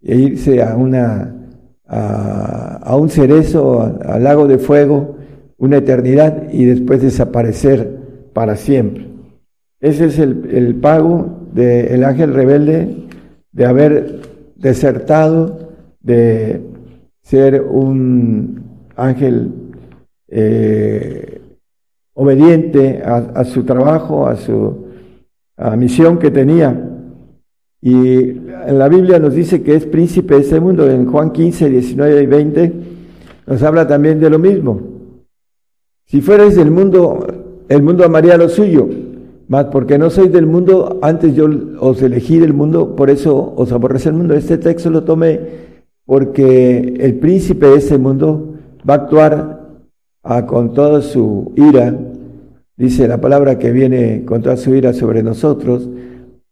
irse 0.00 0.62
a 0.62 0.76
una 0.76 1.34
a, 1.86 2.76
a 2.82 2.96
un 2.96 3.08
cerezo, 3.08 3.98
al 4.04 4.22
lago 4.22 4.46
de 4.46 4.58
fuego, 4.58 5.16
una 5.56 5.78
eternidad 5.78 6.52
y 6.52 6.64
después 6.66 7.02
desaparecer 7.02 7.98
para 8.34 8.56
siempre. 8.56 9.07
Ese 9.80 10.06
es 10.06 10.18
el, 10.18 10.48
el 10.50 10.74
pago 10.76 11.48
del 11.52 12.04
ángel 12.04 12.34
rebelde 12.34 13.06
de 13.52 13.64
haber 13.64 14.20
desertado, 14.56 15.70
de 16.00 16.60
ser 17.22 17.62
un 17.62 18.62
ángel 18.96 19.52
eh, 20.28 21.40
obediente 22.14 23.02
a, 23.04 23.44
su 23.44 23.64
trabajo, 23.64 24.26
a 24.26 24.36
su 24.36 24.88
a 25.56 25.76
misión 25.76 26.18
que 26.18 26.30
tenía. 26.30 26.84
Y 27.80 28.04
en 28.04 28.78
la 28.78 28.88
Biblia 28.88 29.18
nos 29.18 29.34
dice 29.34 29.62
que 29.62 29.76
es 29.76 29.86
príncipe 29.86 30.34
de 30.34 30.40
este 30.40 30.58
mundo. 30.58 30.90
En 30.90 31.06
Juan 31.06 31.30
15, 31.30 31.70
19 31.70 32.22
y 32.22 32.26
20 32.26 32.72
nos 33.46 33.62
habla 33.62 33.86
también 33.86 34.18
de 34.18 34.30
lo 34.30 34.38
mismo. 34.38 34.80
Si 36.06 36.20
fuerais 36.20 36.56
del 36.56 36.70
mundo, 36.70 37.26
el 37.68 37.82
mundo 37.82 38.04
amaría 38.04 38.36
lo 38.36 38.48
suyo, 38.48 38.88
mas 39.48 39.66
porque 39.72 39.98
no 39.98 40.10
sois 40.10 40.30
del 40.30 40.46
mundo, 40.46 40.98
antes 41.00 41.34
yo 41.34 41.48
os 41.80 42.02
elegí 42.02 42.38
del 42.38 42.52
mundo, 42.52 42.94
por 42.94 43.08
eso 43.08 43.54
os 43.56 43.72
aborrece 43.72 44.10
el 44.10 44.14
mundo. 44.14 44.34
Este 44.34 44.58
texto 44.58 44.90
lo 44.90 45.04
tomé 45.04 45.40
porque 46.04 46.94
el 47.00 47.14
príncipe 47.18 47.66
de 47.66 47.76
este 47.76 47.96
mundo 47.96 48.54
va 48.88 48.94
a 48.94 48.96
actuar 48.98 49.60
ah, 50.22 50.44
con 50.46 50.74
toda 50.74 51.00
su 51.00 51.52
ira, 51.56 51.94
dice 52.76 53.08
la 53.08 53.20
palabra 53.20 53.58
que 53.58 53.72
viene 53.72 54.24
con 54.26 54.42
toda 54.42 54.58
su 54.58 54.74
ira 54.74 54.92
sobre 54.92 55.22
nosotros, 55.22 55.88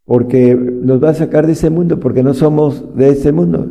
porque 0.06 0.54
nos 0.54 1.02
va 1.02 1.10
a 1.10 1.14
sacar 1.14 1.46
de 1.46 1.52
ese 1.52 1.68
mundo, 1.68 2.00
porque 2.00 2.22
no 2.22 2.32
somos 2.32 2.96
de 2.96 3.10
ese 3.10 3.30
mundo. 3.30 3.66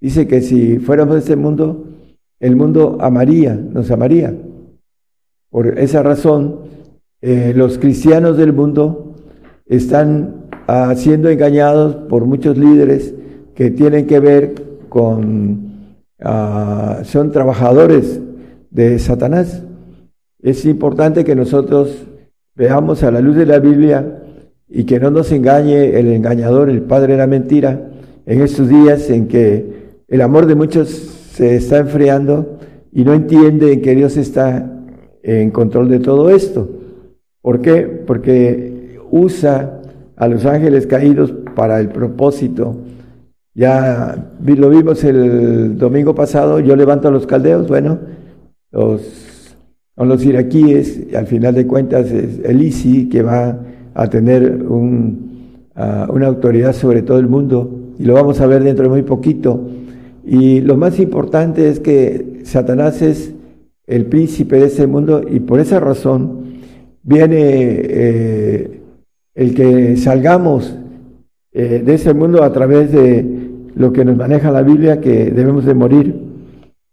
Dice 0.00 0.26
que 0.26 0.40
si 0.40 0.78
fuéramos 0.78 1.14
de 1.14 1.20
ese 1.20 1.36
mundo, 1.36 1.84
el 2.40 2.56
mundo 2.56 2.96
amaría, 3.00 3.54
nos 3.54 3.90
amaría. 3.90 4.34
Por 5.50 5.78
esa 5.78 6.02
razón, 6.02 6.60
eh, 7.22 7.52
los 7.54 7.78
cristianos 7.78 8.36
del 8.36 8.52
mundo 8.52 9.14
están 9.66 10.48
ah, 10.66 10.92
siendo 10.96 11.30
engañados 11.30 11.94
por 12.08 12.24
muchos 12.26 12.58
líderes 12.58 13.14
que 13.54 13.70
tienen 13.70 14.08
que 14.08 14.18
ver 14.18 14.54
con, 14.88 15.96
ah, 16.20 17.02
son 17.04 17.30
trabajadores 17.30 18.20
de 18.72 18.98
Satanás. 18.98 19.62
Es 20.42 20.64
importante 20.64 21.24
que 21.24 21.36
nosotros 21.36 22.08
veamos 22.56 23.04
a 23.04 23.12
la 23.12 23.20
luz 23.20 23.36
de 23.36 23.46
la 23.46 23.60
Biblia 23.60 24.24
y 24.68 24.82
que 24.82 24.98
no 24.98 25.12
nos 25.12 25.30
engañe 25.30 25.96
el 25.96 26.08
engañador, 26.08 26.70
el 26.70 26.82
padre 26.82 27.12
de 27.12 27.18
la 27.18 27.28
mentira, 27.28 27.88
en 28.26 28.40
estos 28.40 28.68
días 28.68 29.08
en 29.10 29.28
que 29.28 30.00
el 30.08 30.20
amor 30.20 30.46
de 30.46 30.56
muchos 30.56 30.88
se 30.88 31.54
está 31.54 31.78
enfriando 31.78 32.58
y 32.92 33.04
no 33.04 33.14
entienden 33.14 33.80
que 33.80 33.94
Dios 33.94 34.16
está 34.16 34.70
en 35.22 35.52
control 35.52 35.88
de 35.88 36.00
todo 36.00 36.28
esto. 36.28 36.81
¿Por 37.42 37.60
qué? 37.60 37.82
Porque 38.06 38.98
usa 39.10 39.80
a 40.16 40.28
los 40.28 40.46
ángeles 40.46 40.86
caídos 40.86 41.34
para 41.56 41.80
el 41.80 41.88
propósito. 41.88 42.76
Ya 43.54 44.32
lo 44.44 44.70
vimos 44.70 45.04
el 45.04 45.76
domingo 45.76 46.14
pasado, 46.14 46.60
yo 46.60 46.74
levanto 46.76 47.08
a 47.08 47.10
los 47.10 47.26
caldeos, 47.26 47.68
bueno, 47.68 47.98
los, 48.70 49.56
son 49.94 50.08
los 50.08 50.24
iraquíes, 50.24 51.08
y 51.12 51.16
al 51.16 51.26
final 51.26 51.54
de 51.54 51.66
cuentas 51.66 52.10
es 52.10 52.40
el 52.44 52.62
ISI 52.62 53.10
que 53.10 53.22
va 53.22 53.58
a 53.92 54.06
tener 54.08 54.62
un, 54.62 55.66
ah, 55.74 56.06
una 56.10 56.28
autoridad 56.28 56.72
sobre 56.72 57.02
todo 57.02 57.18
el 57.18 57.28
mundo, 57.28 57.92
y 57.98 58.04
lo 58.04 58.14
vamos 58.14 58.40
a 58.40 58.46
ver 58.46 58.64
dentro 58.64 58.84
de 58.84 58.90
muy 58.90 59.02
poquito. 59.02 59.68
Y 60.24 60.60
lo 60.60 60.76
más 60.76 60.98
importante 60.98 61.68
es 61.68 61.80
que 61.80 62.40
Satanás 62.44 63.02
es 63.02 63.34
el 63.86 64.06
príncipe 64.06 64.56
de 64.56 64.66
ese 64.66 64.86
mundo 64.86 65.22
y 65.28 65.40
por 65.40 65.60
esa 65.60 65.80
razón 65.80 66.51
viene 67.02 67.38
eh, 67.40 68.80
el 69.34 69.54
que 69.54 69.96
salgamos 69.96 70.76
eh, 71.52 71.82
de 71.84 71.94
ese 71.94 72.14
mundo 72.14 72.42
a 72.42 72.52
través 72.52 72.92
de 72.92 73.50
lo 73.74 73.92
que 73.92 74.04
nos 74.04 74.16
maneja 74.16 74.50
la 74.50 74.62
Biblia, 74.62 75.00
que 75.00 75.30
debemos 75.30 75.64
de 75.64 75.74
morir 75.74 76.20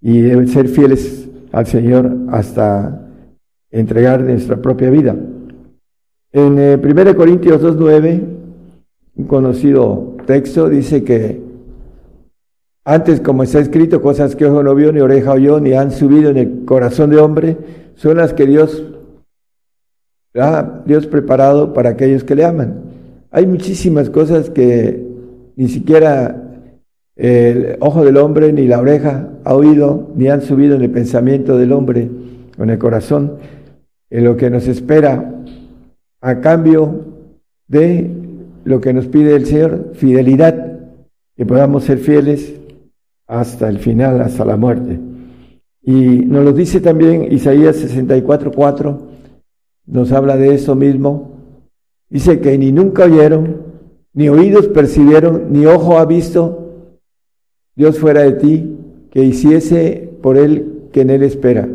y 0.02 0.22
deben 0.22 0.48
ser 0.48 0.68
fieles 0.68 1.30
al 1.52 1.65
Señor 1.65 2.15
hasta 2.30 3.07
entregar 3.72 4.22
nuestra 4.22 4.61
propia 4.61 4.90
vida. 4.90 5.15
En 6.31 6.60
eh, 6.60 6.80
1 6.81 7.15
Corintios 7.15 7.61
2.9, 7.61 8.22
un 9.15 9.26
conocido 9.26 10.15
texto, 10.26 10.69
dice 10.69 11.03
que 11.03 11.41
antes, 12.86 13.19
como 13.19 13.44
está 13.44 13.60
escrito, 13.60 14.02
cosas 14.02 14.36
que 14.36 14.45
ojo 14.45 14.64
no 14.64 14.73
vio, 14.73 14.91
ni 14.91 14.99
oreja 14.99 15.34
oyó, 15.34 15.60
ni 15.60 15.73
han 15.73 15.91
subido 15.91 16.30
en 16.30 16.38
el 16.38 16.65
corazón 16.65 17.10
de 17.10 17.18
hombre, 17.18 17.57
son 17.95 18.18
las 18.18 18.34
que 18.34 18.45
Dios 18.45 18.84
ha 20.35 20.84
Dios 20.85 21.07
preparado 21.07 21.73
para 21.73 21.89
aquellos 21.89 22.23
que 22.23 22.35
le 22.35 22.45
aman. 22.45 22.81
Hay 23.31 23.45
muchísimas 23.45 24.10
cosas 24.10 24.49
que 24.49 25.07
ni 25.56 25.68
siquiera 25.69 26.49
el 27.15 27.77
ojo 27.80 28.06
del 28.06 28.18
hombre 28.18 28.53
ni 28.53 28.68
la 28.68 28.80
oreja 28.80 29.30
ha 29.43 29.53
oído, 29.53 30.11
ni 30.15 30.30
han 30.30 30.41
subido 30.41 30.76
en 30.76 30.84
el 30.84 30.91
pensamiento 30.91 31.57
del 31.57 31.73
hombre 31.73 32.10
o 32.57 32.64
en 32.64 32.69
el 32.69 32.77
corazón, 32.77 33.38
en 34.10 34.23
lo 34.23 34.38
que 34.38 34.49
nos 34.49 34.68
espera 34.68 35.43
a 36.22 36.39
cambio 36.39 37.06
de 37.68 38.10
lo 38.64 38.81
que 38.81 38.93
nos 38.93 39.07
pide 39.07 39.35
el 39.35 39.45
Señor, 39.45 39.91
fidelidad, 39.93 40.80
que 41.35 41.45
podamos 41.45 41.84
ser 41.84 41.99
fieles 41.99 42.53
hasta 43.27 43.69
el 43.69 43.80
final, 43.80 44.22
hasta 44.22 44.45
la 44.45 44.57
muerte. 44.57 44.99
Y 45.81 46.26
nos 46.26 46.43
lo 46.43 46.51
dice 46.51 46.81
también 46.81 47.31
Isaías 47.31 47.77
64, 47.77 48.51
4, 48.51 49.09
nos 49.90 50.11
habla 50.11 50.38
de 50.38 50.53
eso 50.53 50.76
mismo. 50.76 51.32
Dice 52.10 52.40
que 52.40 52.57
ni 52.57 52.72
nunca 52.72 53.06
oyeron, 53.06 53.64
ni 54.14 54.30
oídos 54.30 54.68
percibieron, 54.68 55.52
ni 55.52 55.66
ojo 55.66 55.98
ha 55.98 56.06
visto 56.06 56.60
Dios 57.76 57.98
fuera 57.99 58.22
de 58.22 58.34
ti, 58.34 58.78
que 59.11 59.24
hiciese 59.24 60.10
por 60.22 60.38
él 60.38 60.90
que 60.91 61.02
en 61.02 61.10
él 61.10 61.24
espera. 61.24 61.68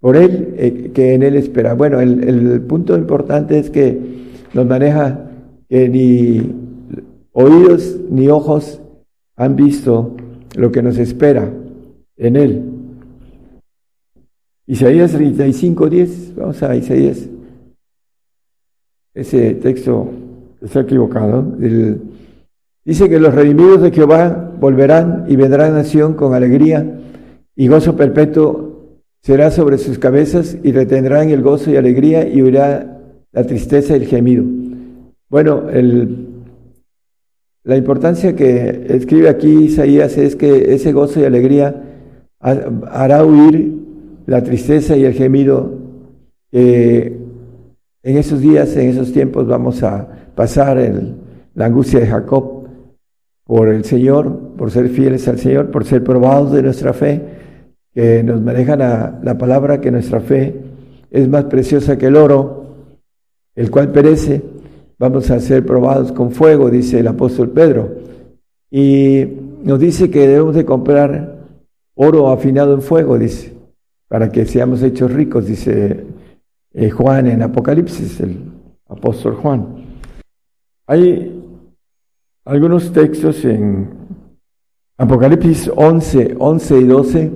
Por 0.00 0.16
él 0.16 0.54
eh, 0.56 0.90
que 0.94 1.14
en 1.14 1.22
él 1.22 1.36
espera. 1.36 1.74
Bueno, 1.74 2.00
el, 2.00 2.22
el 2.26 2.60
punto 2.62 2.96
importante 2.96 3.58
es 3.58 3.70
que 3.70 3.98
nos 4.54 4.66
maneja 4.66 5.30
que 5.68 5.88
ni 5.88 6.52
oídos 7.32 7.98
ni 8.08 8.28
ojos 8.28 8.80
han 9.36 9.56
visto 9.56 10.16
lo 10.56 10.72
que 10.72 10.82
nos 10.82 10.98
espera 10.98 11.50
en 12.16 12.36
él. 12.36 12.79
Isaías 14.70 15.10
35, 15.10 15.88
10, 15.90 16.36
vamos 16.36 16.62
a 16.62 16.76
Isaías. 16.76 17.28
Ese 19.12 19.54
texto 19.54 20.08
está 20.62 20.82
equivocado. 20.82 21.42
Dice 22.84 23.08
que 23.08 23.18
los 23.18 23.34
redimidos 23.34 23.82
de 23.82 23.90
Jehová 23.90 24.54
volverán 24.60 25.24
y 25.26 25.34
vendrán 25.34 25.74
a 25.74 25.82
Sión 25.82 26.14
con 26.14 26.34
alegría 26.34 27.00
y 27.56 27.66
gozo 27.66 27.96
perpetuo 27.96 29.00
será 29.22 29.50
sobre 29.50 29.76
sus 29.76 29.98
cabezas 29.98 30.56
y 30.62 30.70
retendrán 30.70 31.30
el 31.30 31.42
gozo 31.42 31.72
y 31.72 31.76
alegría 31.76 32.28
y 32.28 32.40
huirá 32.40 33.00
la 33.32 33.44
tristeza 33.44 33.94
y 33.96 34.02
el 34.02 34.06
gemido. 34.06 34.44
Bueno, 35.28 35.64
la 37.64 37.76
importancia 37.76 38.36
que 38.36 38.86
escribe 38.88 39.30
aquí 39.30 39.64
Isaías 39.64 40.16
es 40.16 40.36
que 40.36 40.72
ese 40.74 40.92
gozo 40.92 41.18
y 41.18 41.24
alegría 41.24 41.82
ha- 42.38 42.70
hará 42.92 43.24
huir 43.24 43.79
la 44.26 44.42
tristeza 44.42 44.96
y 44.96 45.04
el 45.04 45.12
gemido 45.14 45.72
que 46.50 47.18
en 48.02 48.16
esos 48.16 48.40
días, 48.40 48.76
en 48.76 48.88
esos 48.88 49.12
tiempos 49.12 49.46
vamos 49.46 49.82
a 49.82 50.08
pasar 50.34 50.78
el- 50.78 51.14
la 51.54 51.66
angustia 51.66 52.00
de 52.00 52.06
Jacob 52.06 52.68
por 53.44 53.68
el 53.68 53.84
Señor, 53.84 54.54
por 54.56 54.70
ser 54.70 54.88
fieles 54.88 55.26
al 55.28 55.38
Señor, 55.38 55.70
por 55.70 55.84
ser 55.84 56.02
probados 56.04 56.52
de 56.52 56.62
nuestra 56.62 56.92
fe, 56.92 57.20
que 57.92 58.22
nos 58.22 58.40
manejan 58.40 58.78
la, 58.78 59.18
la 59.22 59.36
palabra 59.36 59.80
que 59.80 59.90
nuestra 59.90 60.20
fe 60.20 60.54
es 61.10 61.28
más 61.28 61.44
preciosa 61.44 61.98
que 61.98 62.06
el 62.06 62.16
oro, 62.16 62.64
el 63.56 63.70
cual 63.70 63.90
perece. 63.90 64.42
Vamos 64.98 65.30
a 65.30 65.40
ser 65.40 65.64
probados 65.66 66.12
con 66.12 66.30
fuego, 66.30 66.70
dice 66.70 67.00
el 67.00 67.08
apóstol 67.08 67.50
Pedro. 67.50 67.96
Y 68.70 69.26
nos 69.64 69.80
dice 69.80 70.10
que 70.10 70.28
debemos 70.28 70.54
de 70.54 70.64
comprar 70.64 71.38
oro 71.94 72.28
afinado 72.30 72.74
en 72.74 72.82
fuego, 72.82 73.18
dice, 73.18 73.52
para 74.10 74.32
que 74.32 74.44
seamos 74.44 74.82
hechos 74.82 75.12
ricos, 75.12 75.46
dice 75.46 76.04
eh, 76.74 76.90
Juan 76.90 77.28
en 77.28 77.42
Apocalipsis, 77.42 78.18
el 78.20 78.38
apóstol 78.88 79.36
Juan. 79.36 79.84
Hay 80.88 81.40
algunos 82.44 82.92
textos 82.92 83.44
en 83.44 83.88
Apocalipsis 84.98 85.70
11, 85.76 86.34
11 86.40 86.78
y 86.80 86.84
12. 86.84 87.30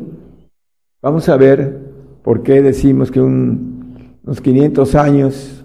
Vamos 1.01 1.29
a 1.29 1.37
ver 1.37 1.79
por 2.25 2.43
qué 2.43 2.61
decimos 2.61 3.13
que 3.13 3.21
un- 3.21 4.17
unos 4.25 4.41
500 4.41 4.97
años. 4.97 5.65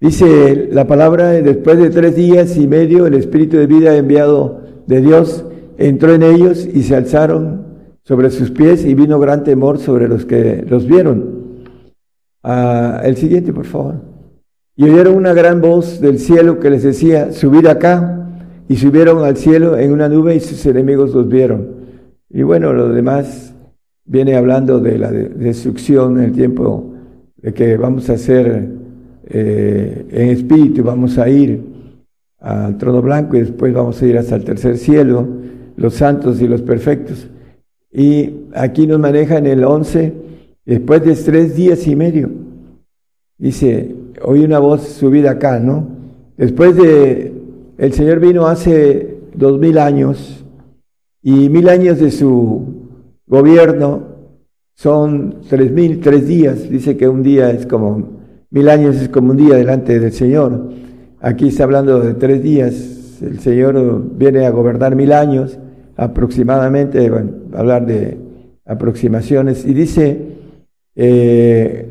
Dice 0.00 0.68
la 0.72 0.88
palabra, 0.88 1.28
después 1.30 1.78
de 1.78 1.90
tres 1.90 2.16
días 2.16 2.56
y 2.56 2.66
medio, 2.66 3.06
el 3.06 3.14
Espíritu 3.14 3.56
de 3.56 3.68
vida 3.68 3.96
enviado 3.96 4.62
de 4.88 5.00
Dios 5.00 5.44
entró 5.78 6.12
en 6.12 6.24
ellos 6.24 6.66
y 6.66 6.82
se 6.82 6.96
alzaron 6.96 7.69
sobre 8.10 8.30
sus 8.30 8.50
pies 8.50 8.84
y 8.84 8.96
vino 8.96 9.20
gran 9.20 9.44
temor 9.44 9.78
sobre 9.78 10.08
los 10.08 10.26
que 10.26 10.64
los 10.68 10.84
vieron. 10.84 11.62
Ah, 12.42 13.00
el 13.04 13.16
siguiente, 13.16 13.52
por 13.52 13.66
favor. 13.66 14.00
Y 14.74 14.82
oyeron 14.82 15.14
una 15.14 15.32
gran 15.32 15.60
voz 15.60 16.00
del 16.00 16.18
cielo 16.18 16.58
que 16.58 16.70
les 16.70 16.82
decía, 16.82 17.30
subid 17.30 17.66
acá, 17.66 18.28
y 18.68 18.74
subieron 18.74 19.22
al 19.24 19.36
cielo 19.36 19.78
en 19.78 19.92
una 19.92 20.08
nube 20.08 20.34
y 20.34 20.40
sus 20.40 20.66
enemigos 20.66 21.14
los 21.14 21.28
vieron. 21.28 21.68
Y 22.28 22.42
bueno, 22.42 22.72
lo 22.72 22.88
demás 22.88 23.54
viene 24.04 24.34
hablando 24.34 24.80
de 24.80 24.98
la 24.98 25.12
de- 25.12 25.28
destrucción 25.28 26.18
en 26.18 26.24
el 26.24 26.32
tiempo 26.32 26.92
de 27.36 27.54
que 27.54 27.76
vamos 27.76 28.10
a 28.10 28.18
ser 28.18 28.70
eh, 29.28 30.04
en 30.10 30.30
espíritu, 30.30 30.82
vamos 30.82 31.16
a 31.16 31.28
ir 31.28 31.62
al 32.40 32.76
trono 32.76 33.02
blanco 33.02 33.36
y 33.36 33.40
después 33.42 33.72
vamos 33.72 34.02
a 34.02 34.06
ir 34.06 34.18
hasta 34.18 34.34
el 34.34 34.42
tercer 34.42 34.78
cielo, 34.78 35.28
los 35.76 35.94
santos 35.94 36.42
y 36.42 36.48
los 36.48 36.62
perfectos. 36.62 37.28
Y 37.92 38.30
aquí 38.54 38.86
nos 38.86 39.00
maneja 39.00 39.38
en 39.38 39.46
el 39.46 39.64
11, 39.64 40.12
después 40.64 41.04
de 41.04 41.14
tres 41.14 41.56
días 41.56 41.86
y 41.86 41.96
medio. 41.96 42.30
Dice, 43.38 43.94
oí 44.22 44.44
una 44.44 44.58
voz 44.58 44.82
subida 44.82 45.32
acá, 45.32 45.58
¿no? 45.58 45.86
Después 46.36 46.76
de, 46.76 47.32
el 47.78 47.92
Señor 47.92 48.20
vino 48.20 48.46
hace 48.46 49.18
dos 49.34 49.58
mil 49.58 49.78
años 49.78 50.44
y 51.22 51.48
mil 51.48 51.68
años 51.68 51.98
de 51.98 52.10
su 52.10 52.62
gobierno 53.26 54.02
son 54.74 55.36
tres 55.48 55.70
mil, 55.70 56.00
tres 56.00 56.26
días. 56.26 56.68
Dice 56.68 56.96
que 56.96 57.08
un 57.08 57.22
día 57.22 57.50
es 57.50 57.66
como, 57.66 58.20
mil 58.50 58.68
años 58.68 58.96
es 58.96 59.08
como 59.08 59.32
un 59.32 59.36
día 59.36 59.56
delante 59.56 59.98
del 59.98 60.12
Señor. 60.12 60.70
Aquí 61.20 61.48
está 61.48 61.64
hablando 61.64 62.00
de 62.00 62.14
tres 62.14 62.42
días. 62.42 63.20
El 63.20 63.40
Señor 63.40 64.02
viene 64.16 64.46
a 64.46 64.50
gobernar 64.50 64.96
mil 64.96 65.12
años 65.12 65.58
aproximadamente, 65.96 67.10
bueno, 67.10 67.32
hablar 67.54 67.86
de 67.86 68.16
aproximaciones. 68.64 69.64
Y 69.64 69.74
dice, 69.74 70.18
eh, 70.96 71.86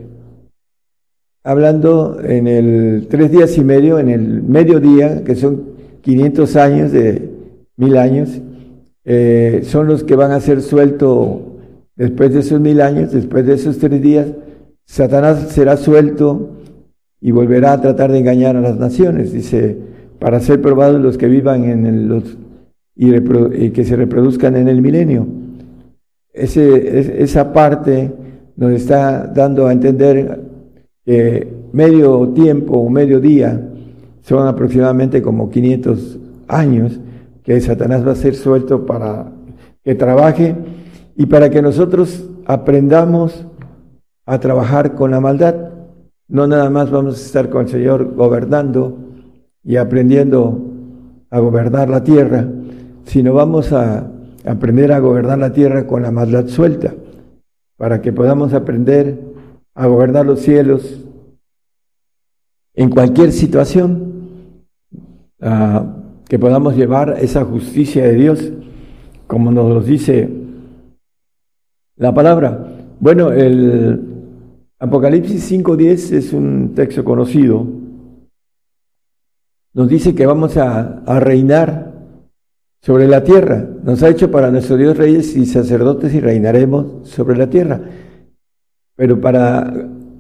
hablando 1.44 2.19
en 2.23 2.48
el 2.48 3.07
tres 3.10 3.31
días 3.31 3.57
y 3.57 3.64
medio, 3.64 3.99
en 3.99 4.10
el 4.10 4.44
mediodía, 4.44 5.23
que 5.23 5.36
son 5.36 5.64
500 6.02 6.56
años 6.56 6.91
de 6.91 7.30
mil 7.77 7.98
años, 7.98 8.41
eh, 9.06 9.61
son 9.64 9.88
los 9.88 10.03
que 10.03 10.15
van 10.15 10.31
a 10.31 10.40
ser 10.40 10.61
sueltos 10.61 11.40
después 11.95 12.34
de 12.34 12.40
esos 12.40 12.60
mil 12.60 12.81
años, 12.81 13.11
después 13.11 13.45
de 13.45 13.53
esos 13.53 13.77
tres 13.77 14.02
días, 14.02 14.27
Satanás 14.86 15.49
será 15.49 15.77
suelto 15.77 16.49
y 17.22 17.31
volverá 17.31 17.73
a 17.73 17.81
tratar 17.81 18.11
de 18.11 18.19
engañar 18.19 18.56
a 18.56 18.61
las 18.61 18.77
naciones, 18.77 19.34
dice, 19.34 19.77
para 20.19 20.40
ser 20.40 20.61
probados 20.61 21.02
los 21.02 21.18
que 21.18 21.27
vivan 21.27 21.65
en 21.65 21.86
el- 21.86 22.07
los 22.07 22.38
y, 22.95 23.15
y 23.15 23.69
que 23.72 23.86
se 23.86 23.95
reproduzcan 23.95 24.56
en 24.57 24.68
el 24.68 24.81
milenio. 24.81 25.26
Ese, 26.34 27.00
es- 27.00 27.10
esa 27.10 27.52
parte 27.54 28.12
nos 28.56 28.72
está 28.72 29.28
dando 29.28 29.68
a 29.68 29.72
entender 29.74 30.42
que 31.06 31.48
medio 31.72 32.30
tiempo 32.30 32.78
o 32.78 32.90
medio 32.90 33.20
día 33.20 33.70
son 34.22 34.48
aproximadamente 34.48 35.22
como 35.22 35.50
500 35.50 36.20
años 36.48 37.00
que 37.44 37.60
Satanás 37.62 38.06
va 38.06 38.12
a 38.12 38.16
ser 38.16 38.36
suelto 38.36 38.86
para 38.86 39.32
que 39.84 39.96
trabaje 39.96 40.56
y 41.16 41.26
para 41.26 41.50
que 41.50 41.62
nosotros 41.62 42.30
aprendamos 42.46 43.46
a 44.26 44.40
trabajar 44.40 44.94
con 44.96 45.12
la 45.12 45.20
maldad. 45.20 45.56
No 46.28 46.46
nada 46.46 46.70
más 46.70 46.92
vamos 46.92 47.16
a 47.20 47.26
estar 47.26 47.50
con 47.50 47.64
el 47.64 47.70
Señor 47.70 48.14
gobernando 48.14 48.98
y 49.64 49.78
aprendiendo 49.78 50.66
a 51.32 51.40
gobernar 51.40 51.90
la 51.90 52.04
tierra, 52.04 52.48
sino 53.06 53.34
vamos 53.34 53.72
a 53.74 54.12
aprender 54.50 54.92
a 54.92 55.00
gobernar 55.00 55.38
la 55.38 55.54
tierra 55.54 55.86
con 55.86 56.02
la 56.02 56.12
maldad 56.12 56.48
suelta, 56.48 56.96
para 57.78 58.02
que 58.02 58.12
podamos 58.12 58.54
aprender 58.54 59.20
a 59.76 59.86
gobernar 59.86 60.26
los 60.26 60.40
cielos 60.40 61.06
en 62.74 62.90
cualquier 62.90 63.32
situación, 63.32 64.66
que 66.28 66.40
podamos 66.40 66.76
llevar 66.76 67.18
esa 67.20 67.46
justicia 67.46 68.04
de 68.04 68.14
Dios, 68.14 68.52
como 69.28 69.52
nos 69.52 69.70
lo 69.70 69.82
dice 69.82 70.30
la 71.96 72.14
palabra. 72.14 72.68
Bueno, 73.00 73.32
el 73.32 74.02
Apocalipsis 74.80 75.52
5.10 75.52 76.14
es 76.14 76.34
un 76.34 76.74
texto 76.74 77.04
conocido. 77.04 77.68
Nos 79.74 79.88
dice 79.88 80.16
que 80.16 80.26
vamos 80.26 80.58
a, 80.58 81.04
a 81.06 81.20
reinar 81.20 81.89
sobre 82.82 83.08
la 83.08 83.24
tierra. 83.24 83.66
Nos 83.84 84.04
ha 84.04 84.10
hecho 84.10 84.32
para 84.32 84.52
nuestro 84.52 84.78
Dios 84.78 84.98
reyes 84.98 85.36
y 85.36 85.46
sacerdotes 85.46 86.14
y 86.14 86.20
reinaremos 86.20 87.08
sobre 87.08 87.38
la 87.38 87.50
tierra. 87.50 87.82
Pero 88.96 89.20
para 89.20 89.74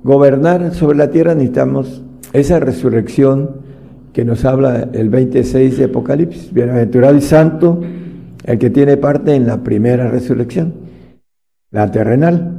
gobernar 0.03 0.73
sobre 0.73 0.97
la 0.97 1.09
tierra 1.09 1.35
necesitamos 1.35 2.03
esa 2.33 2.59
resurrección 2.59 3.57
que 4.13 4.25
nos 4.25 4.45
habla 4.45 4.89
el 4.93 5.09
26 5.09 5.77
de 5.77 5.85
Apocalipsis. 5.85 6.53
Bienaventurado 6.53 7.15
y 7.15 7.21
santo 7.21 7.81
el 8.45 8.57
que 8.57 8.69
tiene 8.69 8.97
parte 8.97 9.35
en 9.35 9.45
la 9.45 9.63
primera 9.63 10.09
resurrección, 10.09 10.73
la 11.71 11.91
terrenal. 11.91 12.55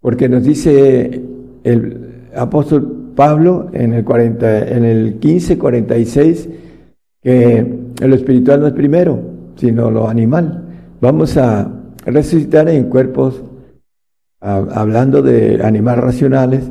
Porque 0.00 0.28
nos 0.28 0.44
dice 0.44 1.22
el 1.62 2.28
apóstol 2.34 3.12
Pablo 3.14 3.68
en 3.72 3.92
el, 3.92 4.04
40, 4.04 4.68
en 4.68 4.84
el 4.84 5.18
15, 5.18 5.58
46 5.58 6.48
que 7.22 7.66
lo 8.00 8.14
espiritual 8.14 8.60
no 8.60 8.66
es 8.66 8.72
primero, 8.72 9.18
sino 9.56 9.90
lo 9.90 10.08
animal. 10.08 10.64
Vamos 11.00 11.36
a 11.36 11.70
resucitar 12.04 12.68
en 12.68 12.84
cuerpos, 12.88 13.42
hablando 14.40 15.22
de 15.22 15.62
animales 15.62 16.04
racionales, 16.04 16.70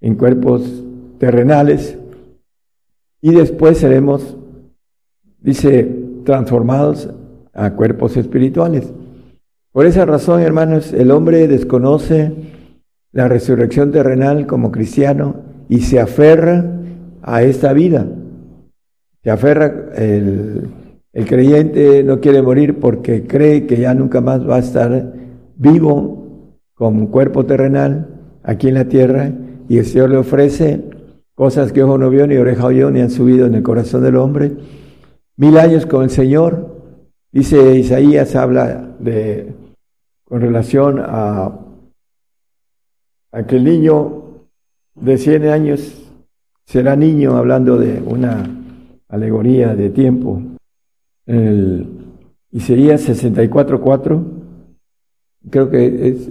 en 0.00 0.14
cuerpos 0.14 0.84
terrenales, 1.18 1.98
y 3.20 3.32
después 3.32 3.78
seremos, 3.78 4.36
dice, 5.40 5.88
transformados 6.24 7.10
a 7.52 7.74
cuerpos 7.74 8.16
espirituales. 8.16 8.92
Por 9.72 9.86
esa 9.86 10.04
razón, 10.04 10.40
hermanos, 10.40 10.92
el 10.92 11.10
hombre 11.10 11.48
desconoce 11.48 12.32
la 13.12 13.28
resurrección 13.28 13.92
terrenal 13.92 14.46
como 14.46 14.72
cristiano 14.72 15.36
y 15.68 15.80
se 15.80 16.00
aferra 16.00 16.64
a 17.22 17.42
esta 17.42 17.72
vida. 17.72 18.06
Se 19.22 19.30
aferra, 19.30 19.92
el, 19.94 20.68
creyente 21.12 22.02
no 22.02 22.20
quiere 22.20 22.42
morir 22.42 22.80
porque 22.80 23.24
cree 23.24 23.66
que 23.66 23.76
ya 23.76 23.94
nunca 23.94 24.20
más 24.20 24.48
va 24.48 24.56
a 24.56 24.60
estar 24.60 25.12
vivo 25.54 26.56
con 26.74 27.06
cuerpo 27.06 27.46
terrenal 27.46 28.08
aquí 28.42 28.68
en 28.68 28.74
la 28.74 28.88
tierra 28.88 29.30
y 29.68 29.78
el 29.78 29.86
Señor 29.86 30.10
le 30.10 30.16
ofrece 30.16 30.82
cosas 31.36 31.72
que 31.72 31.84
ojo 31.84 31.98
no 31.98 32.10
vio 32.10 32.26
ni 32.26 32.36
oreja 32.36 32.66
oyó 32.66 32.90
ni 32.90 33.00
han 33.00 33.10
subido 33.10 33.46
en 33.46 33.54
el 33.54 33.62
corazón 33.62 34.02
del 34.02 34.16
hombre. 34.16 34.56
Mil 35.36 35.56
años 35.56 35.86
con 35.86 36.02
el 36.02 36.10
Señor, 36.10 36.82
dice 37.30 37.78
Isaías, 37.78 38.34
habla 38.34 38.96
de 38.98 39.54
con 40.24 40.40
relación 40.40 40.98
a, 40.98 41.60
a 43.30 43.46
que 43.46 43.56
el 43.56 43.64
niño 43.64 44.48
de 44.96 45.16
100 45.16 45.46
años 45.46 46.10
será 46.64 46.96
niño, 46.96 47.36
hablando 47.36 47.76
de 47.76 48.02
una 48.04 48.61
alegoría 49.12 49.76
de 49.76 49.90
tiempo. 49.90 50.42
El 51.26 51.86
Isaías 52.50 53.08
64.4, 53.08 54.22
creo 55.50 55.70
que 55.70 56.08
es, 56.08 56.30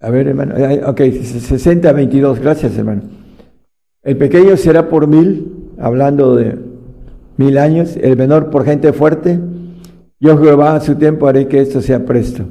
a 0.00 0.10
ver 0.10 0.28
hermano, 0.28 0.54
ok, 0.86 1.00
60.22, 1.00 2.40
gracias 2.40 2.78
hermano. 2.78 3.02
El 4.02 4.16
pequeño 4.16 4.56
será 4.56 4.88
por 4.88 5.08
mil, 5.08 5.72
hablando 5.78 6.36
de 6.36 6.58
mil 7.36 7.58
años, 7.58 7.96
el 8.00 8.16
menor 8.16 8.50
por 8.50 8.64
gente 8.64 8.92
fuerte. 8.92 9.38
Yo 10.20 10.38
Jehová 10.38 10.76
a 10.76 10.80
su 10.80 10.94
tiempo 10.94 11.26
haré 11.26 11.48
que 11.48 11.60
esto 11.60 11.80
sea 11.80 12.04
presto. 12.04 12.44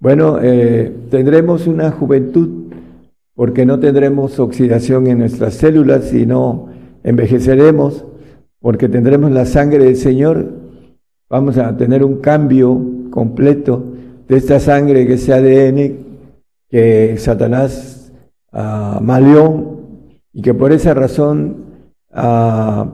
Bueno, 0.00 0.38
eh, 0.42 0.94
tendremos 1.10 1.66
una 1.66 1.90
juventud 1.90 2.72
porque 3.34 3.66
no 3.66 3.78
tendremos 3.78 4.38
oxidación 4.38 5.06
en 5.08 5.18
nuestras 5.18 5.54
células 5.54 6.12
y 6.14 6.24
no 6.24 6.68
envejeceremos 7.04 8.04
porque 8.66 8.88
tendremos 8.88 9.30
la 9.30 9.46
sangre 9.46 9.84
del 9.84 9.94
Señor. 9.94 10.44
Vamos 11.30 11.56
a 11.56 11.76
tener 11.76 12.02
un 12.02 12.16
cambio 12.16 12.76
completo 13.12 13.94
de 14.26 14.36
esta 14.36 14.58
sangre 14.58 15.06
que 15.06 15.12
es 15.12 15.30
ADN 15.30 15.98
que 16.68 17.16
Satanás 17.16 18.12
uh, 18.52 19.00
maleó 19.00 19.82
y 20.32 20.42
que 20.42 20.52
por 20.52 20.72
esa 20.72 20.94
razón 20.94 21.58
uh, 22.12 22.86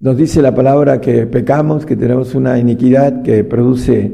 nos 0.00 0.16
dice 0.16 0.42
la 0.42 0.52
palabra 0.52 1.00
que 1.00 1.28
pecamos, 1.28 1.86
que 1.86 1.94
tenemos 1.94 2.34
una 2.34 2.58
iniquidad 2.58 3.22
que 3.22 3.44
produce 3.44 4.10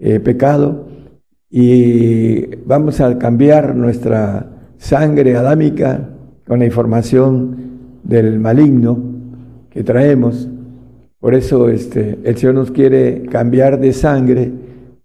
eh, 0.00 0.20
pecado 0.20 0.88
y 1.50 2.56
vamos 2.64 3.02
a 3.02 3.18
cambiar 3.18 3.76
nuestra 3.76 4.70
sangre 4.78 5.36
adámica 5.36 6.08
con 6.46 6.60
la 6.60 6.64
información 6.64 8.00
del 8.04 8.40
maligno 8.40 9.07
que 9.78 9.84
traemos. 9.84 10.48
Por 11.20 11.36
eso 11.36 11.68
este, 11.68 12.18
el 12.24 12.36
Señor 12.36 12.56
nos 12.56 12.72
quiere 12.72 13.22
cambiar 13.30 13.78
de 13.78 13.92
sangre. 13.92 14.50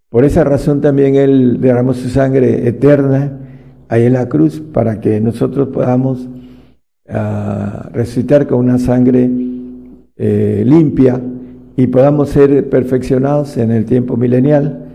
Por 0.09 0.25
esa 0.25 0.43
razón 0.43 0.81
también 0.81 1.13
Él 1.13 1.61
derramó 1.61 1.93
su 1.93 2.09
sangre 2.09 2.67
eterna 2.67 3.39
ahí 3.87 4.05
en 4.05 4.13
la 4.13 4.27
cruz 4.27 4.59
para 4.59 4.99
que 4.99 5.21
nosotros 5.21 5.67
podamos 5.67 6.27
uh, 7.07 7.89
resucitar 7.91 8.47
con 8.47 8.61
una 8.61 8.79
sangre 8.79 9.29
eh, 10.15 10.63
limpia 10.65 11.21
y 11.77 11.85
podamos 11.85 12.29
ser 12.29 12.67
perfeccionados 12.67 13.57
en 13.57 13.69
el 13.69 13.85
tiempo 13.85 14.17
milenial 14.17 14.87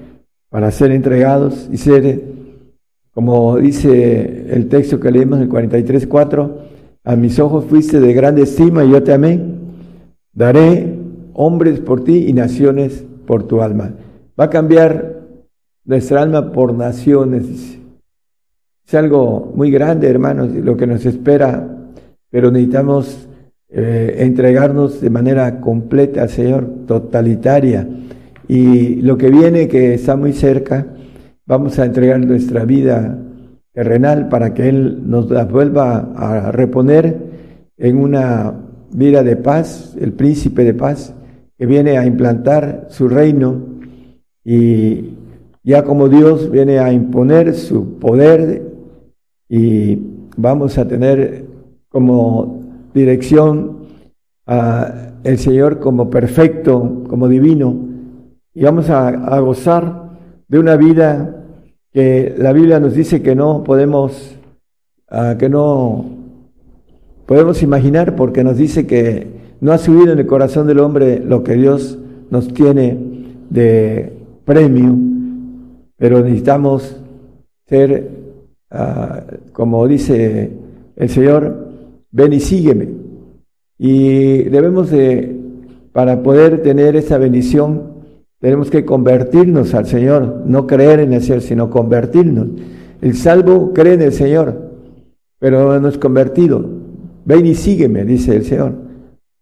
para 0.49 0.73
ser 0.73 0.91
entregados 0.91 1.69
y 1.71 1.77
ser, 1.77 2.21
como 3.13 3.59
dice 3.59 4.53
el 4.53 4.67
texto 4.69 4.99
que 4.99 5.13
leímos 5.13 5.39
en 5.39 5.45
el 5.45 5.51
43.4, 5.51 6.51
a 7.05 7.15
mis 7.15 7.39
ojos 7.39 7.65
fuiste 7.67 8.01
de 8.01 8.13
grande 8.13 8.43
estima 8.43 8.85
y 8.85 8.91
yo 8.91 9.03
te 9.05 9.13
amé, 9.13 9.58
daré 10.39 10.97
hombres 11.35 11.81
por 11.81 12.05
ti 12.05 12.27
y 12.29 12.33
naciones 12.33 13.05
por 13.27 13.49
tu 13.49 13.61
alma. 13.61 13.93
Va 14.39 14.45
a 14.45 14.51
cambiar 14.51 15.23
nuestra 15.85 16.23
alma 16.23 16.53
por 16.53 16.73
naciones. 16.75 17.79
Es 18.87 18.95
algo 18.95 19.53
muy 19.55 19.71
grande, 19.73 20.09
hermanos, 20.09 20.51
lo 20.51 20.77
que 20.77 20.87
nos 20.87 21.05
espera, 21.05 21.91
pero 22.31 22.53
necesitamos 22.53 23.29
eh, 23.69 24.15
entregarnos 24.21 25.01
de 25.01 25.11
manera 25.11 25.61
completa 25.61 26.23
al 26.23 26.31
Señor, 26.31 26.69
totalitaria. 26.87 27.87
Y 28.47 29.03
lo 29.03 29.19
que 29.19 29.31
viene, 29.31 29.67
que 29.67 29.95
está 29.95 30.15
muy 30.15 30.33
cerca, 30.33 30.87
vamos 31.47 31.79
a 31.81 31.85
entregar 31.85 32.25
nuestra 32.25 32.65
vida 32.65 33.19
terrenal 33.73 34.29
para 34.29 34.55
que 34.55 34.69
Él 34.69 35.03
nos 35.05 35.29
la 35.31 35.45
vuelva 35.45 36.13
a 36.17 36.53
reponer 36.53 37.17
en 37.77 37.97
una 37.97 38.68
vida 38.93 39.23
de 39.23 39.37
paz, 39.37 39.97
el 40.01 40.13
príncipe 40.13 40.65
de 40.65 40.75
paz, 40.75 41.15
que 41.57 41.67
viene 41.67 41.99
a 41.99 42.07
implantar 42.07 42.87
su 42.91 43.09
reino 43.09 43.61
y 44.45 45.15
ya 45.63 45.85
como 45.85 46.09
Dios 46.09 46.51
viene 46.51 46.79
a 46.79 46.93
imponer 46.93 47.55
su 47.55 47.99
poder 47.99 48.63
y 49.49 49.99
vamos 50.37 50.79
a 50.79 50.87
tener 50.87 51.45
como 51.89 52.63
dirección 52.95 53.79
a 54.47 55.09
el 55.25 55.39
Señor 55.39 55.81
como 55.81 56.09
perfecto, 56.11 57.03
como 57.09 57.29
divino, 57.29 57.77
y 58.55 58.63
vamos 58.63 58.89
a, 58.89 59.39
gozar 59.41 60.11
de 60.49 60.59
una 60.59 60.77
vida 60.77 61.45
que 61.93 62.35
la 62.39 62.53
Biblia 62.53 62.81
nos 62.81 62.95
dice 62.95 63.23
que 63.23 63.35
no 63.35 63.63
podemos, 63.63 64.37
uh, 65.11 65.37
que 65.37 65.49
no 65.49 66.18
podemos 67.29 67.63
imaginar, 67.63 68.17
porque 68.17 68.43
nos 68.43 68.57
dice 68.57 68.87
que 68.87 69.27
no 69.61 69.73
ha 69.73 69.77
subido 69.77 70.15
en 70.15 70.19
el 70.19 70.27
corazón 70.27 70.67
del 70.67 70.79
hombre 70.79 71.21
lo 71.21 71.45
que 71.45 71.57
Dios 71.57 71.99
nos 72.31 72.49
tiene 72.55 72.97
de 73.51 74.15
premio, 74.47 74.97
pero 75.99 76.23
necesitamos 76.23 76.97
ser, 77.67 78.09
uh, 78.73 79.53
como 79.53 79.87
dice 79.87 80.53
el 80.97 81.11
Señor, 81.11 81.69
ven 82.11 82.33
y 82.33 82.41
sígueme. 82.41 82.89
Y 83.77 84.45
debemos 84.45 84.91
de, 84.91 85.39
para 85.93 86.23
poder 86.23 86.63
tener 86.63 86.97
esa 86.97 87.19
bendición, 87.19 87.93
tenemos 88.41 88.71
que 88.71 88.87
convertirnos 88.87 89.75
al 89.75 89.85
Señor, 89.85 90.45
no 90.47 90.67
creer 90.67 91.01
en 91.01 91.13
el 91.13 91.21
Señor, 91.21 91.43
sino 91.43 91.69
convertirnos. 91.69 92.49
El 93.03 93.15
salvo 93.15 93.75
cree 93.75 93.93
en 93.93 94.03
el 94.03 94.13
Señor, 94.15 94.71
pero 95.39 95.79
no 95.79 95.89
es 95.89 95.99
convertido. 95.99 96.78
Ven 97.29 97.45
y 97.45 97.55
sígueme, 97.55 98.07
dice 98.07 98.37
el 98.37 98.45
Señor. 98.47 98.73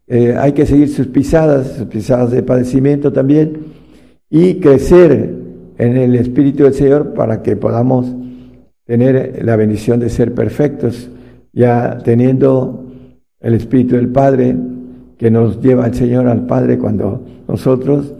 Eh, 0.08 0.34
hay 0.36 0.50
que 0.50 0.66
seguir 0.66 0.88
sus 0.88 1.06
pisadas, 1.06 1.68
sus 1.68 1.86
pisadas 1.86 2.32
de 2.32 2.42
padecimiento 2.42 3.12
también, 3.12 3.58
y 4.28 4.56
crecer 4.56 5.32
en 5.78 5.96
el 5.96 6.16
Espíritu 6.16 6.64
del 6.64 6.74
Señor 6.74 7.14
para 7.14 7.42
que 7.42 7.54
podamos 7.54 8.12
tener 8.86 9.40
la 9.44 9.54
bendición 9.54 10.00
de 10.00 10.10
ser 10.10 10.34
perfectos, 10.34 11.08
ya 11.52 11.98
teniendo 11.98 12.86
el 13.38 13.54
Espíritu 13.54 13.94
del 13.94 14.08
Padre 14.08 14.56
que 15.16 15.30
nos 15.30 15.60
lleva 15.60 15.84
al 15.84 15.94
Señor, 15.94 16.26
al 16.26 16.44
Padre, 16.44 16.78
cuando 16.78 17.24
nosotros 17.46 18.14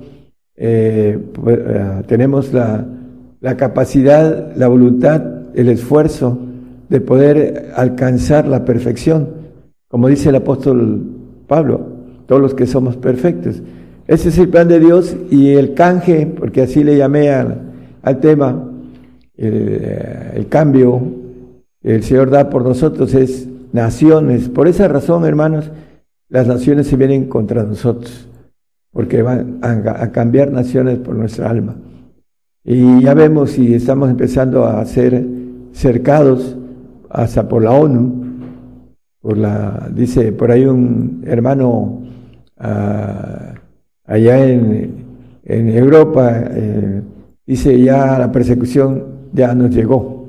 eh, 0.55 1.19
eh, 1.49 2.03
tenemos 2.07 2.53
la 2.53 3.57
capacidad, 3.57 4.55
la 4.55 4.69
voluntad, 4.69 5.25
el 5.57 5.69
esfuerzo 5.71 6.39
de 6.89 7.01
poder 7.01 7.73
alcanzar 7.75 8.47
la 8.47 8.65
perfección, 8.65 9.46
como 9.89 10.09
dice 10.09 10.29
el 10.31 10.37
apóstol 10.37 11.03
Pablo, 11.47 11.81
todos 12.27 12.43
los 12.43 12.55
que 12.55 12.67
somos 12.67 12.97
perfectos. 12.97 13.63
Ese 14.07 14.29
es 14.29 14.39
el 14.39 14.49
plan 14.49 14.69
de 14.69 14.81
Dios 14.81 15.17
y 15.31 15.51
el 15.51 15.75
canje, 15.75 16.27
porque 16.27 16.63
así 16.63 16.85
le 16.85 16.97
llamé 16.97 17.31
al, 17.31 18.21
tema, 18.21 18.71
el, 19.37 19.83
el 20.35 20.49
cambio 20.49 21.03
el 21.87 22.03
Señor 22.03 22.31
da 22.31 22.51
por 22.51 22.65
nosotros 22.65 23.15
es 23.15 23.47
naciones. 23.73 24.49
Por 24.49 24.67
esa 24.67 24.89
razón, 24.89 25.25
hermanos, 25.25 25.71
las 26.29 26.49
naciones 26.49 26.89
se 26.89 26.97
vienen 26.97 27.29
contra 27.29 27.63
nosotros, 27.63 28.29
porque 28.91 29.23
van 29.23 29.61
a, 29.63 30.03
a, 30.03 30.11
cambiar 30.11 30.51
naciones 30.51 30.99
por 30.99 31.15
nuestra 31.15 31.49
alma. 31.49 31.77
Y 32.65 33.03
ya 33.03 33.15
vemos 33.15 33.57
y 33.57 33.73
estamos 33.73 34.11
empezando 34.11 34.65
a 34.65 34.85
ser 34.85 35.25
cercados 35.71 36.57
hasta 37.09 37.49
por 37.49 37.63
la 37.63 37.71
ONU, 37.71 38.26
por 39.27 39.37
la, 39.37 39.91
dice 39.93 40.31
por 40.31 40.53
ahí 40.53 40.65
un 40.67 41.25
hermano 41.27 42.01
uh, 42.61 43.55
allá 44.05 44.47
en, 44.47 45.05
en 45.43 45.69
Europa, 45.71 46.45
eh, 46.49 47.03
dice 47.45 47.81
ya 47.81 48.21
la 48.21 48.31
persecución 48.31 49.03
ya 49.33 49.53
nos 49.53 49.75
llegó 49.75 50.29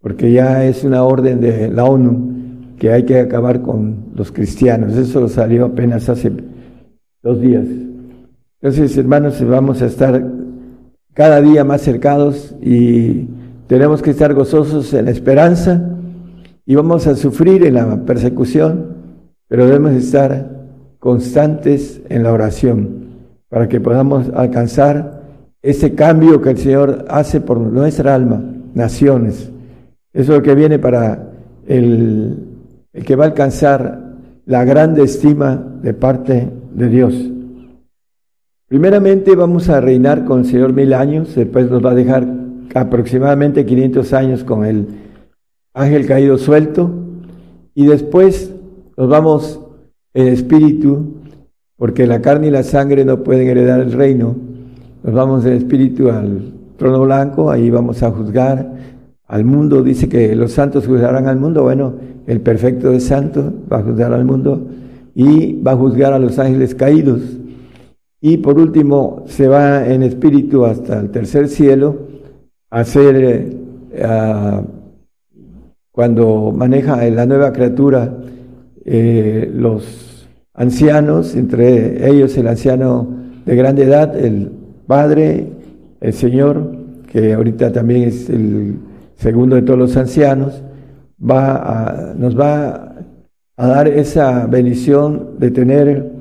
porque 0.00 0.32
ya 0.32 0.64
es 0.64 0.82
una 0.82 1.02
orden 1.02 1.42
de 1.42 1.68
la 1.68 1.84
ONU 1.84 2.76
que 2.78 2.90
hay 2.90 3.02
que 3.02 3.20
acabar 3.20 3.60
con 3.60 4.06
los 4.14 4.32
cristianos. 4.32 4.96
Eso 4.96 5.28
salió 5.28 5.66
apenas 5.66 6.08
hace 6.08 6.32
dos 7.22 7.38
días. 7.38 7.66
Entonces, 8.62 8.96
hermanos, 8.96 9.44
vamos 9.46 9.82
a 9.82 9.86
estar 9.86 10.24
cada 11.12 11.42
día 11.42 11.64
más 11.64 11.82
cercados 11.82 12.54
y 12.62 13.28
tenemos 13.66 14.00
que 14.00 14.12
estar 14.12 14.32
gozosos 14.32 14.94
en 14.94 15.04
la 15.04 15.10
esperanza 15.10 15.95
y 16.66 16.74
vamos 16.74 17.06
a 17.06 17.14
sufrir 17.14 17.64
en 17.64 17.74
la 17.74 18.04
persecución, 18.04 18.96
pero 19.48 19.66
debemos 19.66 19.92
estar 19.92 20.50
constantes 20.98 22.02
en 22.08 22.24
la 22.24 22.32
oración 22.32 23.06
para 23.48 23.68
que 23.68 23.80
podamos 23.80 24.28
alcanzar 24.34 25.22
ese 25.62 25.94
cambio 25.94 26.42
que 26.42 26.50
el 26.50 26.58
Señor 26.58 27.04
hace 27.08 27.40
por 27.40 27.60
nuestra 27.60 28.14
alma, 28.14 28.42
naciones. 28.74 29.50
Eso 30.12 30.32
es 30.32 30.38
lo 30.38 30.42
que 30.42 30.54
viene 30.56 30.80
para 30.80 31.30
el, 31.66 32.36
que 33.04 33.14
va 33.14 33.24
a 33.24 33.28
alcanzar 33.28 34.02
la 34.44 34.64
grande 34.64 35.04
estima 35.04 35.54
de 35.82 35.94
parte 35.94 36.48
de 36.74 36.88
Dios. 36.88 37.14
Primeramente 38.68 39.36
vamos 39.36 39.68
a 39.68 39.80
reinar 39.80 40.24
con 40.24 40.40
el 40.40 40.46
Señor 40.46 40.72
mil 40.72 40.92
años, 40.92 41.32
después 41.36 41.70
nos 41.70 41.84
va 41.84 41.92
a 41.92 41.94
dejar 41.94 42.26
aproximadamente 42.74 43.64
500 43.64 44.12
años 44.12 44.44
con 44.44 44.64
el 44.64 45.05
ángel 45.76 46.06
caído 46.06 46.38
suelto 46.38 46.90
y 47.74 47.86
después 47.86 48.52
nos 48.96 49.08
vamos 49.08 49.60
en 50.14 50.28
espíritu, 50.28 51.16
porque 51.76 52.06
la 52.06 52.22
carne 52.22 52.46
y 52.46 52.50
la 52.50 52.62
sangre 52.62 53.04
no 53.04 53.22
pueden 53.22 53.46
heredar 53.48 53.80
el 53.80 53.92
reino, 53.92 54.34
nos 55.02 55.14
vamos 55.14 55.44
en 55.44 55.52
espíritu 55.52 56.08
al 56.08 56.54
trono 56.78 57.02
blanco, 57.02 57.50
ahí 57.50 57.68
vamos 57.68 58.02
a 58.02 58.10
juzgar 58.10 58.72
al 59.26 59.44
mundo, 59.44 59.82
dice 59.82 60.08
que 60.08 60.34
los 60.34 60.52
santos 60.52 60.86
juzgarán 60.86 61.28
al 61.28 61.36
mundo, 61.36 61.62
bueno, 61.62 61.94
el 62.26 62.40
perfecto 62.40 62.90
es 62.92 63.04
santo, 63.04 63.52
va 63.70 63.80
a 63.80 63.82
juzgar 63.82 64.14
al 64.14 64.24
mundo, 64.24 64.66
y 65.14 65.60
va 65.60 65.72
a 65.72 65.76
juzgar 65.76 66.14
a 66.14 66.18
los 66.18 66.38
ángeles 66.38 66.74
caídos. 66.74 67.20
Y 68.22 68.38
por 68.38 68.58
último, 68.58 69.24
se 69.26 69.46
va 69.46 69.86
en 69.86 70.02
espíritu 70.02 70.64
hasta 70.64 70.98
el 71.00 71.10
tercer 71.10 71.48
cielo 71.48 71.96
a 72.70 72.80
hacer, 72.80 73.16
eh, 73.92 74.62
cuando 75.96 76.52
maneja 76.54 77.02
la 77.08 77.24
nueva 77.24 77.54
criatura, 77.54 78.18
eh, 78.84 79.50
los 79.50 80.28
ancianos, 80.52 81.34
entre 81.34 82.06
ellos 82.06 82.36
el 82.36 82.48
anciano 82.48 83.08
de 83.46 83.56
grande 83.56 83.84
edad, 83.84 84.14
el 84.14 84.52
Padre, 84.86 85.46
el 86.02 86.12
Señor, 86.12 86.70
que 87.10 87.32
ahorita 87.32 87.72
también 87.72 88.02
es 88.02 88.28
el 88.28 88.76
segundo 89.14 89.56
de 89.56 89.62
todos 89.62 89.78
los 89.78 89.96
ancianos, 89.96 90.62
va 91.18 92.12
nos 92.14 92.38
va 92.38 92.94
a 93.56 93.66
dar 93.66 93.88
esa 93.88 94.46
bendición 94.46 95.38
de 95.38 95.50
tener, 95.50 96.12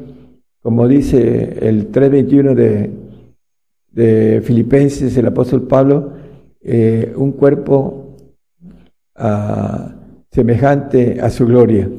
como 0.61 0.87
dice 0.87 1.57
el 1.67 1.91
3.21 1.91 2.53
de, 2.53 2.91
de 3.91 4.41
Filipenses, 4.41 5.17
el 5.17 5.25
apóstol 5.25 5.63
Pablo, 5.63 6.13
eh, 6.61 7.13
un 7.17 7.33
cuerpo 7.33 8.04
ah, 9.15 9.93
semejante 10.31 11.19
a 11.21 11.29
su 11.29 11.45
gloria. 11.45 11.89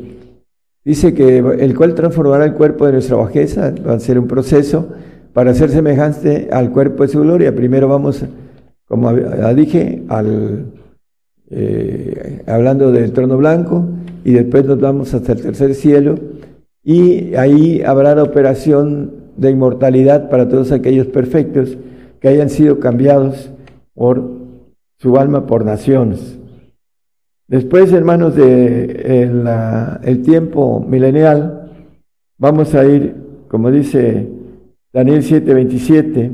Dice 0.84 1.14
que 1.14 1.38
el 1.38 1.76
cual 1.76 1.94
transformará 1.94 2.44
el 2.44 2.54
cuerpo 2.54 2.86
de 2.86 2.92
nuestra 2.92 3.16
bajeza, 3.16 3.74
va 3.86 3.94
a 3.94 4.00
ser 4.00 4.18
un 4.18 4.28
proceso 4.28 4.88
para 5.32 5.52
ser 5.52 5.70
semejante 5.70 6.48
al 6.52 6.70
cuerpo 6.70 7.02
de 7.02 7.08
su 7.08 7.20
gloria. 7.20 7.54
Primero 7.54 7.88
vamos, 7.88 8.24
como 8.86 9.12
dije, 9.12 10.04
al, 10.08 10.66
eh, 11.50 12.42
hablando 12.46 12.92
del 12.92 13.12
trono 13.12 13.36
blanco, 13.36 13.84
y 14.24 14.32
después 14.32 14.64
nos 14.64 14.80
vamos 14.80 15.12
hasta 15.12 15.32
el 15.32 15.42
tercer 15.42 15.74
cielo, 15.74 16.14
y 16.84 17.34
ahí 17.34 17.82
habrá 17.82 18.14
la 18.14 18.22
operación 18.22 19.10
de 19.36 19.50
inmortalidad 19.50 20.30
para 20.30 20.48
todos 20.48 20.72
aquellos 20.72 21.08
perfectos 21.08 21.76
que 22.20 22.28
hayan 22.28 22.48
sido 22.48 22.80
cambiados 22.80 23.50
por 23.92 24.22
su 24.98 25.16
alma 25.16 25.46
por 25.46 25.64
naciones. 25.64 26.38
Después, 27.48 27.92
hermanos, 27.92 28.34
de 28.34 29.22
el, 30.02 30.22
tiempo 30.22 30.80
milenial, 30.80 31.70
vamos 32.38 32.74
a 32.74 32.84
ir, 32.84 33.14
como 33.46 33.70
dice 33.70 34.28
Daniel 34.92 35.22
7:27, 35.22 36.32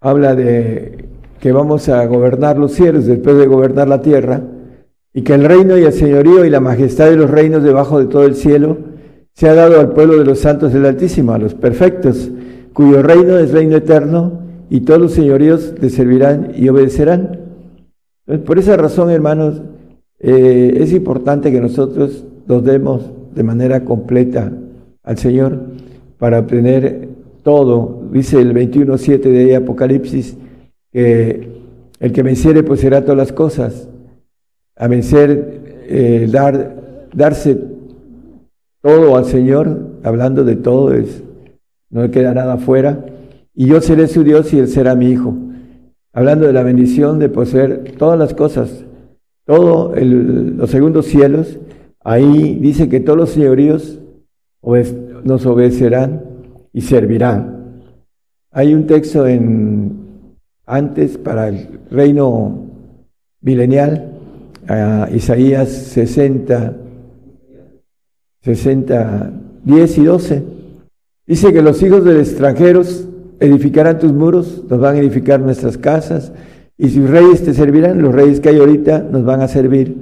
habla 0.00 0.34
de 0.34 1.04
que 1.38 1.52
vamos 1.52 1.90
a 1.90 2.06
gobernar 2.06 2.56
los 2.56 2.72
cielos 2.72 3.04
después 3.04 3.36
de 3.36 3.46
gobernar 3.46 3.88
la 3.88 4.00
tierra, 4.00 4.40
y 5.12 5.20
que 5.20 5.34
el 5.34 5.44
reino 5.44 5.76
y 5.76 5.84
el 5.84 5.92
señorío 5.92 6.46
y 6.46 6.50
la 6.50 6.60
majestad 6.60 7.10
de 7.10 7.16
los 7.16 7.30
reinos 7.30 7.62
debajo 7.62 8.00
de 8.00 8.06
todo 8.06 8.24
el 8.24 8.34
cielo 8.34 8.78
se 9.34 9.48
ha 9.48 9.54
dado 9.54 9.80
al 9.80 9.92
pueblo 9.92 10.16
de 10.16 10.24
los 10.24 10.38
santos 10.38 10.72
del 10.72 10.86
Altísimo, 10.86 11.32
a 11.32 11.38
los 11.38 11.54
perfectos, 11.54 12.30
cuyo 12.72 13.02
reino 13.02 13.36
es 13.38 13.52
reino 13.52 13.76
eterno, 13.76 14.40
y 14.70 14.80
todos 14.80 15.00
los 15.00 15.12
señoríos 15.12 15.74
le 15.78 15.90
servirán 15.90 16.52
y 16.56 16.68
obedecerán. 16.70 17.43
Por 18.24 18.58
esa 18.58 18.76
razón, 18.78 19.10
hermanos, 19.10 19.60
eh, 20.18 20.78
es 20.80 20.92
importante 20.94 21.52
que 21.52 21.60
nosotros 21.60 22.24
nos 22.46 22.64
demos 22.64 23.10
de 23.34 23.42
manera 23.42 23.84
completa 23.84 24.50
al 25.02 25.18
Señor 25.18 25.60
para 26.18 26.38
obtener 26.38 27.08
todo. 27.42 28.02
Dice 28.10 28.40
el 28.40 28.54
21.7 28.54 29.20
de 29.20 29.56
Apocalipsis 29.56 30.38
que 30.90 31.50
el 32.00 32.12
que 32.12 32.22
venciere 32.22 32.62
pues 32.62 32.80
será 32.80 33.02
todas 33.02 33.18
las 33.18 33.32
cosas. 33.32 33.90
A 34.76 34.88
vencer, 34.88 35.82
eh, 35.86 36.26
dar, 36.30 37.08
darse 37.14 37.58
todo 38.80 39.16
al 39.18 39.26
Señor, 39.26 39.98
hablando 40.02 40.44
de 40.44 40.56
todo, 40.56 40.94
es, 40.94 41.22
no 41.90 42.10
queda 42.10 42.32
nada 42.32 42.54
afuera. 42.54 43.04
Y 43.54 43.66
yo 43.66 43.82
seré 43.82 44.08
su 44.08 44.24
Dios 44.24 44.50
y 44.54 44.60
él 44.60 44.68
será 44.68 44.94
mi 44.94 45.10
hijo 45.10 45.43
hablando 46.14 46.46
de 46.46 46.52
la 46.52 46.62
bendición 46.62 47.18
de 47.18 47.28
poseer 47.28 47.96
todas 47.98 48.18
las 48.18 48.32
cosas, 48.34 48.84
todos 49.44 50.00
los 50.00 50.70
segundos 50.70 51.06
cielos, 51.06 51.58
ahí 52.02 52.54
dice 52.60 52.88
que 52.88 53.00
todos 53.00 53.18
los 53.18 53.30
señoríos 53.30 54.00
nos 55.24 55.44
obedecerán 55.44 56.22
y 56.72 56.80
servirán. 56.80 57.82
Hay 58.52 58.72
un 58.72 58.86
texto 58.86 59.26
en 59.26 60.04
antes 60.64 61.18
para 61.18 61.48
el 61.48 61.80
reino 61.90 62.70
milenial, 63.40 64.12
Isaías 65.12 65.68
60, 65.68 66.76
60, 68.40 69.32
10 69.64 69.98
y 69.98 70.04
12. 70.04 70.42
Dice 71.26 71.52
que 71.52 71.60
los 71.62 71.82
hijos 71.82 72.04
de 72.04 72.14
los 72.14 72.28
extranjeros 72.28 73.08
edificarán 73.44 73.98
tus 73.98 74.12
muros, 74.12 74.62
nos 74.68 74.80
van 74.80 74.96
a 74.96 74.98
edificar 74.98 75.40
nuestras 75.40 75.78
casas, 75.78 76.32
y 76.76 76.88
sus 76.88 77.08
reyes 77.08 77.44
te 77.44 77.54
servirán, 77.54 78.02
los 78.02 78.14
reyes 78.14 78.40
que 78.40 78.48
hay 78.48 78.58
ahorita 78.58 79.00
nos 79.10 79.24
van 79.24 79.40
a 79.40 79.48
servir, 79.48 79.96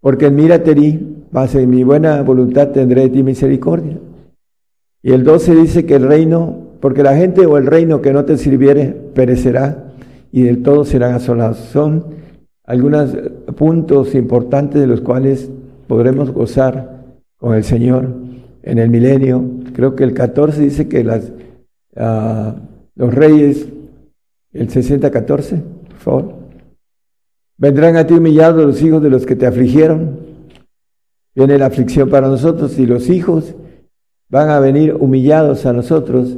porque 0.00 0.26
en 0.26 0.36
Mirateri, 0.36 1.16
base 1.30 1.62
en 1.62 1.70
mi 1.70 1.84
buena 1.84 2.22
voluntad 2.22 2.68
tendré 2.68 3.02
de 3.02 3.08
ti 3.10 3.22
misericordia. 3.22 3.98
Y 5.02 5.12
el 5.12 5.24
12 5.24 5.54
dice 5.54 5.84
que 5.84 5.96
el 5.96 6.04
reino, 6.04 6.56
porque 6.80 7.02
la 7.02 7.16
gente 7.16 7.44
o 7.46 7.58
el 7.58 7.66
reino 7.66 8.00
que 8.00 8.12
no 8.12 8.24
te 8.24 8.38
sirviere 8.38 8.86
perecerá, 9.14 9.92
y 10.32 10.42
del 10.42 10.62
todo 10.62 10.84
serán 10.84 11.14
asolados. 11.14 11.58
Son 11.58 12.06
algunos 12.64 13.16
puntos 13.56 14.14
importantes 14.14 14.80
de 14.80 14.86
los 14.86 15.00
cuales 15.00 15.50
podremos 15.86 16.32
gozar 16.32 17.04
con 17.36 17.54
el 17.54 17.64
Señor 17.64 18.08
en 18.62 18.78
el 18.78 18.88
milenio. 18.88 19.44
Creo 19.74 19.94
que 19.94 20.04
el 20.04 20.14
14 20.14 20.60
dice 20.60 20.88
que 20.88 21.04
las 21.04 21.30
ah, 21.96 22.56
los 22.96 23.14
reyes, 23.14 23.68
el 24.52 24.68
60-14, 24.68 25.62
por 25.62 25.98
favor. 25.98 26.34
Vendrán 27.56 27.96
a 27.96 28.06
ti 28.06 28.14
humillados 28.14 28.64
los 28.64 28.82
hijos 28.82 29.02
de 29.02 29.10
los 29.10 29.26
que 29.26 29.36
te 29.36 29.46
afligieron. 29.46 30.18
Viene 31.34 31.58
la 31.58 31.66
aflicción 31.66 32.08
para 32.10 32.28
nosotros 32.28 32.78
y 32.78 32.86
los 32.86 33.08
hijos 33.08 33.54
van 34.28 34.50
a 34.50 34.60
venir 34.60 34.94
humillados 34.94 35.66
a 35.66 35.72
nosotros 35.72 36.36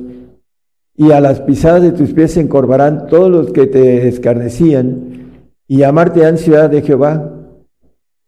y 0.96 1.12
a 1.12 1.20
las 1.20 1.40
pisadas 1.40 1.82
de 1.82 1.92
tus 1.92 2.12
pies 2.12 2.32
se 2.32 2.40
encorvarán 2.40 3.06
todos 3.06 3.30
los 3.30 3.52
que 3.52 3.66
te 3.66 4.08
escarnecían 4.08 5.42
y 5.68 5.78
llamarte 5.78 6.24
han 6.24 6.38
ciudad 6.38 6.70
de 6.70 6.82
Jehová, 6.82 7.32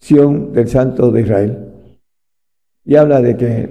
Sión 0.00 0.52
del 0.52 0.68
Santo 0.68 1.10
de 1.10 1.22
Israel. 1.22 1.58
Y 2.84 2.96
habla 2.96 3.20
de 3.20 3.36
que 3.36 3.68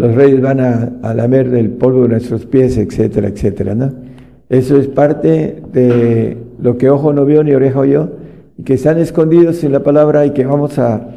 los 0.00 0.14
reyes 0.14 0.40
van 0.40 0.60
a, 0.60 0.92
a 1.02 1.14
lamer 1.14 1.50
del 1.50 1.70
polvo 1.70 2.02
de 2.02 2.08
nuestros 2.08 2.46
pies, 2.46 2.78
etcétera, 2.78 3.28
etcétera, 3.28 3.74
¿no? 3.74 3.92
Eso 4.48 4.78
es 4.78 4.88
parte 4.88 5.62
de 5.72 6.36
lo 6.60 6.76
que 6.76 6.90
ojo 6.90 7.12
no 7.12 7.24
vio 7.24 7.44
ni 7.44 7.52
oreja 7.52 7.78
oyó, 7.78 8.10
y 8.56 8.64
que 8.64 8.74
están 8.74 8.98
escondidos 8.98 9.62
en 9.62 9.72
la 9.72 9.82
palabra 9.82 10.26
y 10.26 10.30
que 10.30 10.44
vamos 10.44 10.78
a, 10.78 11.08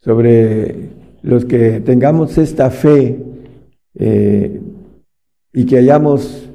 sobre 0.00 0.88
los 1.22 1.44
que 1.44 1.80
tengamos 1.80 2.38
esta 2.38 2.70
fe 2.70 3.22
eh, 3.94 4.60
y 5.52 5.66
que 5.66 5.76
hayamos 5.76 6.50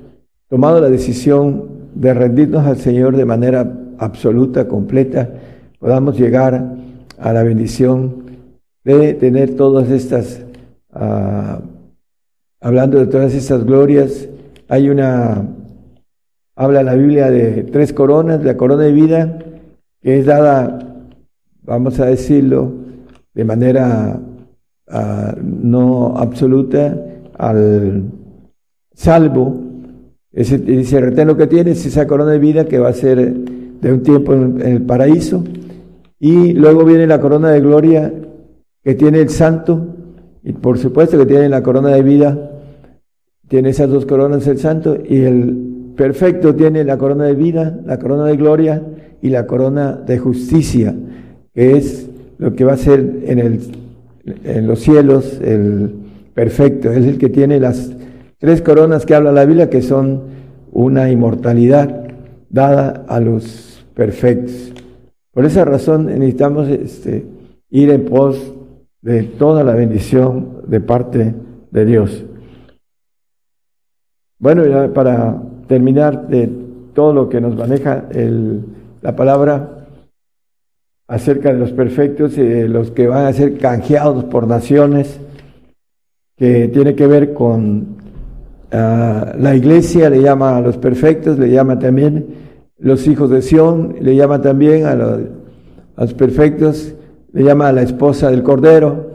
tomado 0.49 0.81
la 0.81 0.89
decisión 0.89 1.69
de 1.93 2.13
rendirnos 2.13 2.65
al 2.65 2.77
Señor 2.77 3.15
de 3.15 3.25
manera 3.25 3.73
absoluta, 3.99 4.67
completa, 4.67 5.29
podamos 5.79 6.19
llegar 6.19 6.75
a 7.19 7.33
la 7.33 7.43
bendición 7.43 8.26
de 8.95 9.15
tener 9.15 9.57
todas 9.57 9.89
estas, 9.89 10.45
ah, 10.93 11.59
hablando 12.61 12.99
de 12.99 13.07
todas 13.07 13.33
estas 13.33 13.65
glorias, 13.65 14.29
hay 14.69 14.89
una, 14.89 15.45
habla 16.55 16.83
la 16.83 16.95
Biblia 16.95 17.29
de 17.29 17.63
tres 17.63 17.91
coronas, 17.91 18.41
la 18.45 18.55
corona 18.55 18.83
de 18.83 18.93
vida, 18.93 19.39
que 20.01 20.19
es 20.19 20.25
dada, 20.25 20.79
vamos 21.63 21.99
a 21.99 22.05
decirlo, 22.05 22.71
de 23.33 23.43
manera 23.43 24.21
ah, 24.87 25.35
no 25.43 26.17
absoluta 26.17 26.97
al 27.37 28.03
salvo. 28.93 29.63
Ese, 30.31 30.59
dice, 30.59 31.01
retén 31.01 31.27
lo 31.27 31.35
que 31.35 31.47
tienes, 31.47 31.85
esa 31.85 32.07
corona 32.07 32.31
de 32.31 32.39
vida 32.39 32.63
que 32.63 32.79
va 32.79 32.87
a 32.87 32.93
ser 32.93 33.33
de 33.33 33.91
un 33.91 34.01
tiempo 34.01 34.33
en, 34.33 34.61
en 34.61 34.73
el 34.75 34.81
paraíso. 34.83 35.43
Y 36.21 36.53
luego 36.53 36.85
viene 36.85 37.05
la 37.05 37.19
corona 37.19 37.49
de 37.49 37.59
gloria 37.59 38.13
que 38.87 38.95
tiene 38.95 39.19
el 39.19 39.27
santo, 39.27 39.85
y 40.45 40.53
por 40.53 40.77
supuesto 40.77 41.17
que 41.17 41.25
tiene 41.25 41.49
la 41.49 41.61
corona 41.61 41.89
de 41.89 42.01
vida, 42.03 42.51
tiene 43.49 43.71
esas 43.71 43.89
dos 43.89 44.05
coronas 44.05 44.47
el 44.47 44.59
santo, 44.59 44.97
y 45.05 45.23
el 45.23 45.91
perfecto 45.97 46.55
tiene 46.55 46.85
la 46.85 46.97
corona 46.97 47.25
de 47.25 47.35
vida, 47.35 47.81
la 47.85 47.99
corona 47.99 48.23
de 48.23 48.37
gloria 48.37 48.81
y 49.21 49.27
la 49.27 49.45
corona 49.45 49.91
de 49.91 50.17
justicia, 50.19 50.95
que 51.53 51.75
es 51.75 52.09
lo 52.37 52.55
que 52.55 52.63
va 52.63 52.71
a 52.71 52.77
ser 52.77 53.23
en, 53.25 53.39
el, 53.39 53.59
en 54.45 54.67
los 54.67 54.79
cielos 54.79 55.37
el 55.43 55.91
perfecto, 56.33 56.89
es 56.89 57.05
el 57.05 57.17
que 57.17 57.27
tiene 57.27 57.59
las 57.59 57.91
tres 58.37 58.61
coronas 58.61 59.05
que 59.05 59.15
habla 59.15 59.33
la 59.33 59.43
Biblia, 59.43 59.69
que 59.69 59.81
son 59.81 60.21
una 60.71 61.11
inmortalidad 61.11 62.05
dada 62.49 63.03
a 63.09 63.19
los 63.19 63.85
perfectos. 63.93 64.71
Por 65.33 65.43
esa 65.43 65.65
razón 65.65 66.05
necesitamos 66.05 66.69
este, 66.69 67.25
ir 67.69 67.89
en 67.89 68.05
pos 68.05 68.53
de 69.01 69.23
toda 69.23 69.63
la 69.63 69.73
bendición 69.73 70.61
de 70.67 70.79
parte 70.81 71.35
de 71.71 71.85
Dios. 71.85 72.25
Bueno, 74.39 74.65
ya 74.65 74.93
para 74.93 75.41
terminar 75.67 76.27
de 76.27 76.49
todo 76.93 77.13
lo 77.13 77.29
que 77.29 77.41
nos 77.41 77.55
maneja 77.55 78.05
el- 78.11 78.63
la 79.01 79.15
palabra 79.15 79.87
acerca 81.07 81.53
de 81.53 81.59
los 81.59 81.71
perfectos 81.71 82.37
y 82.37 82.41
de 82.41 82.67
los 82.67 82.91
que 82.91 83.07
van 83.07 83.25
a 83.25 83.33
ser 83.33 83.57
canjeados 83.57 84.25
por 84.25 84.47
naciones, 84.47 85.19
que 86.35 86.67
tiene 86.67 86.95
que 86.95 87.07
ver 87.07 87.33
con 87.33 87.97
ah, 88.71 89.33
la 89.39 89.55
iglesia, 89.55 90.09
le 90.09 90.21
llama 90.21 90.57
a 90.57 90.61
los 90.61 90.77
perfectos, 90.77 91.39
le 91.39 91.49
llama 91.49 91.79
también 91.79 92.25
los 92.77 93.07
hijos 93.07 93.29
de 93.29 93.41
Sión, 93.41 93.95
le 94.01 94.15
llama 94.15 94.41
también 94.41 94.85
a 94.85 94.91
a 94.91 96.01
los 96.03 96.13
perfectos, 96.13 96.93
le 97.37 97.43
llama 97.43 97.67
a 97.67 97.71
la 97.71 97.83
esposa 97.83 98.31
del 98.31 98.41
Cordero, 98.41 99.11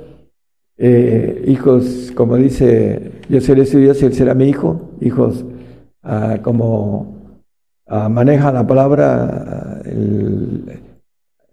eh, 0.78 1.42
hijos, 1.48 2.12
como 2.14 2.36
dice, 2.36 3.14
yo 3.28 3.40
seré 3.40 3.66
su 3.66 3.78
Dios 3.78 4.00
y 4.00 4.04
él 4.04 4.14
será 4.14 4.32
mi 4.32 4.48
hijo, 4.48 4.90
hijos 5.00 5.44
ah, 6.04 6.38
como 6.40 7.16
ah, 7.88 8.08
maneja 8.08 8.52
la 8.52 8.64
palabra, 8.64 9.82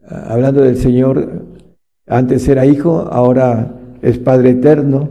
ah, 0.08 0.26
hablando 0.28 0.62
del 0.62 0.78
Señor, 0.78 1.42
antes 2.06 2.48
era 2.48 2.68
hijo, 2.68 3.00
ahora 3.12 3.74
es 4.04 4.20
Padre 4.20 4.52
eterno, 4.52 5.10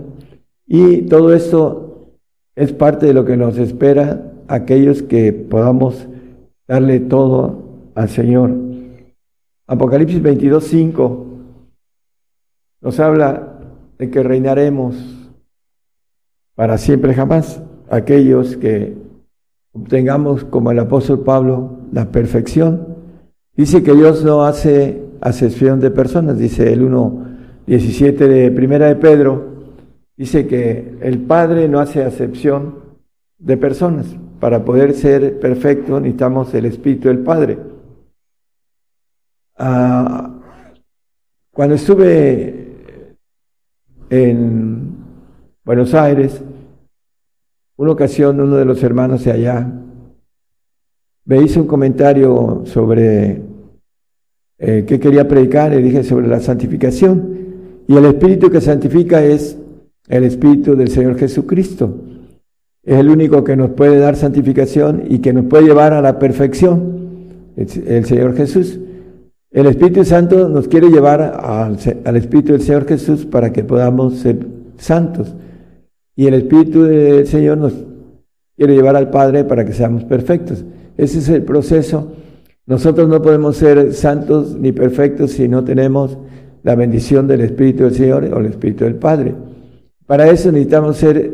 y 0.65 1.09
todo 1.09 1.35
esto 1.35 2.13
es 2.55 2.73
parte 2.73 3.07
de 3.07 3.15
lo 3.15 3.25
que 3.25 3.37
nos 3.37 3.59
espera 3.59 4.31
aquellos 4.47 5.03
que 5.03 5.33
podamos 5.33 6.07
darle 6.69 7.01
todo 7.01 7.65
al 7.97 8.09
Señor. 8.09 8.55
Apocalipsis 9.67 10.23
22, 10.23 10.63
5 10.63 11.28
nos 12.81 13.01
habla 13.01 13.59
de 13.99 14.11
que 14.11 14.23
reinaremos 14.23 14.97
para 16.55 16.79
siempre 16.79 17.15
jamás 17.15 17.63
aquellos 17.91 18.57
que 18.57 18.97
obtengamos 19.73 20.45
como 20.45 20.71
el 20.71 20.79
apóstol 20.79 21.21
Pablo 21.21 21.79
la 21.93 22.11
perfección. 22.11 22.97
Dice 23.57 23.83
que 23.83 23.95
Dios 23.95 24.25
no 24.25 24.45
hace 24.45 25.03
acepción 25.21 25.81
de 25.81 25.91
personas, 25.91 26.39
dice 26.39 26.73
el 26.73 26.83
1.17 26.83 28.17
de 28.17 28.51
Primera 28.51 28.87
de 28.87 28.97
Pedro, 28.97 29.49
dice 30.17 30.47
que 30.47 30.99
el 31.01 31.21
Padre 31.21 31.69
no 31.69 31.81
hace 31.81 32.05
acepción 32.05 32.77
de 33.39 33.57
personas. 33.57 34.07
Para 34.41 34.65
poder 34.65 34.95
ser 34.95 35.41
perfecto 35.41 35.99
necesitamos 35.99 36.55
el 36.55 36.67
Espíritu 36.67 37.09
del 37.09 37.19
Padre. 37.19 37.59
Ah, 39.57 40.35
cuando 41.53 41.75
estuve 41.75 42.68
en 44.11 44.97
Buenos 45.65 45.95
Aires, 45.95 46.41
una 47.77 47.93
ocasión 47.93 48.41
uno 48.41 48.57
de 48.57 48.65
los 48.65 48.83
hermanos 48.83 49.25
de 49.25 49.33
allá 49.33 49.71
me 51.29 51.43
hizo 51.43 51.61
un 51.61 51.67
comentario 51.67 52.63
sobre 52.65 53.43
eh, 54.59 54.85
qué 54.87 54.99
quería 54.99 55.29
predicar, 55.29 55.71
le 55.71 55.83
dije 55.83 56.03
sobre 56.03 56.27
la 56.27 56.41
santificación. 56.41 57.37
Y 57.87 57.97
el 57.97 58.07
Espíritu 58.07 58.51
que 58.51 58.63
santifica 58.63 59.23
es 59.23 59.59
el 60.09 60.25
Espíritu 60.25 60.75
del 60.75 60.89
Señor 60.89 61.19
Jesucristo. 61.19 61.95
Es 62.83 62.99
el 62.99 63.11
único 63.11 63.45
que 63.45 63.57
nos 63.57 63.71
puede 63.73 63.99
dar 63.99 64.17
santificación 64.17 65.05
y 65.07 65.19
que 65.19 65.35
nos 65.35 65.45
puede 65.45 65.67
llevar 65.67 65.93
a 65.93 66.01
la 66.01 66.19
perfección, 66.19 67.27
el, 67.57 67.69
el 67.87 68.07
Señor 68.07 68.35
Jesús. 68.35 68.81
El 69.51 69.67
Espíritu 69.67 70.05
Santo 70.05 70.49
nos 70.49 70.69
quiere 70.69 70.89
llevar 70.89 71.23
al, 71.23 71.77
Espíritu 72.17 72.53
del 72.53 72.61
Señor 72.61 72.87
Jesús 72.87 73.25
para 73.25 73.51
que 73.51 73.65
podamos 73.65 74.19
ser 74.19 74.47
santos. 74.77 75.35
Y 76.15 76.27
el 76.27 76.35
Espíritu 76.35 76.85
del 76.85 77.27
Señor 77.27 77.57
nos 77.57 77.73
quiere 78.57 78.75
llevar 78.75 78.97
al 78.97 79.09
Padre 79.09 79.45
para 79.45 79.65
que 79.65 79.73
seamos 79.73 80.05
perfectos. 80.05 80.65
Ese 80.99 81.19
es 81.19 81.29
el 81.31 81.45
proceso. 81.45 82.13
Nosotros 82.67 83.09
no 83.09 83.23
podemos 83.23 83.57
ser 83.57 83.95
santos 83.95 84.55
ni 84.55 84.73
perfectos 84.73 85.31
si 85.33 85.49
no 85.49 85.65
tenemos 85.65 86.19
la 86.63 86.75
bendición 86.75 87.27
del 87.27 87.41
Espíritu 87.41 87.85
del 87.85 87.95
Señor 87.95 88.25
o 88.25 88.41
el 88.41 88.47
Espíritu 88.47 88.85
del 88.85 88.97
Padre. 88.97 89.35
Para 90.05 90.29
eso 90.29 90.53
necesitamos 90.53 90.99
ser, 90.99 91.33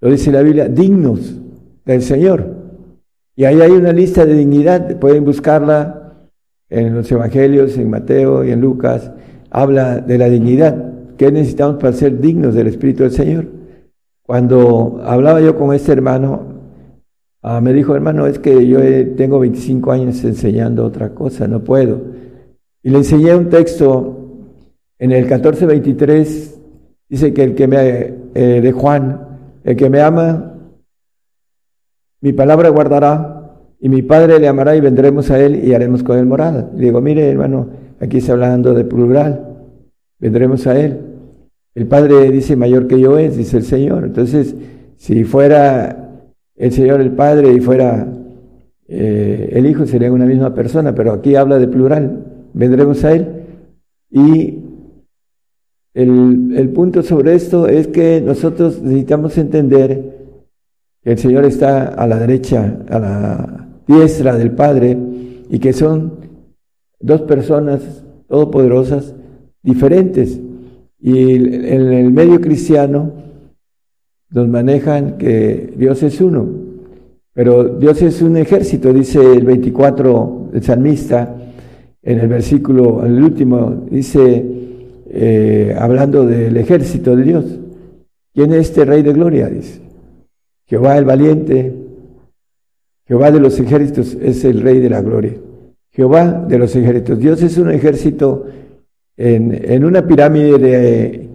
lo 0.00 0.10
dice 0.10 0.32
la 0.32 0.42
Biblia, 0.42 0.66
dignos 0.66 1.36
del 1.84 2.02
Señor. 2.02 2.44
Y 3.36 3.44
ahí 3.44 3.60
hay 3.60 3.70
una 3.70 3.92
lista 3.92 4.26
de 4.26 4.34
dignidad, 4.34 4.98
pueden 4.98 5.24
buscarla 5.24 6.03
en 6.70 6.94
los 6.94 7.10
Evangelios, 7.10 7.76
en 7.76 7.90
Mateo 7.90 8.44
y 8.44 8.50
en 8.50 8.60
Lucas, 8.60 9.12
habla 9.50 10.00
de 10.00 10.18
la 10.18 10.28
dignidad. 10.28 10.92
¿Qué 11.16 11.30
necesitamos 11.30 11.76
para 11.76 11.92
ser 11.92 12.20
dignos 12.20 12.54
del 12.54 12.66
Espíritu 12.66 13.04
del 13.04 13.12
Señor? 13.12 13.46
Cuando 14.22 15.00
hablaba 15.04 15.40
yo 15.40 15.56
con 15.56 15.74
este 15.74 15.92
hermano, 15.92 16.42
ah, 17.42 17.60
me 17.60 17.72
dijo, 17.72 17.94
hermano, 17.94 18.26
es 18.26 18.38
que 18.38 18.66
yo 18.66 18.80
eh, 18.80 19.04
tengo 19.16 19.38
25 19.38 19.92
años 19.92 20.24
enseñando 20.24 20.84
otra 20.84 21.10
cosa, 21.14 21.46
no 21.46 21.62
puedo. 21.62 22.00
Y 22.82 22.90
le 22.90 22.98
enseñé 22.98 23.34
un 23.34 23.48
texto 23.48 24.24
en 24.98 25.12
el 25.12 25.28
14:23, 25.28 26.54
dice 27.08 27.32
que 27.34 27.44
el 27.44 27.54
que 27.54 27.68
me, 27.68 28.14
eh, 28.34 28.60
de 28.62 28.72
Juan, 28.72 29.38
el 29.62 29.76
que 29.76 29.90
me 29.90 30.00
ama, 30.00 30.54
mi 32.20 32.32
palabra 32.32 32.70
guardará, 32.70 33.43
y 33.84 33.90
mi 33.90 34.00
Padre 34.00 34.38
le 34.38 34.48
amará 34.48 34.74
y 34.74 34.80
vendremos 34.80 35.30
a 35.30 35.38
él 35.38 35.62
y 35.62 35.74
haremos 35.74 36.02
con 36.02 36.16
él 36.16 36.24
morada. 36.24 36.70
Le 36.74 36.86
digo, 36.86 37.02
mire 37.02 37.28
hermano, 37.28 37.68
aquí 38.00 38.16
está 38.16 38.32
hablando 38.32 38.72
de 38.72 38.82
plural, 38.82 39.58
vendremos 40.18 40.66
a 40.66 40.80
él. 40.80 41.00
El 41.74 41.86
Padre 41.86 42.30
dice, 42.30 42.56
mayor 42.56 42.86
que 42.86 42.98
yo 42.98 43.18
es, 43.18 43.36
dice 43.36 43.58
el 43.58 43.64
Señor. 43.64 44.04
Entonces, 44.04 44.56
si 44.96 45.24
fuera 45.24 46.22
el 46.56 46.72
Señor 46.72 47.02
el 47.02 47.10
Padre 47.10 47.52
y 47.52 47.60
fuera 47.60 48.10
eh, 48.88 49.50
el 49.52 49.66
Hijo, 49.66 49.84
serían 49.84 50.12
una 50.12 50.24
misma 50.24 50.54
persona, 50.54 50.94
pero 50.94 51.12
aquí 51.12 51.36
habla 51.36 51.58
de 51.58 51.68
plural, 51.68 52.24
vendremos 52.54 53.04
a 53.04 53.12
Él. 53.12 53.28
Y 54.10 54.62
el, 55.92 56.54
el 56.56 56.70
punto 56.70 57.02
sobre 57.02 57.34
esto 57.34 57.68
es 57.68 57.88
que 57.88 58.22
nosotros 58.22 58.80
necesitamos 58.80 59.36
entender 59.36 60.30
que 61.02 61.12
el 61.12 61.18
Señor 61.18 61.44
está 61.44 61.88
a 61.88 62.06
la 62.06 62.18
derecha, 62.18 62.78
a 62.88 62.98
la 62.98 63.63
diestra 63.86 64.36
del 64.36 64.52
Padre, 64.52 64.96
y 65.48 65.58
que 65.58 65.72
son 65.72 66.14
dos 67.00 67.22
personas 67.22 68.04
todopoderosas 68.28 69.14
diferentes. 69.62 70.40
Y 71.00 71.34
en 71.34 71.92
el 71.92 72.10
medio 72.10 72.40
cristiano 72.40 73.12
nos 74.30 74.48
manejan 74.48 75.18
que 75.18 75.72
Dios 75.76 76.02
es 76.02 76.20
uno, 76.20 76.48
pero 77.32 77.64
Dios 77.64 78.00
es 78.02 78.22
un 78.22 78.36
ejército, 78.36 78.92
dice 78.92 79.20
el 79.20 79.44
24 79.44 80.50
el 80.54 80.62
salmista, 80.62 81.36
en 82.02 82.18
el 82.18 82.28
versículo, 82.28 83.04
en 83.04 83.16
el 83.16 83.22
último, 83.22 83.86
dice, 83.90 84.44
eh, 85.10 85.74
hablando 85.78 86.26
del 86.26 86.56
ejército 86.56 87.16
de 87.16 87.22
Dios, 87.22 87.44
¿quién 88.32 88.52
es 88.52 88.68
este 88.68 88.84
rey 88.84 89.02
de 89.02 89.12
gloria? 89.12 89.48
Dice, 89.48 89.80
Jehová 90.66 90.98
el 90.98 91.04
valiente, 91.04 91.83
Jehová 93.06 93.30
de 93.30 93.40
los 93.40 93.58
ejércitos 93.60 94.16
es 94.20 94.44
el 94.44 94.62
rey 94.62 94.80
de 94.80 94.90
la 94.90 95.02
gloria, 95.02 95.34
Jehová 95.90 96.44
de 96.48 96.58
los 96.58 96.74
ejércitos, 96.74 97.18
Dios 97.18 97.42
es 97.42 97.58
un 97.58 97.70
ejército 97.70 98.46
en, 99.16 99.60
en 99.70 99.84
una 99.84 100.06
pirámide 100.06 100.58
de 100.58 101.28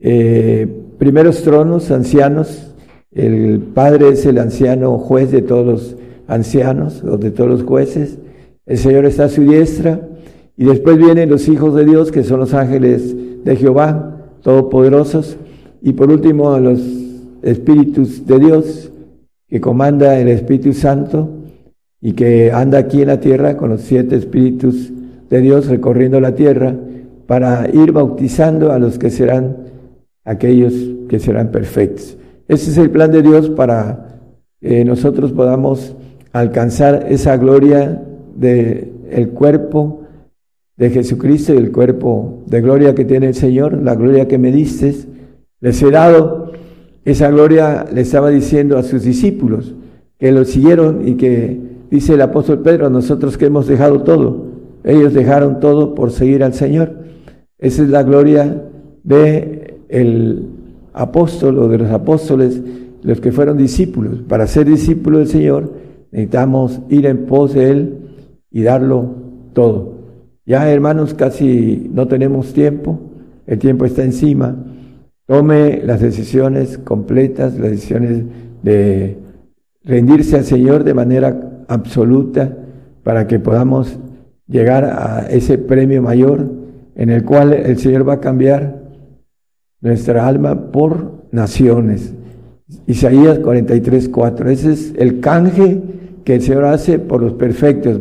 eh, 0.00 0.68
primeros 0.98 1.42
tronos, 1.42 1.90
ancianos, 1.90 2.74
el 3.12 3.60
Padre 3.60 4.08
es 4.08 4.26
el 4.26 4.38
anciano 4.38 4.98
juez 4.98 5.30
de 5.30 5.42
todos 5.42 5.66
los 5.66 5.96
ancianos 6.26 7.02
o 7.04 7.16
de 7.16 7.30
todos 7.30 7.48
los 7.50 7.62
jueces, 7.62 8.18
el 8.66 8.78
Señor 8.78 9.04
está 9.04 9.24
a 9.24 9.28
su 9.28 9.42
diestra, 9.42 10.08
y 10.56 10.64
después 10.64 10.96
vienen 10.98 11.30
los 11.30 11.48
hijos 11.48 11.74
de 11.74 11.84
Dios, 11.84 12.12
que 12.12 12.24
son 12.24 12.40
los 12.40 12.54
ángeles 12.54 13.14
de 13.44 13.56
Jehová, 13.56 14.16
todopoderosos, 14.42 15.36
y 15.82 15.92
por 15.92 16.10
último 16.10 16.58
los 16.58 16.80
espíritus 17.42 18.26
de 18.26 18.38
Dios, 18.38 18.90
que 19.54 19.60
comanda 19.60 20.18
el 20.18 20.26
Espíritu 20.26 20.72
Santo, 20.72 21.28
y 22.00 22.14
que 22.14 22.50
anda 22.50 22.76
aquí 22.76 23.02
en 23.02 23.06
la 23.06 23.20
tierra 23.20 23.56
con 23.56 23.70
los 23.70 23.82
siete 23.82 24.16
espíritus 24.16 24.92
de 25.30 25.40
Dios 25.40 25.68
recorriendo 25.68 26.18
la 26.18 26.34
tierra, 26.34 26.74
para 27.28 27.68
ir 27.72 27.92
bautizando 27.92 28.72
a 28.72 28.80
los 28.80 28.98
que 28.98 29.10
serán 29.10 29.58
aquellos 30.24 30.74
que 31.08 31.20
serán 31.20 31.52
perfectos. 31.52 32.16
Ese 32.48 32.72
es 32.72 32.78
el 32.78 32.90
plan 32.90 33.12
de 33.12 33.22
Dios 33.22 33.48
para 33.48 34.18
que 34.60 34.84
nosotros 34.84 35.30
podamos 35.30 35.94
alcanzar 36.32 37.06
esa 37.08 37.36
gloria 37.36 38.02
del 38.34 38.90
el 39.08 39.28
cuerpo 39.28 40.00
de 40.76 40.90
Jesucristo 40.90 41.54
y 41.54 41.58
el 41.58 41.70
cuerpo 41.70 42.42
de 42.46 42.60
gloria 42.60 42.92
que 42.96 43.04
tiene 43.04 43.28
el 43.28 43.34
Señor, 43.34 43.80
la 43.80 43.94
gloria 43.94 44.26
que 44.26 44.36
me 44.36 44.50
diste, 44.50 44.96
les 45.60 45.80
he 45.80 45.92
dado. 45.92 46.50
Esa 47.04 47.30
gloria 47.30 47.86
le 47.92 48.00
estaba 48.00 48.30
diciendo 48.30 48.78
a 48.78 48.82
sus 48.82 49.02
discípulos 49.02 49.74
que 50.18 50.32
lo 50.32 50.44
siguieron 50.44 51.06
y 51.06 51.14
que 51.14 51.60
dice 51.90 52.14
el 52.14 52.22
apóstol 52.22 52.60
Pedro, 52.60 52.88
nosotros 52.88 53.36
que 53.36 53.46
hemos 53.46 53.66
dejado 53.66 54.02
todo, 54.02 54.46
ellos 54.84 55.12
dejaron 55.12 55.60
todo 55.60 55.94
por 55.94 56.10
seguir 56.12 56.42
al 56.42 56.54
Señor. 56.54 57.04
Esa 57.58 57.82
es 57.82 57.88
la 57.88 58.02
gloria 58.02 58.62
de 59.02 59.78
el 59.88 60.48
apóstol 60.92 61.58
o 61.58 61.68
de 61.68 61.78
los 61.78 61.90
apóstoles, 61.90 62.62
los 63.02 63.20
que 63.20 63.32
fueron 63.32 63.58
discípulos. 63.58 64.20
Para 64.28 64.46
ser 64.46 64.66
discípulo 64.66 65.18
del 65.18 65.28
Señor 65.28 65.72
necesitamos 66.10 66.80
ir 66.88 67.06
en 67.06 67.26
pos 67.26 67.54
de 67.54 67.70
Él 67.70 67.98
y 68.50 68.62
darlo 68.62 69.14
todo. 69.52 69.94
Ya 70.46 70.70
hermanos, 70.70 71.14
casi 71.14 71.90
no 71.92 72.06
tenemos 72.06 72.52
tiempo, 72.52 72.98
el 73.46 73.58
tiempo 73.58 73.84
está 73.84 74.04
encima. 74.04 74.56
Tome 75.26 75.80
las 75.82 76.02
decisiones 76.02 76.76
completas, 76.76 77.58
las 77.58 77.70
decisiones 77.70 78.24
de 78.62 79.16
rendirse 79.82 80.36
al 80.36 80.44
Señor 80.44 80.84
de 80.84 80.92
manera 80.92 81.64
absoluta 81.66 82.54
para 83.02 83.26
que 83.26 83.38
podamos 83.38 83.98
llegar 84.46 84.84
a 84.84 85.26
ese 85.30 85.56
premio 85.56 86.02
mayor 86.02 86.50
en 86.94 87.08
el 87.08 87.24
cual 87.24 87.54
el 87.54 87.78
Señor 87.78 88.06
va 88.06 88.14
a 88.14 88.20
cambiar 88.20 88.82
nuestra 89.80 90.26
alma 90.26 90.70
por 90.70 91.24
naciones. 91.32 92.12
Isaías 92.86 93.38
43, 93.38 94.10
4. 94.10 94.50
Ese 94.50 94.72
es 94.72 94.94
el 94.98 95.20
canje 95.20 95.80
que 96.24 96.34
el 96.34 96.42
Señor 96.42 96.66
hace 96.66 96.98
por 96.98 97.22
los 97.22 97.32
perfectos, 97.32 97.98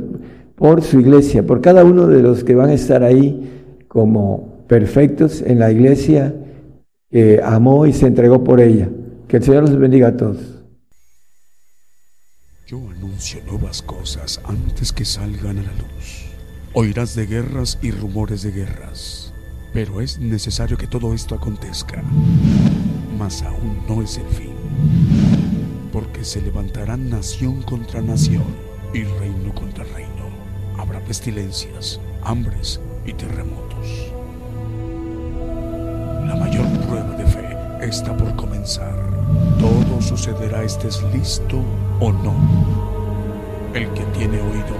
por 0.55 0.81
su 0.81 0.99
iglesia, 0.99 1.45
por 1.45 1.61
cada 1.61 1.85
uno 1.85 2.07
de 2.07 2.21
los 2.21 2.43
que 2.43 2.53
van 2.53 2.69
a 2.69 2.73
estar 2.73 3.01
ahí 3.01 3.49
como 3.87 4.65
perfectos 4.67 5.41
en 5.41 5.59
la 5.59 5.71
iglesia 5.71 6.33
que 7.13 7.39
amó 7.43 7.85
y 7.85 7.93
se 7.93 8.07
entregó 8.07 8.43
por 8.43 8.59
ella. 8.59 8.89
Que 9.27 9.37
el 9.37 9.43
Señor 9.43 9.69
los 9.69 9.77
bendiga 9.77 10.07
a 10.07 10.17
todos. 10.17 10.39
Yo 12.65 12.79
anuncio 12.89 13.39
nuevas 13.45 13.83
cosas 13.83 14.41
antes 14.45 14.91
que 14.91 15.05
salgan 15.05 15.59
a 15.59 15.61
la 15.61 15.73
luz. 15.73 16.25
Oirás 16.73 17.13
de 17.13 17.27
guerras 17.27 17.77
y 17.83 17.91
rumores 17.91 18.41
de 18.41 18.51
guerras, 18.51 19.31
pero 19.73 20.01
es 20.01 20.17
necesario 20.17 20.75
que 20.75 20.87
todo 20.87 21.13
esto 21.13 21.35
acontezca. 21.35 22.01
Mas 23.15 23.43
aún 23.43 23.85
no 23.87 24.01
es 24.01 24.17
el 24.17 24.25
fin, 24.25 24.55
porque 25.91 26.23
se 26.23 26.41
levantarán 26.41 27.11
nación 27.11 27.61
contra 27.61 28.01
nación 28.01 28.43
y 28.91 29.03
reino 29.03 29.53
contra 29.53 29.83
reino. 29.83 30.29
Habrá 30.79 30.99
pestilencias, 31.01 31.99
hambres 32.23 32.81
y 33.05 33.13
terremotos. 33.13 34.11
La 36.25 36.35
mayor 36.35 36.72
está 37.85 38.15
por 38.15 38.35
comenzar. 38.35 38.95
Todo 39.59 40.01
sucederá 40.01 40.63
estés 40.63 41.01
listo 41.13 41.63
o 41.99 42.11
no. 42.11 42.33
El 43.73 43.91
que 43.93 44.03
tiene 44.17 44.39
oído, 44.39 44.75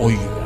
oiga. 0.00 0.41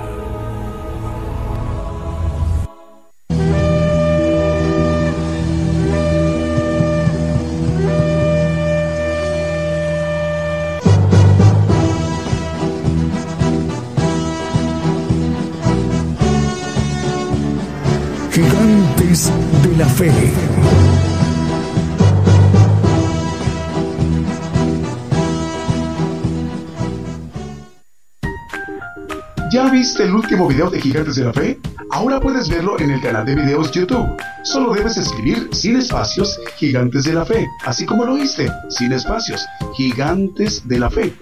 ¿Ya 29.52 29.70
viste 29.70 30.02
el 30.02 30.12
último 30.12 30.48
video 30.48 30.70
de 30.70 30.81
Gigantes 30.81 31.14
de 31.14 31.24
la 31.24 31.32
Fe? 31.32 31.60
Ahora 31.90 32.18
puedes 32.20 32.48
verlo 32.48 32.81
en 32.81 32.90
el 32.90 33.01
canal 33.01 33.24
de 33.24 33.36
videos 33.36 33.70
YouTube. 33.70 34.05
Solo 34.43 34.74
debes 34.74 34.97
escribir 34.97 35.48
sin 35.52 35.77
espacios 35.77 36.40
Gigantes 36.56 37.05
de 37.05 37.12
la 37.12 37.24
Fe, 37.24 37.47
así 37.64 37.86
como 37.86 38.05
lo 38.05 38.14
oíste, 38.14 38.51
sin 38.70 38.93
espacios, 38.93 39.47
Gigantes 39.77 40.66
de 40.66 40.81
la 40.81 40.90
Fe. 40.90 41.14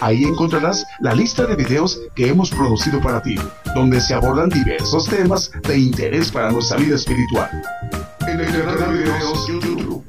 Ahí 0.00 0.22
encontrarás 0.22 0.84
la 1.00 1.12
lista 1.12 1.44
de 1.44 1.56
videos 1.56 2.00
que 2.14 2.28
hemos 2.28 2.50
producido 2.50 3.00
para 3.00 3.20
ti, 3.20 3.34
donde 3.74 4.00
se 4.00 4.14
abordan 4.14 4.48
diversos 4.48 5.08
temas 5.08 5.50
de 5.66 5.76
interés 5.76 6.30
para 6.30 6.52
nuestra 6.52 6.76
vida 6.76 6.94
espiritual. 6.94 7.50
En 8.28 8.40
el 8.40 8.46
canal 8.46 8.78
de 8.78 9.02
videos 9.02 9.48
YouTube. 9.48 10.04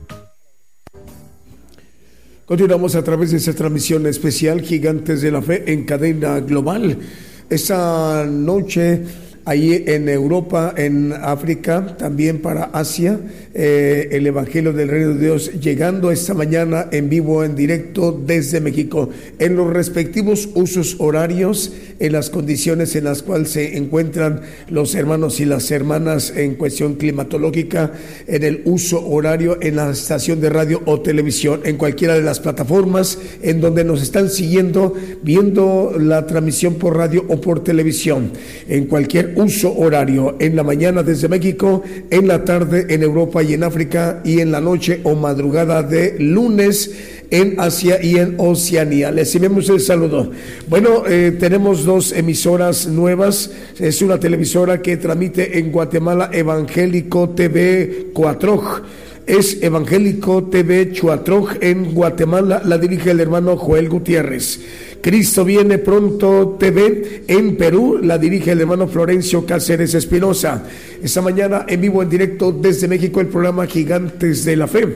Continuamos 2.45 2.93
a 2.95 3.03
través 3.03 3.31
de 3.31 3.37
esta 3.37 3.53
transmisión 3.53 4.05
especial 4.05 4.61
Gigantes 4.61 5.21
de 5.21 5.31
la 5.31 5.41
Fe 5.41 5.73
en 5.73 5.85
cadena 5.85 6.39
global. 6.39 6.99
Esta 7.47 8.23
noche, 8.25 9.03
ahí 9.45 9.83
en 9.87 10.07
Europa, 10.07 10.73
en 10.77 11.13
África, 11.13 11.97
también 11.97 12.39
para 12.39 12.65
Asia, 12.65 13.19
eh, 13.53 14.09
el 14.11 14.25
Evangelio 14.25 14.73
del 14.73 14.87
Reino 14.87 15.13
de 15.13 15.19
Dios 15.19 15.51
llegando 15.59 16.11
esta 16.11 16.33
mañana 16.33 16.87
en 16.91 17.09
vivo, 17.09 17.43
en 17.43 17.55
directo 17.55 18.11
desde 18.25 18.61
México, 18.61 19.09
en 19.39 19.55
los 19.55 19.71
respectivos 19.71 20.49
usos 20.55 20.95
horarios, 20.99 21.73
en 21.99 22.13
las 22.13 22.29
condiciones 22.29 22.95
en 22.95 23.03
las 23.03 23.21
cuales 23.21 23.49
se 23.49 23.77
encuentran 23.77 24.41
los 24.69 24.95
hermanos 24.95 25.39
y 25.39 25.45
las 25.45 25.69
hermanas 25.71 26.33
en 26.35 26.55
cuestión 26.55 26.95
climatológica, 26.95 27.91
en 28.27 28.43
el 28.43 28.61
uso 28.65 29.05
horario 29.05 29.57
en 29.61 29.75
la 29.75 29.91
estación 29.91 30.39
de 30.39 30.49
radio 30.49 30.81
o 30.85 31.01
televisión, 31.01 31.61
en 31.65 31.77
cualquiera 31.77 32.15
de 32.15 32.21
las 32.21 32.39
plataformas 32.39 33.19
en 33.41 33.59
donde 33.61 33.83
nos 33.83 34.01
están 34.01 34.29
siguiendo, 34.29 34.93
viendo 35.21 35.93
la 35.99 36.25
transmisión 36.25 36.75
por 36.75 36.97
radio 36.97 37.25
o 37.27 37.41
por 37.41 37.63
televisión, 37.63 38.31
en 38.67 38.85
cualquier 38.85 39.32
uso 39.35 39.75
horario, 39.75 40.35
en 40.39 40.55
la 40.55 40.63
mañana 40.63 41.03
desde 41.03 41.27
México, 41.27 41.83
en 42.09 42.27
la 42.27 42.43
tarde 42.43 42.87
en 42.89 43.03
Europa 43.03 43.43
y 43.43 43.53
en 43.53 43.63
África 43.63 44.21
y 44.23 44.39
en 44.39 44.51
la 44.51 44.61
noche 44.61 45.01
o 45.03 45.15
madrugada 45.15 45.83
de 45.83 46.15
lunes 46.19 46.91
en 47.29 47.59
Asia 47.59 47.99
y 48.03 48.17
en 48.17 48.35
Oceanía. 48.37 49.11
Les 49.11 49.33
enviamos 49.35 49.67
el 49.69 49.79
saludo. 49.79 50.31
Bueno, 50.67 51.03
eh, 51.07 51.35
tenemos 51.39 51.83
dos 51.83 52.11
emisoras 52.11 52.87
nuevas. 52.87 53.49
Es 53.79 54.01
una 54.01 54.19
televisora 54.19 54.81
que 54.81 54.97
transmite 54.97 55.57
en 55.57 55.71
Guatemala 55.71 56.29
Evangélico 56.31 57.29
TV 57.29 58.07
4 58.13 58.83
es 59.25 59.63
Evangélico 59.63 60.43
TV 60.43 60.91
Chuatroj 60.91 61.53
en 61.61 61.93
Guatemala, 61.93 62.61
la 62.65 62.77
dirige 62.77 63.11
el 63.11 63.21
hermano 63.21 63.55
Joel 63.55 63.87
Gutiérrez. 63.87 64.59
Cristo 65.03 65.43
viene 65.43 65.79
pronto 65.79 66.55
TV 66.57 67.23
en 67.27 67.57
Perú, 67.57 67.99
la 68.01 68.17
dirige 68.17 68.51
el 68.51 68.61
hermano 68.61 68.87
Florencio 68.87 69.45
Cáceres 69.45 69.93
Espinosa. 69.95 70.63
Esta 71.03 71.21
mañana 71.21 71.65
en 71.67 71.81
vivo, 71.81 72.01
en 72.01 72.09
directo 72.09 72.53
desde 72.53 72.87
México, 72.87 73.19
el 73.19 73.27
programa 73.27 73.67
Gigantes 73.67 74.45
de 74.45 74.55
la 74.55 74.65
Fe. 74.65 74.87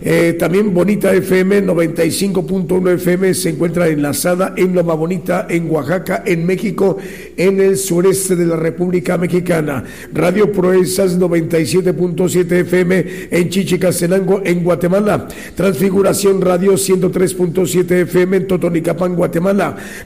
Eh, 0.00 0.34
también 0.36 0.74
Bonita 0.74 1.14
FM 1.14 1.64
95.1 1.64 2.94
FM 2.94 3.34
se 3.34 3.50
encuentra 3.50 3.86
enlazada 3.86 4.52
en 4.56 4.74
Loma 4.74 4.94
Bonita, 4.94 5.46
en 5.48 5.70
Oaxaca, 5.70 6.24
en 6.26 6.44
México, 6.44 6.96
en 7.36 7.60
el 7.60 7.76
sureste 7.76 8.34
de 8.34 8.46
la 8.46 8.56
República 8.56 9.16
Mexicana. 9.16 9.84
Radio 10.12 10.50
Proezas 10.50 11.20
97.7 11.20 12.50
FM 12.50 13.04
en 13.30 13.48
Chichicastenango, 13.48 14.42
en 14.44 14.64
Guatemala. 14.64 15.28
Transfiguración 15.54 16.40
Radio 16.40 16.72
103.7 16.72 17.92
FM 17.92 18.38
en 18.38 18.46
Totonicapán, 18.48 19.14
Guatemala. 19.14 19.51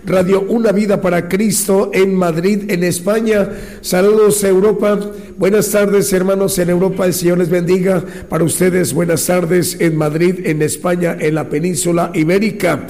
Radio 0.05 0.43
Una 0.49 0.73
Vida 0.73 1.01
para 1.01 1.29
Cristo 1.29 1.91
en 1.93 2.15
Madrid, 2.15 2.71
en 2.71 2.83
España. 2.83 3.49
Saludos 3.81 4.43
Europa. 4.45 4.99
Buenas 5.37 5.71
tardes, 5.71 6.13
hermanos 6.13 6.59
en 6.59 6.71
Europa. 6.71 7.07
El 7.07 7.15
Señor 7.15 7.39
les 7.39 7.49
bendiga. 7.49 8.05
Para 8.29 8.45
ustedes, 8.45 8.93
buenas 8.93 9.25
tardes 9.27 9.77
en 9.81 9.97
Madrid, 9.97 10.41
en 10.45 10.63
España, 10.63 11.17
en 11.19 11.35
la 11.35 11.49
península 11.49 12.11
ibérica. 12.15 12.87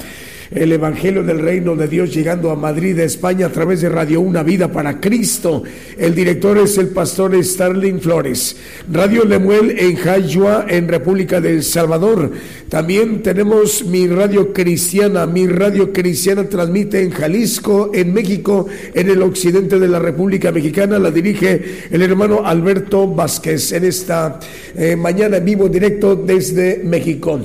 El 0.51 0.71
Evangelio 0.71 1.23
del 1.23 1.39
Reino 1.39 1.75
de 1.75 1.87
Dios 1.87 2.13
llegando 2.13 2.51
a 2.51 2.55
Madrid, 2.55 2.97
España, 2.99 3.47
a 3.47 3.51
través 3.51 3.81
de 3.81 3.89
Radio 3.89 4.21
Una 4.21 4.43
Vida 4.43 4.71
para 4.71 4.99
Cristo. 4.99 5.63
El 5.97 6.15
director 6.15 6.57
es 6.57 6.77
el 6.77 6.89
pastor 6.89 7.43
Starling 7.43 7.99
Flores. 7.99 8.55
Radio 8.91 9.25
Lemuel 9.25 9.77
en 9.77 9.95
Jayua, 9.95 10.65
en 10.69 10.87
República 10.87 11.41
de 11.41 11.51
El 11.51 11.63
Salvador. 11.63 12.31
También 12.69 13.21
tenemos 13.21 13.85
mi 13.85 14.07
radio 14.07 14.53
cristiana. 14.53 15.25
Mi 15.25 15.47
radio 15.47 15.91
cristiana 15.91 16.47
transmite 16.47 17.01
en 17.01 17.11
Jalisco, 17.11 17.91
en 17.93 18.13
México, 18.13 18.67
en 18.93 19.09
el 19.09 19.21
occidente 19.21 19.79
de 19.79 19.87
la 19.87 19.99
República 19.99 20.51
Mexicana. 20.51 20.97
La 20.97 21.11
dirige 21.11 21.87
el 21.91 22.01
hermano 22.01 22.45
Alberto 22.45 23.07
Vázquez 23.07 23.73
en 23.73 23.85
esta 23.85 24.39
eh, 24.75 24.95
mañana 24.95 25.37
en 25.37 25.45
vivo 25.45 25.67
directo 25.67 26.15
desde 26.15 26.81
México. 26.83 27.39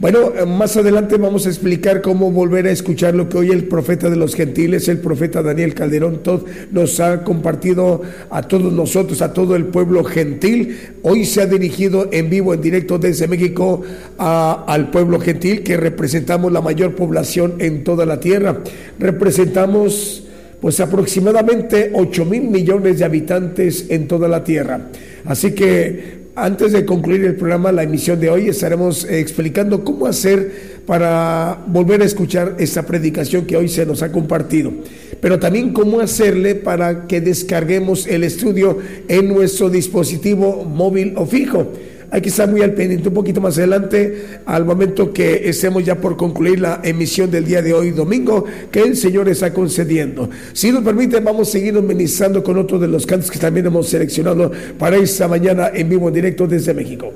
Bueno, 0.00 0.32
eh, 0.38 0.46
más 0.46 0.76
adelante 0.76 1.16
vamos 1.16 1.46
a 1.46 1.48
explicar 1.48 2.02
cómo 2.02 2.30
volver 2.30 2.66
a 2.66 2.70
escuchar 2.70 3.16
lo 3.16 3.28
que 3.28 3.38
hoy 3.38 3.50
el 3.50 3.64
profeta 3.64 4.08
de 4.08 4.14
los 4.14 4.36
gentiles, 4.36 4.86
el 4.88 4.98
profeta 4.98 5.42
Daniel 5.42 5.74
Calderón 5.74 6.22
Todd, 6.22 6.42
nos 6.70 7.00
ha 7.00 7.24
compartido 7.24 8.02
a 8.30 8.42
todos 8.42 8.72
nosotros, 8.72 9.22
a 9.22 9.32
todo 9.32 9.56
el 9.56 9.66
pueblo 9.66 10.04
gentil. 10.04 10.78
Hoy 11.02 11.24
se 11.24 11.42
ha 11.42 11.46
dirigido 11.46 12.08
en 12.12 12.30
vivo, 12.30 12.54
en 12.54 12.60
directo 12.60 12.98
desde 12.98 13.26
México 13.26 13.82
a- 14.18 14.64
al 14.68 14.90
pueblo 14.92 15.18
gentil, 15.18 15.64
que 15.64 15.76
representamos 15.76 16.52
la 16.52 16.60
mayor 16.60 16.94
población 16.94 17.54
en 17.58 17.82
toda 17.82 18.06
la 18.06 18.20
tierra. 18.20 18.62
Representamos 19.00 20.24
pues 20.60 20.80
aproximadamente 20.80 21.92
8 21.94 22.24
mil 22.24 22.42
millones 22.48 22.98
de 22.98 23.04
habitantes 23.04 23.86
en 23.90 24.08
toda 24.08 24.26
la 24.26 24.42
tierra. 24.42 24.88
Así 25.24 25.52
que 25.52 26.17
antes 26.38 26.72
de 26.72 26.84
concluir 26.84 27.24
el 27.24 27.36
programa, 27.36 27.72
la 27.72 27.82
emisión 27.82 28.20
de 28.20 28.30
hoy, 28.30 28.48
estaremos 28.48 29.04
eh, 29.04 29.18
explicando 29.18 29.84
cómo 29.84 30.06
hacer 30.06 30.78
para 30.86 31.58
volver 31.66 32.00
a 32.02 32.04
escuchar 32.04 32.56
esta 32.58 32.86
predicación 32.86 33.44
que 33.44 33.56
hoy 33.56 33.68
se 33.68 33.84
nos 33.84 34.02
ha 34.02 34.12
compartido. 34.12 34.72
Pero 35.20 35.38
también 35.38 35.72
cómo 35.72 36.00
hacerle 36.00 36.54
para 36.54 37.06
que 37.06 37.20
descarguemos 37.20 38.06
el 38.06 38.24
estudio 38.24 38.78
en 39.08 39.28
nuestro 39.28 39.68
dispositivo 39.68 40.64
móvil 40.64 41.14
o 41.16 41.26
fijo. 41.26 41.72
Hay 42.10 42.22
que 42.22 42.30
estar 42.30 42.48
muy 42.48 42.62
al 42.62 42.72
pendiente 42.72 43.08
un 43.08 43.14
poquito 43.14 43.40
más 43.40 43.58
adelante, 43.58 44.40
al 44.46 44.64
momento 44.64 45.12
que 45.12 45.48
estemos 45.48 45.84
ya 45.84 46.00
por 46.00 46.16
concluir 46.16 46.60
la 46.60 46.80
emisión 46.82 47.30
del 47.30 47.44
día 47.44 47.60
de 47.60 47.74
hoy, 47.74 47.90
domingo, 47.90 48.44
que 48.70 48.80
el 48.80 48.96
Señor 48.96 49.28
está 49.28 49.52
concediendo. 49.52 50.30
Si 50.54 50.72
nos 50.72 50.82
permite, 50.82 51.20
vamos 51.20 51.48
a 51.48 51.52
seguir 51.52 51.74
ministrando 51.74 52.42
con 52.42 52.56
otro 52.56 52.78
de 52.78 52.88
los 52.88 53.04
cantos 53.04 53.30
que 53.30 53.38
también 53.38 53.66
hemos 53.66 53.88
seleccionado 53.88 54.50
para 54.78 54.96
esta 54.96 55.28
mañana 55.28 55.70
en 55.74 55.88
vivo, 55.88 56.08
en 56.08 56.14
directo 56.14 56.46
desde 56.46 56.72
México. 56.72 57.12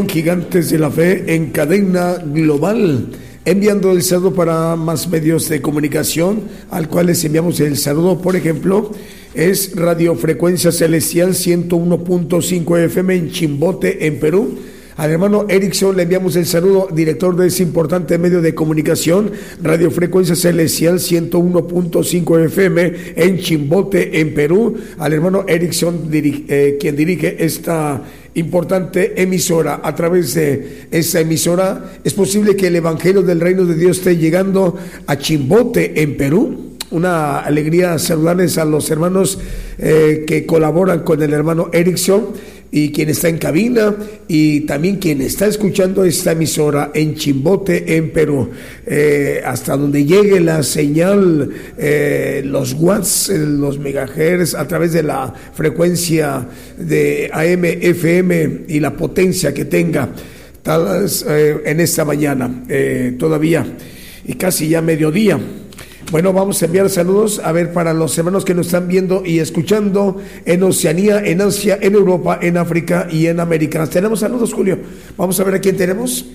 Gigantes 0.00 0.70
de 0.70 0.78
la 0.78 0.90
Fe 0.90 1.34
en 1.34 1.50
cadena 1.50 2.14
global, 2.24 3.08
enviando 3.44 3.92
el 3.92 4.02
saludo 4.02 4.32
para 4.32 4.74
más 4.74 5.06
medios 5.08 5.50
de 5.50 5.60
comunicación, 5.60 6.44
al 6.70 6.88
cual 6.88 7.06
les 7.06 7.22
enviamos 7.26 7.60
el 7.60 7.76
saludo, 7.76 8.22
por 8.22 8.34
ejemplo, 8.34 8.90
es 9.34 9.76
Radio 9.76 10.14
Frecuencia 10.14 10.72
Celestial 10.72 11.34
101.5 11.34 12.78
FM 12.86 13.14
en 13.14 13.30
Chimbote, 13.30 14.06
en 14.06 14.18
Perú. 14.18 14.58
Al 14.96 15.10
hermano 15.10 15.46
Erickson 15.48 15.96
le 15.96 16.04
enviamos 16.04 16.36
el 16.36 16.46
saludo, 16.46 16.88
director 16.92 17.36
de 17.36 17.48
ese 17.48 17.62
importante 17.62 18.18
medio 18.18 18.40
de 18.40 18.54
comunicación, 18.54 19.30
Radio 19.62 19.90
Frecuencia 19.90 20.36
Celestial 20.36 20.98
101.5 20.98 22.44
FM 22.46 22.92
en 23.16 23.38
Chimbote, 23.38 24.20
en 24.20 24.32
Perú. 24.32 24.76
Al 24.98 25.12
hermano 25.12 25.44
Erickson, 25.48 26.08
eh, 26.12 26.78
quien 26.80 26.96
dirige 26.96 27.44
esta 27.44 28.02
importante 28.34 29.20
emisora. 29.20 29.80
A 29.82 29.94
través 29.94 30.34
de 30.34 30.86
esa 30.90 31.20
emisora 31.20 31.92
es 32.04 32.14
posible 32.14 32.56
que 32.56 32.68
el 32.68 32.76
Evangelio 32.76 33.22
del 33.22 33.40
Reino 33.40 33.64
de 33.64 33.74
Dios 33.74 33.98
esté 33.98 34.16
llegando 34.16 34.76
a 35.06 35.16
Chimbote, 35.16 36.02
en 36.02 36.16
Perú. 36.16 36.72
Una 36.90 37.40
alegría 37.40 37.98
saludarles 37.98 38.58
a 38.58 38.64
los 38.64 38.90
hermanos 38.90 39.38
eh, 39.78 40.24
que 40.26 40.44
colaboran 40.44 41.00
con 41.00 41.22
el 41.22 41.32
hermano 41.32 41.70
Erickson 41.72 42.28
y 42.74 42.90
quien 42.90 43.10
está 43.10 43.28
en 43.28 43.36
cabina 43.36 43.94
y 44.26 44.62
también 44.62 44.96
quien 44.96 45.20
está 45.20 45.46
escuchando 45.46 46.04
esta 46.04 46.32
emisora 46.32 46.90
en 46.94 47.14
Chimbote, 47.14 47.96
en 47.96 48.10
Perú. 48.10 48.48
Eh, 48.86 49.42
hasta 49.44 49.76
donde 49.76 50.06
llegue 50.06 50.40
la 50.40 50.62
señal, 50.62 51.50
eh, 51.76 52.42
los 52.46 52.72
watts, 52.72 53.28
eh, 53.28 53.38
los 53.38 53.78
megahertz 53.78 54.54
a 54.54 54.66
través 54.66 54.94
de 54.94 55.02
la 55.02 55.34
frecuencia 55.52 56.48
de 56.78 57.30
AM, 57.30 57.64
FM 57.64 58.62
y 58.68 58.80
la 58.80 58.96
potencia 58.96 59.52
que 59.52 59.66
tenga 59.66 60.08
tal, 60.62 61.06
en 61.64 61.80
esta 61.80 62.04
mañana, 62.04 62.64
todavía 63.18 63.66
y 64.24 64.34
casi 64.34 64.68
ya 64.68 64.80
mediodía. 64.80 65.38
Bueno, 66.12 66.34
vamos 66.34 66.60
a 66.60 66.66
enviar 66.66 66.90
saludos 66.90 67.40
a 67.42 67.52
ver 67.52 67.72
para 67.72 67.94
los 67.94 68.18
hermanos 68.18 68.44
que 68.44 68.54
nos 68.54 68.66
están 68.66 68.86
viendo 68.86 69.22
y 69.24 69.38
escuchando 69.38 70.18
en 70.44 70.62
Oceanía, 70.62 71.24
en 71.24 71.40
Asia, 71.40 71.78
en 71.80 71.94
Europa, 71.94 72.38
en 72.42 72.58
África 72.58 73.08
y 73.10 73.28
en 73.28 73.40
América. 73.40 73.86
Tenemos 73.86 74.20
saludos, 74.20 74.52
Julio. 74.52 74.78
Vamos 75.16 75.40
a 75.40 75.44
ver 75.44 75.54
a 75.54 75.60
quién 75.62 75.74
tenemos. 75.74 76.26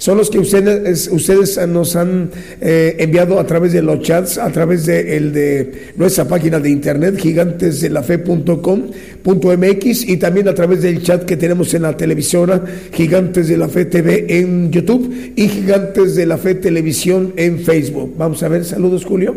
Son 0.00 0.16
los 0.16 0.30
que 0.30 0.38
ustedes, 0.38 1.10
ustedes 1.12 1.60
nos 1.68 1.94
han 1.94 2.30
eh, 2.62 2.96
enviado 3.00 3.38
a 3.38 3.46
través 3.46 3.74
de 3.74 3.82
los 3.82 4.00
chats, 4.00 4.38
a 4.38 4.50
través 4.50 4.86
de, 4.86 5.18
el 5.18 5.34
de 5.34 5.92
nuestra 5.96 6.24
página 6.24 6.58
de 6.58 6.70
internet, 6.70 7.18
gigantesdelafe.com.mx 7.18 10.08
y 10.08 10.16
también 10.16 10.48
a 10.48 10.54
través 10.54 10.80
del 10.80 11.02
chat 11.02 11.26
que 11.26 11.36
tenemos 11.36 11.74
en 11.74 11.82
la 11.82 11.98
televisora 11.98 12.64
Gigantes 12.94 13.48
de 13.48 13.58
la 13.58 13.68
Fe 13.68 13.84
TV 13.84 14.38
en 14.38 14.72
YouTube 14.72 15.34
y 15.36 15.48
Gigantes 15.48 16.14
de 16.14 16.24
la 16.24 16.38
Fe 16.38 16.54
Televisión 16.54 17.34
en 17.36 17.58
Facebook. 17.58 18.14
Vamos 18.16 18.42
a 18.42 18.48
ver, 18.48 18.64
saludos 18.64 19.04
Julio. 19.04 19.36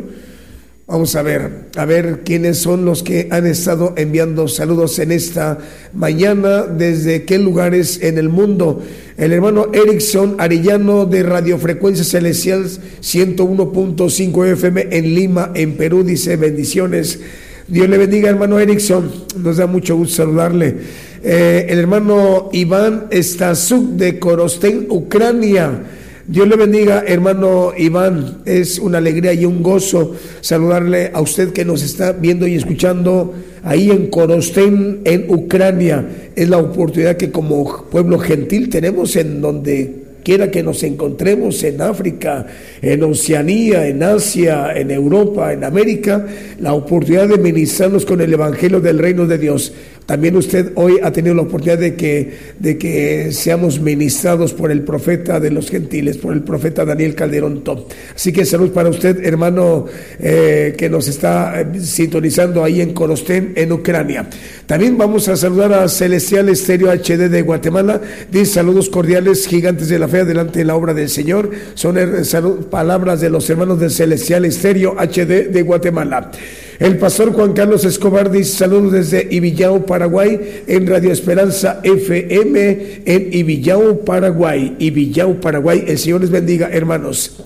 Vamos 0.86 1.16
a 1.16 1.22
ver, 1.22 1.70
a 1.78 1.86
ver 1.86 2.24
quiénes 2.26 2.58
son 2.58 2.84
los 2.84 3.04
que 3.04 3.30
han 3.32 3.48
estado 3.48 3.94
enviando 3.96 4.50
saludos 4.50 5.00
en 5.00 5.14
esta 5.14 5.58
mañana, 5.94 6.64
desde 6.64 7.24
qué 7.24 7.38
lugares 7.38 8.02
en 8.02 8.18
el 8.18 8.28
mundo. 8.28 8.84
El 9.16 9.32
hermano 9.32 9.68
Erickson 9.72 10.36
Arellano 10.40 11.06
de 11.06 11.24
Radiofrecuencia 11.24 12.04
Celestial 12.04 12.66
101.5 12.66 14.46
FM 14.52 14.88
en 14.92 15.16
Lima, 15.16 15.52
en 15.56 15.78
Perú, 15.78 16.04
dice 16.04 16.36
bendiciones. 16.36 17.22
Dios 17.70 17.88
le 17.88 17.98
bendiga, 17.98 18.30
hermano 18.30 18.60
Erickson. 18.60 19.10
Nos 19.38 19.56
da 19.56 19.68
mucho 19.68 19.96
gusto 19.96 20.16
saludarle. 20.16 20.76
Eh, 21.24 21.66
el 21.70 21.80
hermano 21.80 22.50
Iván 22.52 23.08
Stasuk 23.10 23.92
de 23.92 24.20
Korostén, 24.20 24.88
Ucrania. 24.90 25.82
Dios 26.26 26.48
le 26.48 26.56
bendiga, 26.56 27.04
hermano 27.06 27.74
Iván. 27.78 28.44
Es 28.46 28.80
una 28.80 29.00
alegría 29.00 29.34
y 29.34 29.44
un 29.44 29.62
gozo 29.62 30.16
saludarle 30.40 31.12
a 31.14 31.20
usted 31.20 31.52
que 31.52 31.66
nos 31.66 31.84
está 31.84 32.14
viendo 32.14 32.48
y 32.48 32.56
escuchando 32.56 33.34
ahí 33.62 33.92
en 33.92 34.08
Korostén, 34.08 35.02
en 35.04 35.30
Ucrania. 35.30 36.32
Es 36.34 36.48
la 36.48 36.60
oportunidad 36.60 37.18
que 37.18 37.30
como 37.30 37.86
pueblo 37.92 38.20
gentil 38.20 38.70
tenemos 38.70 39.18
en 39.18 39.42
donde 39.42 40.04
quiera 40.24 40.50
que 40.50 40.64
nos 40.64 40.82
encontremos 40.84 41.62
en 41.64 41.82
África, 41.82 42.48
en 42.82 43.04
Oceanía, 43.04 43.88
en 43.88 44.02
Asia, 44.02 44.74
en 44.74 44.92
Europa, 44.92 45.52
en 45.52 45.64
América, 45.64 46.26
la 46.60 46.74
oportunidad 46.74 47.28
de 47.28 47.38
ministrarnos 47.38 48.06
con 48.06 48.22
el 48.22 48.32
Evangelio 48.34 48.80
del 48.80 49.00
Reino 49.00 49.28
de 49.28 49.38
Dios. 49.38 49.74
También 50.06 50.36
usted 50.36 50.72
hoy 50.76 51.00
ha 51.02 51.12
tenido 51.12 51.34
la 51.36 51.44
oportunidad 51.44 51.78
de 51.80 51.96
que, 51.96 52.34
de 52.60 52.78
que 52.78 53.32
seamos 53.32 53.80
ministrados 53.80 54.54
por 54.54 54.70
el 54.72 54.82
profeta 54.82 55.40
de 55.40 55.50
los 55.50 55.70
gentiles, 55.70 56.18
por 56.18 56.34
el 56.34 56.42
profeta 56.42 56.84
Daniel 56.84 57.16
Calderón 57.16 57.64
Top. 57.64 57.90
Así 58.16 58.34
que 58.34 58.44
salud 58.46 58.72
para 58.72 58.90
usted, 58.90 59.26
hermano, 59.26 59.86
eh, 60.20 60.76
que 60.78 60.90
nos 60.90 61.08
está 61.08 61.62
eh, 61.62 61.80
sintonizando 61.80 62.64
ahí 62.64 62.82
en 62.82 62.94
Corostén, 62.94 63.54
en 63.56 63.72
Ucrania. 63.72 64.28
También 64.66 64.98
vamos 64.98 65.28
a 65.30 65.36
saludar 65.38 65.72
a 65.74 65.88
Celestial 65.88 66.50
Estéreo 66.50 66.92
HD 66.92 67.30
de 67.30 67.42
Guatemala. 67.42 68.02
Dice 68.32 68.54
saludos 68.54 68.90
cordiales, 68.90 69.48
gigantes 69.48 69.88
de 69.90 70.00
la 70.00 70.08
fe, 70.08 70.20
adelante 70.20 70.62
en 70.62 70.68
la 70.68 70.76
obra 70.76 70.94
del 70.94 71.10
Señor. 71.10 71.50
Son 71.76 71.96
salud- 72.26 72.66
palabras 72.66 73.22
de 73.22 73.30
los 73.30 73.50
hermanos 73.50 73.80
del 73.80 73.92
Celestial 73.92 74.46
Estéreo 74.46 74.96
HD 75.00 75.50
de 75.50 75.62
Guatemala. 75.62 76.32
El 76.80 76.98
pastor 76.98 77.32
Juan 77.34 77.54
Carlos 77.54 77.86
Escobar 77.86 78.32
dice 78.32 78.58
saludos 78.58 78.92
desde 78.94 79.28
Ibillao, 79.30 79.86
Paraguay, 79.86 80.64
en 80.68 80.88
Radio 80.88 81.12
Esperanza 81.12 81.80
FM 81.84 83.02
en 83.06 83.34
Ibillao, 83.34 84.04
Paraguay. 84.04 84.76
Ibillao, 84.80 85.40
Paraguay. 85.40 85.84
El 85.88 85.98
Señor 85.98 86.22
les 86.22 86.32
bendiga, 86.32 86.70
hermanos. 86.72 87.38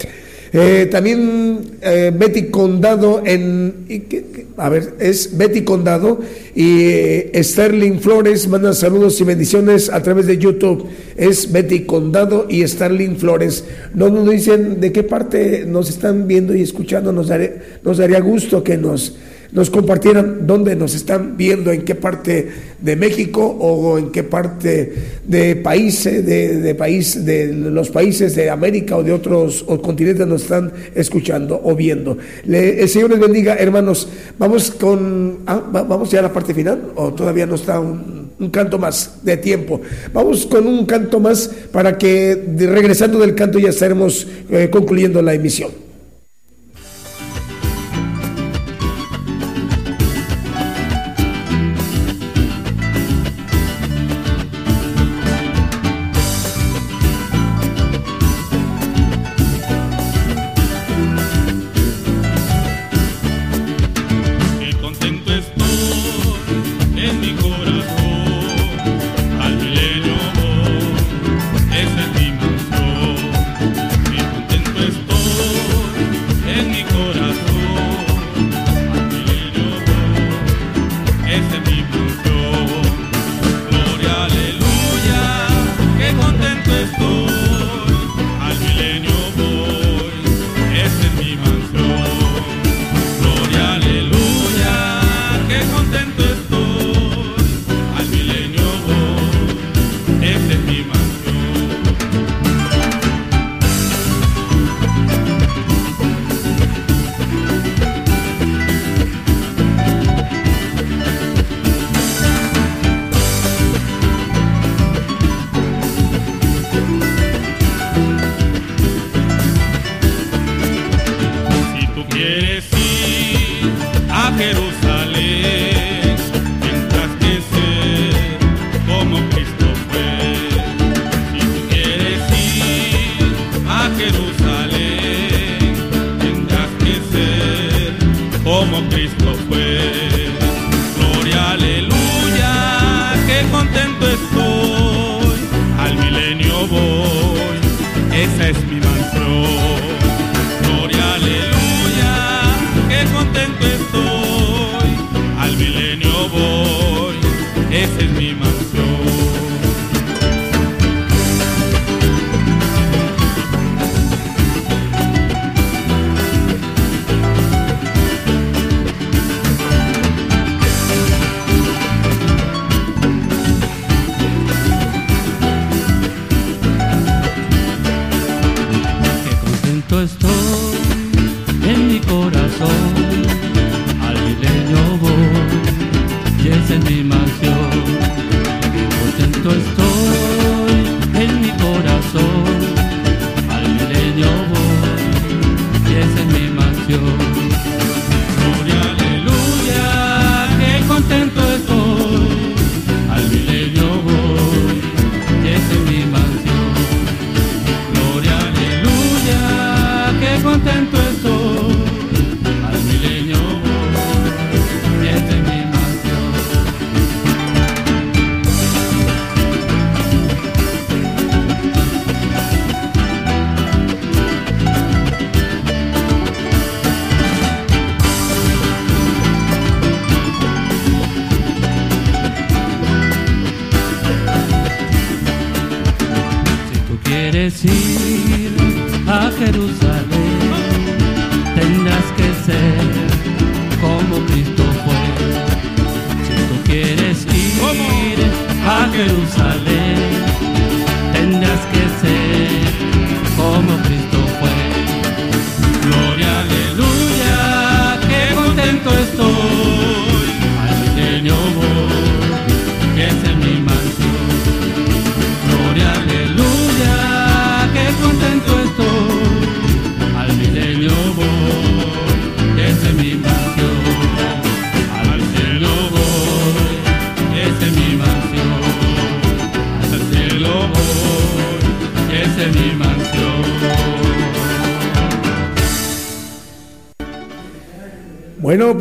Eh, 0.54 0.88
también 0.90 1.78
eh, 1.82 2.12
Betty 2.16 2.46
Condado 2.46 3.22
en 3.26 3.86
a 4.58 4.70
ver 4.70 4.96
es 5.00 5.38
Betty 5.38 5.62
Condado 5.62 6.20
y 6.56 6.84
eh, 6.86 7.44
Sterling 7.44 8.00
Flores 8.00 8.48
mandan 8.48 8.74
saludos 8.74 9.20
y 9.22 9.24
bendiciones 9.24 9.90
a 9.90 10.02
través 10.02 10.26
de 10.26 10.38
YouTube. 10.38 10.88
Es 11.16 11.52
Betty 11.52 11.82
Condado 11.82 12.48
y 12.50 12.68
Sterling 12.68 13.18
Flores. 13.18 13.66
No 13.94 14.10
nos 14.10 14.30
dicen 14.30 14.80
de 14.80 14.92
qué 14.92 15.04
parte 15.04 15.66
nos 15.68 15.90
están 15.90 16.28
viendo 16.28 16.56
y 16.56 16.62
escuchando 16.62 17.12
nos 17.12 17.28
daría, 17.28 17.80
nos 17.84 17.98
daría 17.98 18.20
gusto 18.20 18.64
que 18.64 18.78
nos 18.78 19.16
nos 19.52 19.70
compartieran 19.70 20.46
dónde 20.46 20.76
nos 20.76 20.94
están 20.94 21.38
viendo, 21.38 21.72
en 21.72 21.84
qué 21.84 21.96
parte 21.96 22.48
de 22.82 22.96
México 22.96 23.46
o 23.46 23.98
en 23.98 24.12
qué 24.12 24.24
parte 24.24 24.94
de 25.26 25.56
países, 25.56 26.26
de, 26.26 26.60
de 26.60 26.76
país, 26.76 27.26
de 27.26 27.54
los 27.54 27.90
países 27.90 28.36
de 28.36 28.50
América 28.50 28.98
o 28.98 29.04
de 29.04 29.14
otros 29.14 29.64
continentes 29.82 30.28
nos 30.28 30.44
están 30.44 30.72
escuchando 30.96 31.60
o 31.64 31.76
viendo. 31.76 32.18
Le- 32.46 32.82
el 32.82 32.90
Señor 32.90 33.12
les 33.12 33.20
bendiga, 33.20 33.56
hermanos. 33.56 34.08
Vamos 34.38 34.72
con, 34.72 35.40
ah, 35.48 35.64
va- 35.74 35.84
vamos 35.84 36.12
ya 36.12 36.20
a 36.20 36.24
la 36.24 36.34
parte 36.34 36.54
final 36.54 36.92
o 36.96 37.14
todavía 37.14 37.46
no 37.46 37.56
está 37.56 37.80
un, 37.80 38.28
canto 38.52 38.78
más 38.78 39.20
de 39.24 39.38
tiempo. 39.38 39.82
Vamos 40.14 40.46
con 40.46 40.68
un 40.68 40.86
canto 40.86 41.20
más 41.20 41.48
para 41.72 41.98
que 41.98 42.36
regresando 42.58 43.18
del 43.20 43.34
canto 43.34 43.58
ya 43.60 43.70
estaremos 43.70 44.28
eh, 44.52 44.70
concluyendo 44.70 45.22
la 45.22 45.34
emisión. 45.34 45.87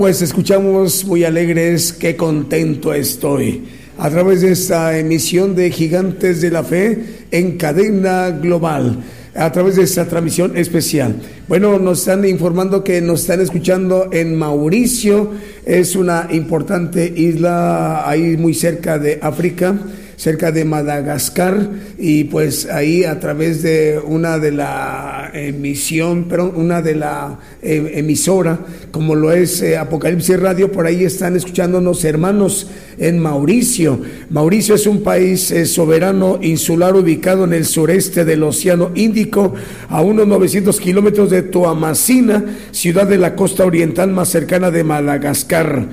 Pues 0.06 0.22
escuchamos 0.22 1.04
muy 1.04 1.24
alegres, 1.24 1.92
qué 1.92 2.14
contento 2.14 2.94
estoy. 2.94 3.64
A 3.98 4.08
través 4.08 4.40
de 4.40 4.52
esta 4.52 4.96
emisión 4.96 5.56
de 5.56 5.68
Gigantes 5.72 6.40
de 6.40 6.52
la 6.52 6.62
Fe 6.62 7.26
en 7.32 7.56
cadena 7.56 8.30
global, 8.30 9.02
a 9.34 9.50
través 9.50 9.74
de 9.74 9.82
esta 9.82 10.06
transmisión 10.06 10.56
especial. 10.56 11.16
Bueno, 11.48 11.80
nos 11.80 11.98
están 11.98 12.24
informando 12.24 12.84
que 12.84 13.00
nos 13.00 13.22
están 13.22 13.40
escuchando 13.40 14.08
en 14.12 14.36
Mauricio, 14.36 15.32
es 15.64 15.96
una 15.96 16.28
importante 16.30 17.12
isla 17.16 18.08
ahí 18.08 18.36
muy 18.36 18.54
cerca 18.54 19.00
de 19.00 19.18
África 19.20 19.74
cerca 20.16 20.50
de 20.50 20.64
Madagascar 20.64 21.70
y 21.98 22.24
pues 22.24 22.66
ahí 22.66 23.04
a 23.04 23.20
través 23.20 23.62
de 23.62 24.00
una 24.02 24.38
de 24.38 24.50
la 24.52 25.30
emisión, 25.32 26.24
perdón, 26.24 26.52
una 26.56 26.82
de 26.82 26.94
la 26.94 27.38
eh, 27.62 27.92
emisora, 27.94 28.58
como 28.96 29.14
lo 29.14 29.30
es 29.30 29.60
eh, 29.60 29.76
Apocalipsis 29.76 30.40
Radio, 30.40 30.72
por 30.72 30.86
ahí 30.86 31.04
están 31.04 31.36
escuchándonos 31.36 32.02
hermanos 32.06 32.68
en 32.96 33.18
Mauricio. 33.18 34.00
Mauricio 34.30 34.74
es 34.74 34.86
un 34.86 35.02
país 35.02 35.50
eh, 35.50 35.66
soberano 35.66 36.38
insular 36.40 36.96
ubicado 36.96 37.44
en 37.44 37.52
el 37.52 37.66
sureste 37.66 38.24
del 38.24 38.42
Océano 38.42 38.92
Índico, 38.94 39.52
a 39.90 40.00
unos 40.00 40.26
900 40.26 40.80
kilómetros 40.80 41.28
de 41.28 41.42
Toamasina, 41.42 42.42
ciudad 42.70 43.06
de 43.06 43.18
la 43.18 43.36
costa 43.36 43.66
oriental 43.66 44.12
más 44.12 44.30
cercana 44.30 44.70
de 44.70 44.82
Madagascar. 44.82 45.90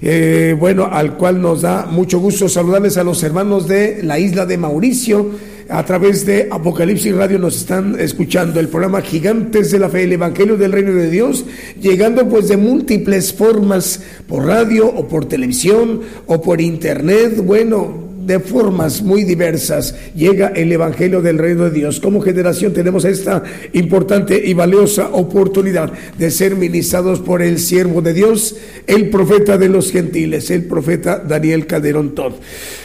Eh, 0.00 0.56
bueno, 0.58 0.88
al 0.90 1.18
cual 1.18 1.42
nos 1.42 1.60
da 1.60 1.84
mucho 1.84 2.20
gusto 2.20 2.48
saludarles 2.48 2.96
a 2.96 3.04
los 3.04 3.22
hermanos 3.22 3.68
de 3.68 4.02
la 4.02 4.18
isla 4.18 4.46
de 4.46 4.56
Mauricio. 4.56 5.30
A 5.68 5.84
través 5.84 6.24
de 6.24 6.46
Apocalipsis 6.48 7.12
Radio 7.12 7.40
nos 7.40 7.56
están 7.56 7.98
escuchando 7.98 8.60
el 8.60 8.68
programa 8.68 9.00
Gigantes 9.00 9.72
de 9.72 9.80
la 9.80 9.88
Fe, 9.88 10.04
el 10.04 10.12
Evangelio 10.12 10.56
del 10.56 10.70
Reino 10.70 10.92
de 10.92 11.10
Dios, 11.10 11.44
llegando 11.80 12.28
pues 12.28 12.46
de 12.46 12.56
múltiples 12.56 13.32
formas, 13.32 14.00
por 14.28 14.46
radio 14.46 14.86
o 14.86 15.08
por 15.08 15.24
televisión 15.24 16.02
o 16.26 16.40
por 16.40 16.60
internet. 16.60 17.38
Bueno, 17.38 18.05
de 18.26 18.40
formas 18.40 19.02
muy 19.02 19.24
diversas 19.24 19.94
llega 20.14 20.48
el 20.48 20.72
Evangelio 20.72 21.22
del 21.22 21.38
Reino 21.38 21.64
de 21.64 21.70
Dios. 21.70 22.00
Como 22.00 22.20
generación 22.20 22.72
tenemos 22.72 23.04
esta 23.04 23.42
importante 23.72 24.42
y 24.44 24.52
valiosa 24.52 25.10
oportunidad 25.12 25.92
de 26.18 26.30
ser 26.30 26.56
ministrados 26.56 27.20
por 27.20 27.40
el 27.40 27.58
siervo 27.58 28.02
de 28.02 28.14
Dios, 28.14 28.56
el 28.86 29.10
profeta 29.10 29.56
de 29.56 29.68
los 29.68 29.92
gentiles, 29.92 30.50
el 30.50 30.64
profeta 30.64 31.18
Daniel 31.18 31.66
Calderón 31.66 32.14
Todd. 32.14 32.34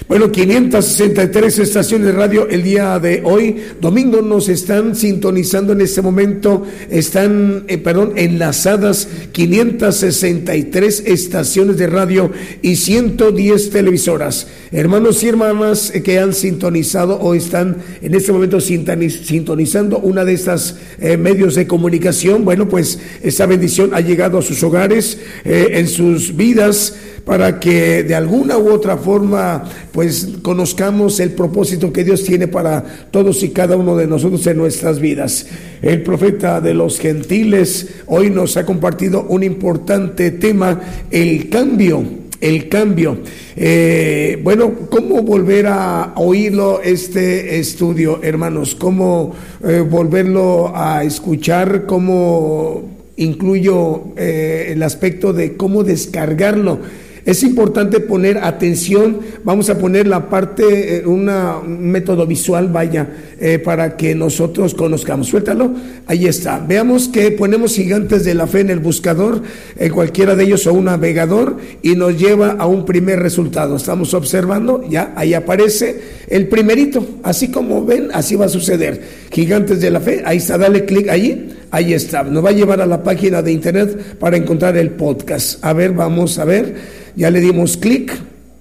Bueno, 0.07 0.31
563 0.31 1.59
estaciones 1.59 2.07
de 2.07 2.13
radio 2.13 2.47
el 2.49 2.63
día 2.63 2.99
de 2.99 3.21
hoy, 3.23 3.61
domingo, 3.79 4.21
nos 4.21 4.49
están 4.49 4.95
sintonizando 4.95 5.73
en 5.73 5.81
este 5.81 6.01
momento, 6.01 6.63
están, 6.89 7.63
eh, 7.67 7.77
perdón, 7.77 8.13
enlazadas 8.15 9.07
563 9.31 11.03
estaciones 11.05 11.77
de 11.77 11.87
radio 11.87 12.31
y 12.61 12.75
110 12.75 13.69
televisoras. 13.69 14.47
Hermanos 14.71 15.17
hermanas 15.31 15.91
que 16.03 16.19
han 16.19 16.33
sintonizado 16.33 17.15
o 17.19 17.33
están 17.33 17.77
en 18.01 18.13
este 18.13 18.31
momento 18.31 18.57
sintoniz- 18.57 19.23
sintonizando 19.23 19.97
una 19.99 20.23
de 20.23 20.33
estas 20.33 20.75
eh, 20.99 21.17
medios 21.17 21.55
de 21.55 21.65
comunicación, 21.65 22.45
bueno, 22.45 22.67
pues 22.69 22.99
esta 23.23 23.45
bendición 23.45 23.91
ha 23.93 24.01
llegado 24.01 24.37
a 24.37 24.41
sus 24.41 24.61
hogares, 24.63 25.17
eh, 25.43 25.69
en 25.71 25.87
sus 25.87 26.35
vidas, 26.35 26.95
para 27.25 27.59
que 27.59 28.03
de 28.03 28.15
alguna 28.15 28.57
u 28.57 28.71
otra 28.71 28.97
forma 28.97 29.63
pues 29.91 30.27
conozcamos 30.41 31.19
el 31.19 31.31
propósito 31.31 31.93
que 31.93 32.03
Dios 32.03 32.23
tiene 32.23 32.47
para 32.47 32.83
todos 33.11 33.43
y 33.43 33.49
cada 33.49 33.75
uno 33.77 33.95
de 33.95 34.07
nosotros 34.07 34.45
en 34.47 34.57
nuestras 34.57 34.99
vidas. 34.99 35.45
El 35.81 36.01
profeta 36.01 36.59
de 36.61 36.73
los 36.73 36.97
gentiles 36.99 37.87
hoy 38.07 38.31
nos 38.31 38.57
ha 38.57 38.65
compartido 38.65 39.23
un 39.29 39.43
importante 39.43 40.31
tema, 40.31 40.81
el 41.11 41.49
cambio 41.49 42.20
el 42.41 42.67
cambio. 42.67 43.19
Eh, 43.55 44.39
bueno, 44.43 44.73
¿cómo 44.89 45.21
volver 45.21 45.67
a 45.67 46.13
oírlo 46.17 46.81
este 46.81 47.59
estudio, 47.59 48.19
hermanos? 48.21 48.75
¿Cómo 48.75 49.33
eh, 49.63 49.79
volverlo 49.79 50.73
a 50.75 51.03
escuchar? 51.03 51.85
¿Cómo 51.85 52.91
incluyo 53.21 54.13
eh, 54.17 54.69
el 54.69 54.83
aspecto 54.83 55.31
de 55.31 55.55
cómo 55.55 55.83
descargarlo. 55.83 56.79
Es 57.23 57.43
importante 57.43 57.99
poner 57.99 58.39
atención, 58.39 59.19
vamos 59.43 59.69
a 59.69 59.77
poner 59.77 60.07
la 60.07 60.27
parte, 60.27 60.97
eh, 60.97 61.05
una, 61.05 61.57
un 61.57 61.89
método 61.91 62.25
visual, 62.25 62.69
vaya, 62.69 63.09
eh, 63.39 63.59
para 63.59 63.95
que 63.95 64.15
nosotros 64.15 64.73
conozcamos. 64.73 65.27
Suéltalo, 65.27 65.71
ahí 66.07 66.25
está. 66.25 66.59
Veamos 66.59 67.09
que 67.09 67.31
ponemos 67.31 67.75
gigantes 67.75 68.23
de 68.23 68.33
la 68.33 68.47
fe 68.47 68.61
en 68.61 68.71
el 68.71 68.79
buscador, 68.79 69.43
en 69.77 69.93
cualquiera 69.93 70.35
de 70.35 70.45
ellos 70.45 70.65
o 70.65 70.73
un 70.73 70.85
navegador, 70.85 71.57
y 71.83 71.95
nos 71.95 72.17
lleva 72.17 72.55
a 72.57 72.65
un 72.65 72.85
primer 72.85 73.19
resultado. 73.19 73.75
Estamos 73.75 74.15
observando, 74.15 74.83
ya 74.89 75.13
ahí 75.15 75.35
aparece 75.35 76.01
el 76.27 76.47
primerito, 76.47 77.05
así 77.21 77.51
como 77.51 77.85
ven, 77.85 78.09
así 78.13 78.35
va 78.35 78.45
a 78.45 78.49
suceder. 78.49 79.01
Gigantes 79.31 79.79
de 79.79 79.91
la 79.91 79.99
fe, 79.99 80.23
ahí 80.25 80.37
está, 80.37 80.57
dale 80.57 80.85
clic 80.85 81.07
allí, 81.09 81.49
ahí 81.71 81.93
está. 81.93 82.23
Nos 82.23 82.45
va 82.45 82.49
a 82.49 82.53
llevar 82.53 82.81
a 82.81 82.85
la 82.85 83.01
página 83.01 83.41
de 83.41 83.51
internet 83.51 84.17
para 84.19 84.37
encontrar 84.37 84.77
el 84.77 84.91
podcast. 84.91 85.63
A 85.63 85.73
ver, 85.73 85.93
vamos 85.93 86.37
a 86.37 86.45
ver. 86.45 86.75
Ya 87.15 87.31
le 87.31 87.39
dimos 87.39 87.77
clic. 87.77 88.13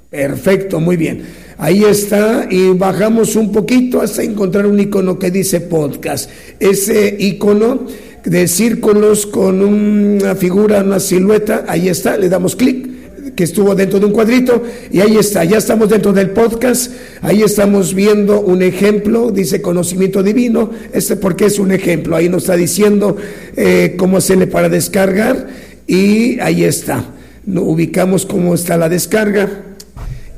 Perfecto, 0.08 0.80
muy 0.80 0.96
bien. 0.96 1.22
Ahí 1.58 1.84
está 1.84 2.48
y 2.50 2.70
bajamos 2.70 3.36
un 3.36 3.52
poquito 3.52 4.00
hasta 4.00 4.22
encontrar 4.22 4.66
un 4.66 4.80
icono 4.80 5.18
que 5.18 5.30
dice 5.30 5.60
podcast. 5.60 6.30
Ese 6.58 7.16
icono 7.18 7.86
de 8.24 8.48
círculos 8.48 9.26
con 9.26 9.62
una 9.62 10.34
figura, 10.34 10.82
una 10.82 10.98
silueta, 11.00 11.64
ahí 11.68 11.88
está, 11.88 12.16
le 12.16 12.28
damos 12.28 12.56
clic 12.56 12.89
que 13.40 13.44
estuvo 13.44 13.74
dentro 13.74 13.98
de 13.98 14.04
un 14.04 14.12
cuadrito 14.12 14.62
y 14.92 15.00
ahí 15.00 15.16
está, 15.16 15.44
ya 15.44 15.56
estamos 15.56 15.88
dentro 15.88 16.12
del 16.12 16.28
podcast, 16.28 16.92
ahí 17.22 17.40
estamos 17.40 17.94
viendo 17.94 18.38
un 18.42 18.60
ejemplo, 18.60 19.30
dice 19.30 19.62
conocimiento 19.62 20.22
divino, 20.22 20.68
este 20.92 21.16
porque 21.16 21.46
es 21.46 21.58
un 21.58 21.72
ejemplo, 21.72 22.16
ahí 22.16 22.28
nos 22.28 22.42
está 22.42 22.54
diciendo 22.54 23.16
eh, 23.56 23.94
cómo 23.96 24.18
hacerle 24.18 24.46
para 24.46 24.68
descargar 24.68 25.48
y 25.86 26.38
ahí 26.40 26.64
está 26.64 27.02
ubicamos 27.46 28.26
cómo 28.26 28.54
está 28.54 28.76
la 28.76 28.90
descarga 28.90 29.69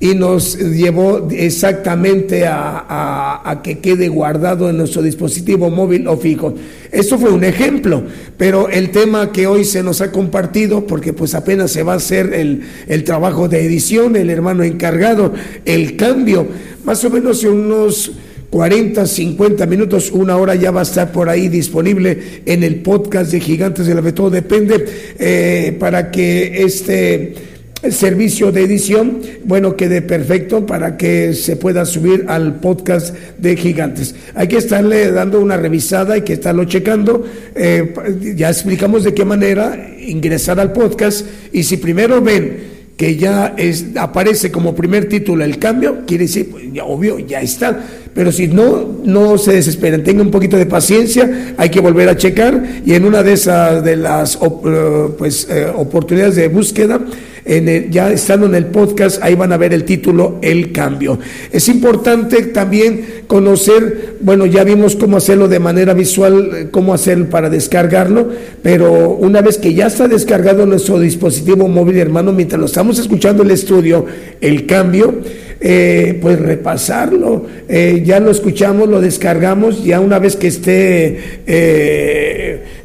y 0.02 0.16
nos 0.16 0.58
llevó 0.58 1.28
exactamente 1.30 2.44
a, 2.44 3.40
a- 3.44 3.62
que 3.62 3.78
quede 3.78 4.08
guardado 4.08 4.68
en 4.68 4.76
nuestro 4.76 5.00
dispositivo 5.00 5.70
móvil 5.70 6.08
o 6.08 6.16
fijo. 6.16 6.54
Eso 6.90 7.20
fue 7.20 7.30
un 7.30 7.44
ejemplo, 7.44 8.02
pero 8.36 8.68
el 8.68 8.90
tema 8.90 9.30
que 9.30 9.46
hoy 9.46 9.64
se 9.64 9.80
nos 9.84 10.00
ha 10.00 10.10
compartido, 10.10 10.88
porque 10.88 11.12
pues 11.12 11.36
apenas 11.36 11.70
se 11.70 11.84
va 11.84 11.92
a 11.92 11.96
hacer 11.96 12.34
el, 12.34 12.62
el 12.88 13.04
trabajo 13.04 13.48
de 13.48 13.64
edición, 13.64 14.16
el 14.16 14.28
hermano 14.28 14.64
encargado, 14.64 15.32
el 15.64 15.94
cambio, 15.96 16.48
más 16.84 17.04
o 17.04 17.10
menos 17.10 17.44
en 17.44 17.52
unos 17.52 18.10
40, 18.50 19.06
50 19.06 19.66
minutos, 19.66 20.10
una 20.10 20.36
hora 20.36 20.56
ya 20.56 20.72
va 20.72 20.80
a 20.80 20.82
estar 20.82 21.12
por 21.12 21.28
ahí 21.28 21.48
disponible 21.48 22.42
en 22.44 22.64
el 22.64 22.82
podcast 22.82 23.30
de 23.30 23.38
Gigantes 23.38 23.86
de 23.86 23.94
la 23.94 24.02
Fe. 24.02 24.12
Todo 24.12 24.30
depende 24.30 24.84
eh, 25.18 25.76
para 25.78 26.10
que 26.10 26.64
este 26.64 27.51
servicio 27.90 28.52
de 28.52 28.62
edición, 28.62 29.20
bueno, 29.44 29.76
quede 29.76 30.02
perfecto 30.02 30.64
para 30.66 30.96
que 30.96 31.34
se 31.34 31.56
pueda 31.56 31.84
subir 31.84 32.26
al 32.28 32.60
podcast 32.60 33.14
de 33.38 33.56
Gigantes. 33.56 34.14
Hay 34.34 34.48
que 34.48 34.58
estarle 34.58 35.10
dando 35.10 35.40
una 35.40 35.56
revisada, 35.56 36.14
hay 36.14 36.22
que 36.22 36.34
estarlo 36.34 36.64
checando. 36.64 37.24
eh, 37.54 37.92
ya 38.36 38.50
explicamos 38.50 39.04
de 39.04 39.14
qué 39.14 39.24
manera 39.24 39.90
ingresar 39.98 40.60
al 40.60 40.72
podcast 40.72 41.26
y 41.52 41.64
si 41.64 41.76
primero 41.76 42.20
ven 42.20 42.72
que 42.96 43.16
ya 43.16 43.54
es, 43.56 43.86
aparece 43.96 44.52
como 44.52 44.74
primer 44.74 45.08
título 45.08 45.44
el 45.44 45.58
cambio, 45.58 46.02
quiere 46.06 46.24
decir, 46.24 46.50
pues, 46.50 46.64
ya, 46.72 46.84
obvio, 46.84 47.18
ya 47.18 47.40
está. 47.40 47.84
Pero 48.14 48.30
si 48.30 48.46
no, 48.46 49.00
no 49.04 49.38
se 49.38 49.54
desesperen, 49.54 50.04
tengan 50.04 50.26
un 50.26 50.30
poquito 50.30 50.56
de 50.56 50.66
paciencia, 50.66 51.54
hay 51.56 51.70
que 51.70 51.80
volver 51.80 52.08
a 52.08 52.16
checar 52.16 52.62
y 52.84 52.94
en 52.94 53.04
una 53.04 53.22
de 53.22 53.32
esas 53.32 53.82
de 53.82 53.96
las 53.96 54.36
eh, 54.36 55.08
pues, 55.18 55.48
eh, 55.50 55.66
oportunidades 55.74 56.36
de 56.36 56.48
búsqueda, 56.48 57.00
ya 57.44 58.10
estando 58.12 58.46
en 58.46 58.54
el 58.54 58.66
podcast, 58.66 59.22
ahí 59.22 59.34
van 59.34 59.52
a 59.52 59.56
ver 59.56 59.72
el 59.72 59.84
título 59.84 60.38
El 60.42 60.70
cambio. 60.72 61.18
Es 61.50 61.68
importante 61.68 62.42
también 62.46 63.04
conocer, 63.26 64.16
bueno, 64.20 64.46
ya 64.46 64.62
vimos 64.64 64.94
cómo 64.96 65.16
hacerlo 65.16 65.48
de 65.48 65.58
manera 65.58 65.94
visual, 65.94 66.50
eh, 66.54 66.68
cómo 66.70 66.94
hacer 66.94 67.28
para 67.28 67.50
descargarlo, 67.50 68.28
pero 68.62 69.10
una 69.10 69.40
vez 69.40 69.58
que 69.58 69.74
ya 69.74 69.86
está 69.86 70.06
descargado 70.06 70.66
nuestro 70.66 71.00
dispositivo 71.00 71.66
móvil, 71.68 71.98
hermano, 71.98 72.32
mientras 72.32 72.60
lo 72.60 72.66
estamos 72.66 72.98
escuchando 72.98 73.42
el 73.42 73.50
estudio, 73.50 74.06
el 74.40 74.66
cambio, 74.66 75.20
eh, 75.60 76.18
pues 76.20 76.38
repasarlo. 76.38 77.46
Eh, 77.68 78.02
ya 78.04 78.20
lo 78.20 78.30
escuchamos, 78.30 78.88
lo 78.88 79.00
descargamos, 79.00 79.84
ya 79.84 80.00
una 80.00 80.18
vez 80.18 80.36
que 80.36 80.48
esté 80.48 81.18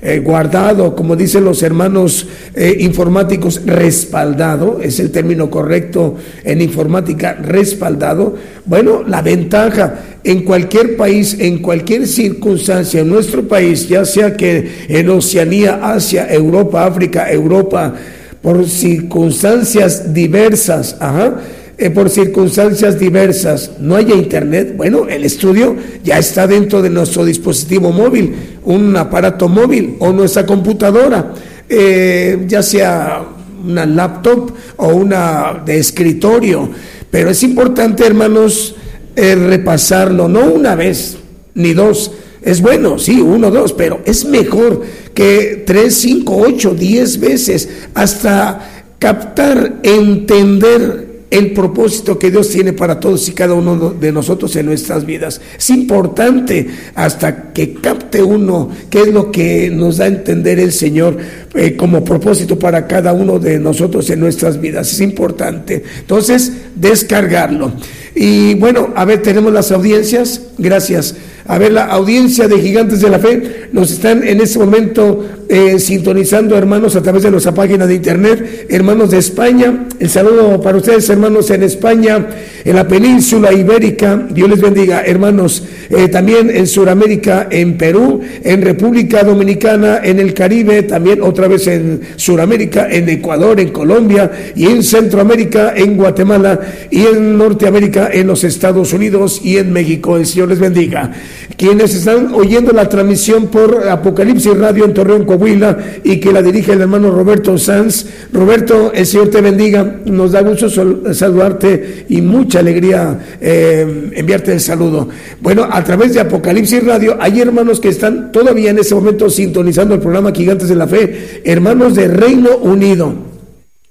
eh, 0.10 0.20
guardado, 0.20 0.96
como 0.96 1.18
dicen 1.18 1.44
los 1.44 1.62
hermanos 1.64 2.26
eh, 2.56 2.78
informáticos, 2.80 3.62
respaldado, 3.66 4.80
es 4.82 5.02
el 5.02 5.12
término 5.12 5.50
correcto 5.50 6.16
en 6.46 6.62
informática, 6.62 7.34
respaldado. 7.34 8.34
Bueno, 8.64 9.04
la 9.06 9.22
ventaja 9.22 10.00
en 10.24 10.44
cualquier 10.44 10.96
país, 10.96 11.36
en 11.38 11.58
cualquier 11.58 12.08
circunstancia, 12.08 13.02
en 13.02 13.10
nuestro 13.10 13.50
país, 13.50 13.90
ya 13.90 14.06
sea 14.06 14.38
que 14.38 14.86
en 14.88 15.10
Oceanía, 15.10 15.82
Asia, 15.84 16.26
Europa, 16.34 16.86
África, 16.86 17.30
Europa, 17.30 17.94
por 18.42 18.66
circunstancias 18.66 20.14
diversas, 20.14 20.96
ajá, 21.02 21.36
eh, 21.80 21.92
por 21.92 22.10
circunstancias 22.10 22.98
diversas 22.98 23.74
no 23.80 23.96
haya 23.96 24.16
internet, 24.16 24.74
bueno, 24.76 25.08
el 25.08 25.24
estudio 25.24 25.76
ya 26.04 26.18
está 26.18 26.48
dentro 26.48 26.82
de 26.82 26.90
nuestro 26.90 27.24
dispositivo 27.24 27.92
móvil, 27.92 28.34
un 28.64 28.98
aparato 28.98 29.48
móvil 29.48 29.96
o 30.00 30.12
nuestra 30.12 30.44
computadora, 30.44 31.34
eh, 31.70 32.46
ya 32.48 32.64
sea 32.64 33.24
una 33.64 33.86
laptop 33.86 34.54
o 34.78 34.88
una 34.88 35.62
de 35.64 35.78
escritorio. 35.78 36.68
Pero 37.12 37.30
es 37.30 37.44
importante, 37.44 38.08
hermanos, 38.08 38.76
eh, 39.16 39.36
repasarlo, 39.36 40.28
no 40.28 40.46
una 40.46 40.74
vez 40.74 41.18
ni 41.54 41.74
dos. 41.74 42.12
Es 42.42 42.60
bueno, 42.60 42.98
sí, 42.98 43.22
uno, 43.22 43.52
dos, 43.52 43.74
pero 43.74 44.02
es 44.06 44.26
mejor 44.26 44.82
que 45.14 45.64
tres, 45.66 45.96
cinco, 45.96 46.38
ocho, 46.38 46.74
diez 46.74 47.20
veces 47.20 47.70
hasta 47.94 48.84
captar, 48.98 49.76
entender 49.84 51.07
el 51.30 51.52
propósito 51.52 52.18
que 52.18 52.32
Dios 52.32 52.50
tiene 52.50 52.74
para 52.74 53.00
todos 53.00 53.28
y 53.28 53.34
cada 53.34 53.54
uno 53.54 53.92
de 53.92 54.12
nosotros 54.12 54.56
en 54.56 54.66
nuestras 54.66 55.06
vidas. 55.06 55.42
Es 55.58 55.70
importante 55.70 56.68
hasta 56.96 57.52
que 57.52 57.74
capte 57.74 58.24
uno 58.24 58.70
qué 58.90 59.02
es 59.02 59.08
lo 59.08 59.32
que 59.32 59.70
nos 59.70 59.98
da 59.98 60.06
a 60.06 60.08
entender 60.08 60.60
el 60.60 60.72
Señor 60.72 61.18
eh, 61.54 61.76
como 61.76 62.04
propósito 62.04 62.58
para 62.58 62.88
cada 62.88 63.14
uno 63.14 63.40
de 63.40 63.60
nosotros 63.60 64.10
en 64.10 64.20
nuestras 64.20 64.60
vidas. 64.62 64.92
Es 64.94 65.02
importante. 65.02 65.84
Entonces, 66.00 66.54
descargarlo. 66.76 67.74
Y 68.16 68.56
bueno, 68.56 68.94
a 68.96 69.06
ver, 69.06 69.22
tenemos 69.22 69.52
las 69.52 69.72
audiencias. 69.72 70.42
Gracias. 70.58 71.16
A 71.48 71.58
ver, 71.58 71.72
la 71.72 71.86
audiencia 71.86 72.48
de 72.48 72.60
Gigantes 72.60 73.00
de 73.00 73.10
la 73.10 73.20
Fe 73.20 73.70
nos 73.72 73.90
están 73.90 74.28
en 74.28 74.42
este 74.42 74.60
momento 74.60 75.26
eh, 75.48 75.80
sintonizando, 75.80 76.58
hermanos, 76.58 76.98
a 76.98 77.02
través 77.02 77.24
de 77.24 77.32
nuestra 77.32 77.54
página 77.54 77.88
de 77.88 77.96
internet, 77.96 78.66
hermanos 78.68 79.12
de 79.12 79.20
España. 79.20 79.88
El 79.98 80.10
saludo 80.10 80.62
para 80.62 80.78
ustedes, 80.78 81.10
hermanos 81.10 81.50
en 81.52 81.64
España, 81.64 82.28
en 82.66 82.76
la 82.76 82.86
península 82.86 83.54
ibérica. 83.54 84.28
Dios 84.30 84.50
les 84.50 84.60
bendiga, 84.60 85.04
hermanos. 85.06 85.64
Eh, 85.90 86.10
también 86.10 86.50
en 86.50 86.68
Sudamérica, 86.68 87.48
en 87.50 87.78
Perú, 87.78 88.20
en 88.44 88.62
República 88.62 89.24
Dominicana, 89.24 90.02
en 90.04 90.20
el 90.20 90.34
Caribe, 90.34 90.84
también 90.84 91.22
otra 91.22 91.48
vez 91.48 91.66
en 91.68 92.02
Sudamérica, 92.18 92.90
en 92.92 93.08
Ecuador, 93.08 93.58
en 93.62 93.70
Colombia 93.70 94.30
y 94.54 94.66
en 94.66 94.84
Centroamérica, 94.84 95.74
en 95.78 95.96
Guatemala 95.96 96.60
y 96.92 97.06
en 97.06 97.38
Norteamérica, 97.38 98.10
en 98.12 98.28
los 98.28 98.44
Estados 98.44 98.92
Unidos 98.92 99.40
y 99.42 99.56
en 99.56 99.72
México. 99.72 100.18
El 100.18 100.26
Señor 100.26 100.50
les 100.50 100.60
bendiga. 100.60 101.14
Quienes 101.56 101.96
están 101.96 102.34
oyendo 102.34 102.72
la 102.72 102.88
transmisión 102.90 103.48
por 103.48 103.88
Apocalipsis 103.88 104.58
Radio 104.58 104.86
en 104.86 104.94
Torreón, 104.94 105.26
Coahuila 105.26 105.78
y 106.04 106.20
que 106.20 106.32
la 106.32 106.42
dirige 106.42 106.74
el 106.74 106.82
hermano 106.82 107.12
Roberto 107.12 107.58
Sanz. 107.58 108.06
Roberto, 108.32 108.92
el 108.94 109.06
Señor 109.06 109.30
te 109.30 109.42
bendiga. 109.42 110.00
Nos 110.06 110.32
da 110.32 110.42
gusto 110.42 110.70
saludarte 110.70 112.06
y 112.10 112.22
mucha 112.22 112.60
alegría 112.60 113.20
eh, 113.42 114.12
enviarte 114.14 114.54
el 114.54 114.60
saludo. 114.60 115.10
Bueno, 115.42 115.68
a 115.70 115.84
través 115.84 116.14
de 116.14 116.20
Apocalipsis 116.20 116.84
Radio, 116.86 117.18
hay 117.20 117.40
hermanos 117.42 117.80
que 117.80 117.90
están 117.90 118.32
todavía 118.32 118.72
en 118.72 118.80
ese 118.80 118.96
momento 118.96 119.30
sintonizando 119.30 119.96
el 119.96 120.02
programa 120.02 120.32
Gigantes 120.32 120.70
de 120.70 120.76
la 120.76 120.88
Fe, 120.88 121.42
hermanos 121.44 121.96
de 121.96 122.08
Reino 122.08 122.58
Unido 122.58 123.37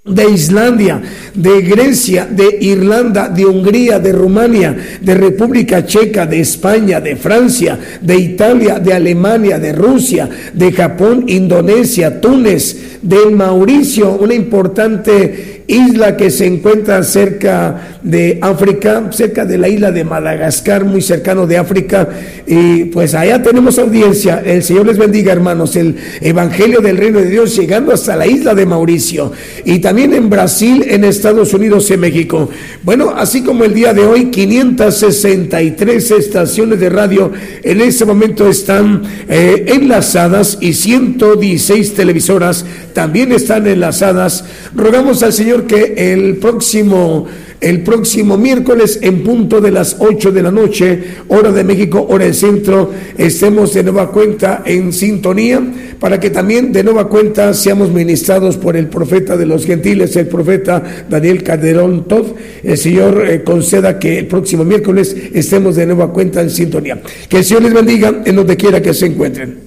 de 0.07 0.29
Islandia, 0.29 1.01
de 1.33 1.61
Grecia, 1.61 2.25
de 2.25 2.57
Irlanda, 2.61 3.29
de 3.29 3.45
Hungría, 3.45 3.99
de 3.99 4.11
Rumania, 4.13 4.75
de 5.01 5.13
República 5.13 5.85
Checa, 5.85 6.25
de 6.25 6.39
España, 6.39 7.01
de 7.01 7.15
Francia, 7.15 7.77
de 8.01 8.15
Italia, 8.15 8.79
de 8.79 8.93
Alemania, 8.93 9.59
de 9.59 9.73
Rusia, 9.73 10.29
de 10.53 10.71
Japón, 10.71 11.25
Indonesia, 11.27 12.21
Túnez, 12.21 12.99
de 13.01 13.25
Mauricio, 13.27 14.13
una 14.13 14.33
importante 14.33 15.56
isla 15.67 16.15
que 16.15 16.31
se 16.31 16.45
encuentra 16.45 17.03
cerca 17.03 17.99
de 18.01 18.39
África, 18.41 19.09
cerca 19.11 19.45
de 19.45 19.57
la 19.57 19.67
isla 19.67 19.91
de 19.91 20.05
Madagascar, 20.05 20.85
muy 20.85 21.01
cercano 21.01 21.45
de 21.45 21.57
África. 21.57 22.07
Y 22.47 22.85
pues 22.85 23.13
allá 23.13 23.43
tenemos 23.43 23.77
audiencia. 23.77 24.41
El 24.43 24.63
Señor 24.63 24.87
les 24.87 24.97
bendiga, 24.97 25.33
hermanos. 25.33 25.75
El 25.75 25.97
Evangelio 26.21 26.79
del 26.79 26.97
Reino 26.97 27.19
de 27.19 27.29
Dios 27.29 27.55
llegando 27.55 27.93
hasta 27.93 28.15
la 28.15 28.25
isla 28.25 28.55
de 28.55 28.65
Mauricio. 28.65 29.33
Y 29.65 29.79
también 29.79 30.13
en 30.13 30.29
Brasil, 30.29 30.85
en 30.87 31.03
Estados 31.03 31.53
Unidos 31.53 31.91
y 31.91 31.97
México. 31.97 32.49
Bueno, 32.83 33.13
así 33.15 33.41
como 33.41 33.65
el 33.65 33.73
día 33.73 33.93
de 33.93 34.05
hoy, 34.05 34.31
563 34.31 36.11
estaciones 36.11 36.79
de 36.79 36.89
radio 36.89 37.31
en 37.63 37.81
este 37.81 38.05
momento 38.05 38.47
están 38.47 39.03
eh, 39.27 39.65
enlazadas 39.67 40.57
y 40.61 40.73
116 40.73 41.93
televisoras 41.93 42.65
también 42.93 43.31
están 43.31 43.67
enlazadas. 43.67 44.45
Rogamos 44.73 45.21
al 45.23 45.33
Señor 45.33 45.56
que 45.65 46.13
el 46.13 46.37
próximo 46.37 47.27
el 47.59 47.81
próximo 47.81 48.37
miércoles 48.37 48.99
en 49.01 49.23
punto 49.23 49.59
de 49.59 49.71
las 49.71 49.95
8 49.99 50.31
de 50.31 50.43
la 50.43 50.51
noche, 50.51 51.03
hora 51.27 51.51
de 51.51 51.63
México, 51.63 52.05
hora 52.07 52.25
del 52.25 52.35
centro, 52.35 52.91
estemos 53.17 53.73
de 53.73 53.83
nueva 53.83 54.11
cuenta 54.11 54.61
en 54.63 54.93
sintonía 54.93 55.59
para 55.99 56.19
que 56.19 56.29
también 56.29 56.71
de 56.71 56.83
nueva 56.83 57.09
cuenta 57.09 57.55
seamos 57.55 57.89
ministrados 57.89 58.57
por 58.57 58.77
el 58.77 58.87
profeta 58.87 59.35
de 59.35 59.47
los 59.47 59.65
gentiles, 59.65 60.15
el 60.15 60.27
profeta 60.27 60.83
Daniel 61.09 61.41
Calderón 61.41 62.07
Todd. 62.07 62.27
El 62.63 62.77
Señor 62.77 63.25
eh, 63.27 63.43
conceda 63.43 63.97
que 63.97 64.19
el 64.19 64.27
próximo 64.27 64.63
miércoles 64.63 65.15
estemos 65.33 65.75
de 65.75 65.87
nueva 65.87 66.13
cuenta 66.13 66.41
en 66.41 66.51
sintonía. 66.51 67.01
Que 67.27 67.37
el 67.37 67.43
Señor 67.43 67.63
les 67.63 67.73
bendiga 67.73 68.21
en 68.23 68.35
donde 68.35 68.55
quiera 68.55 68.81
que 68.81 68.93
se 68.93 69.07
encuentren. 69.07 69.66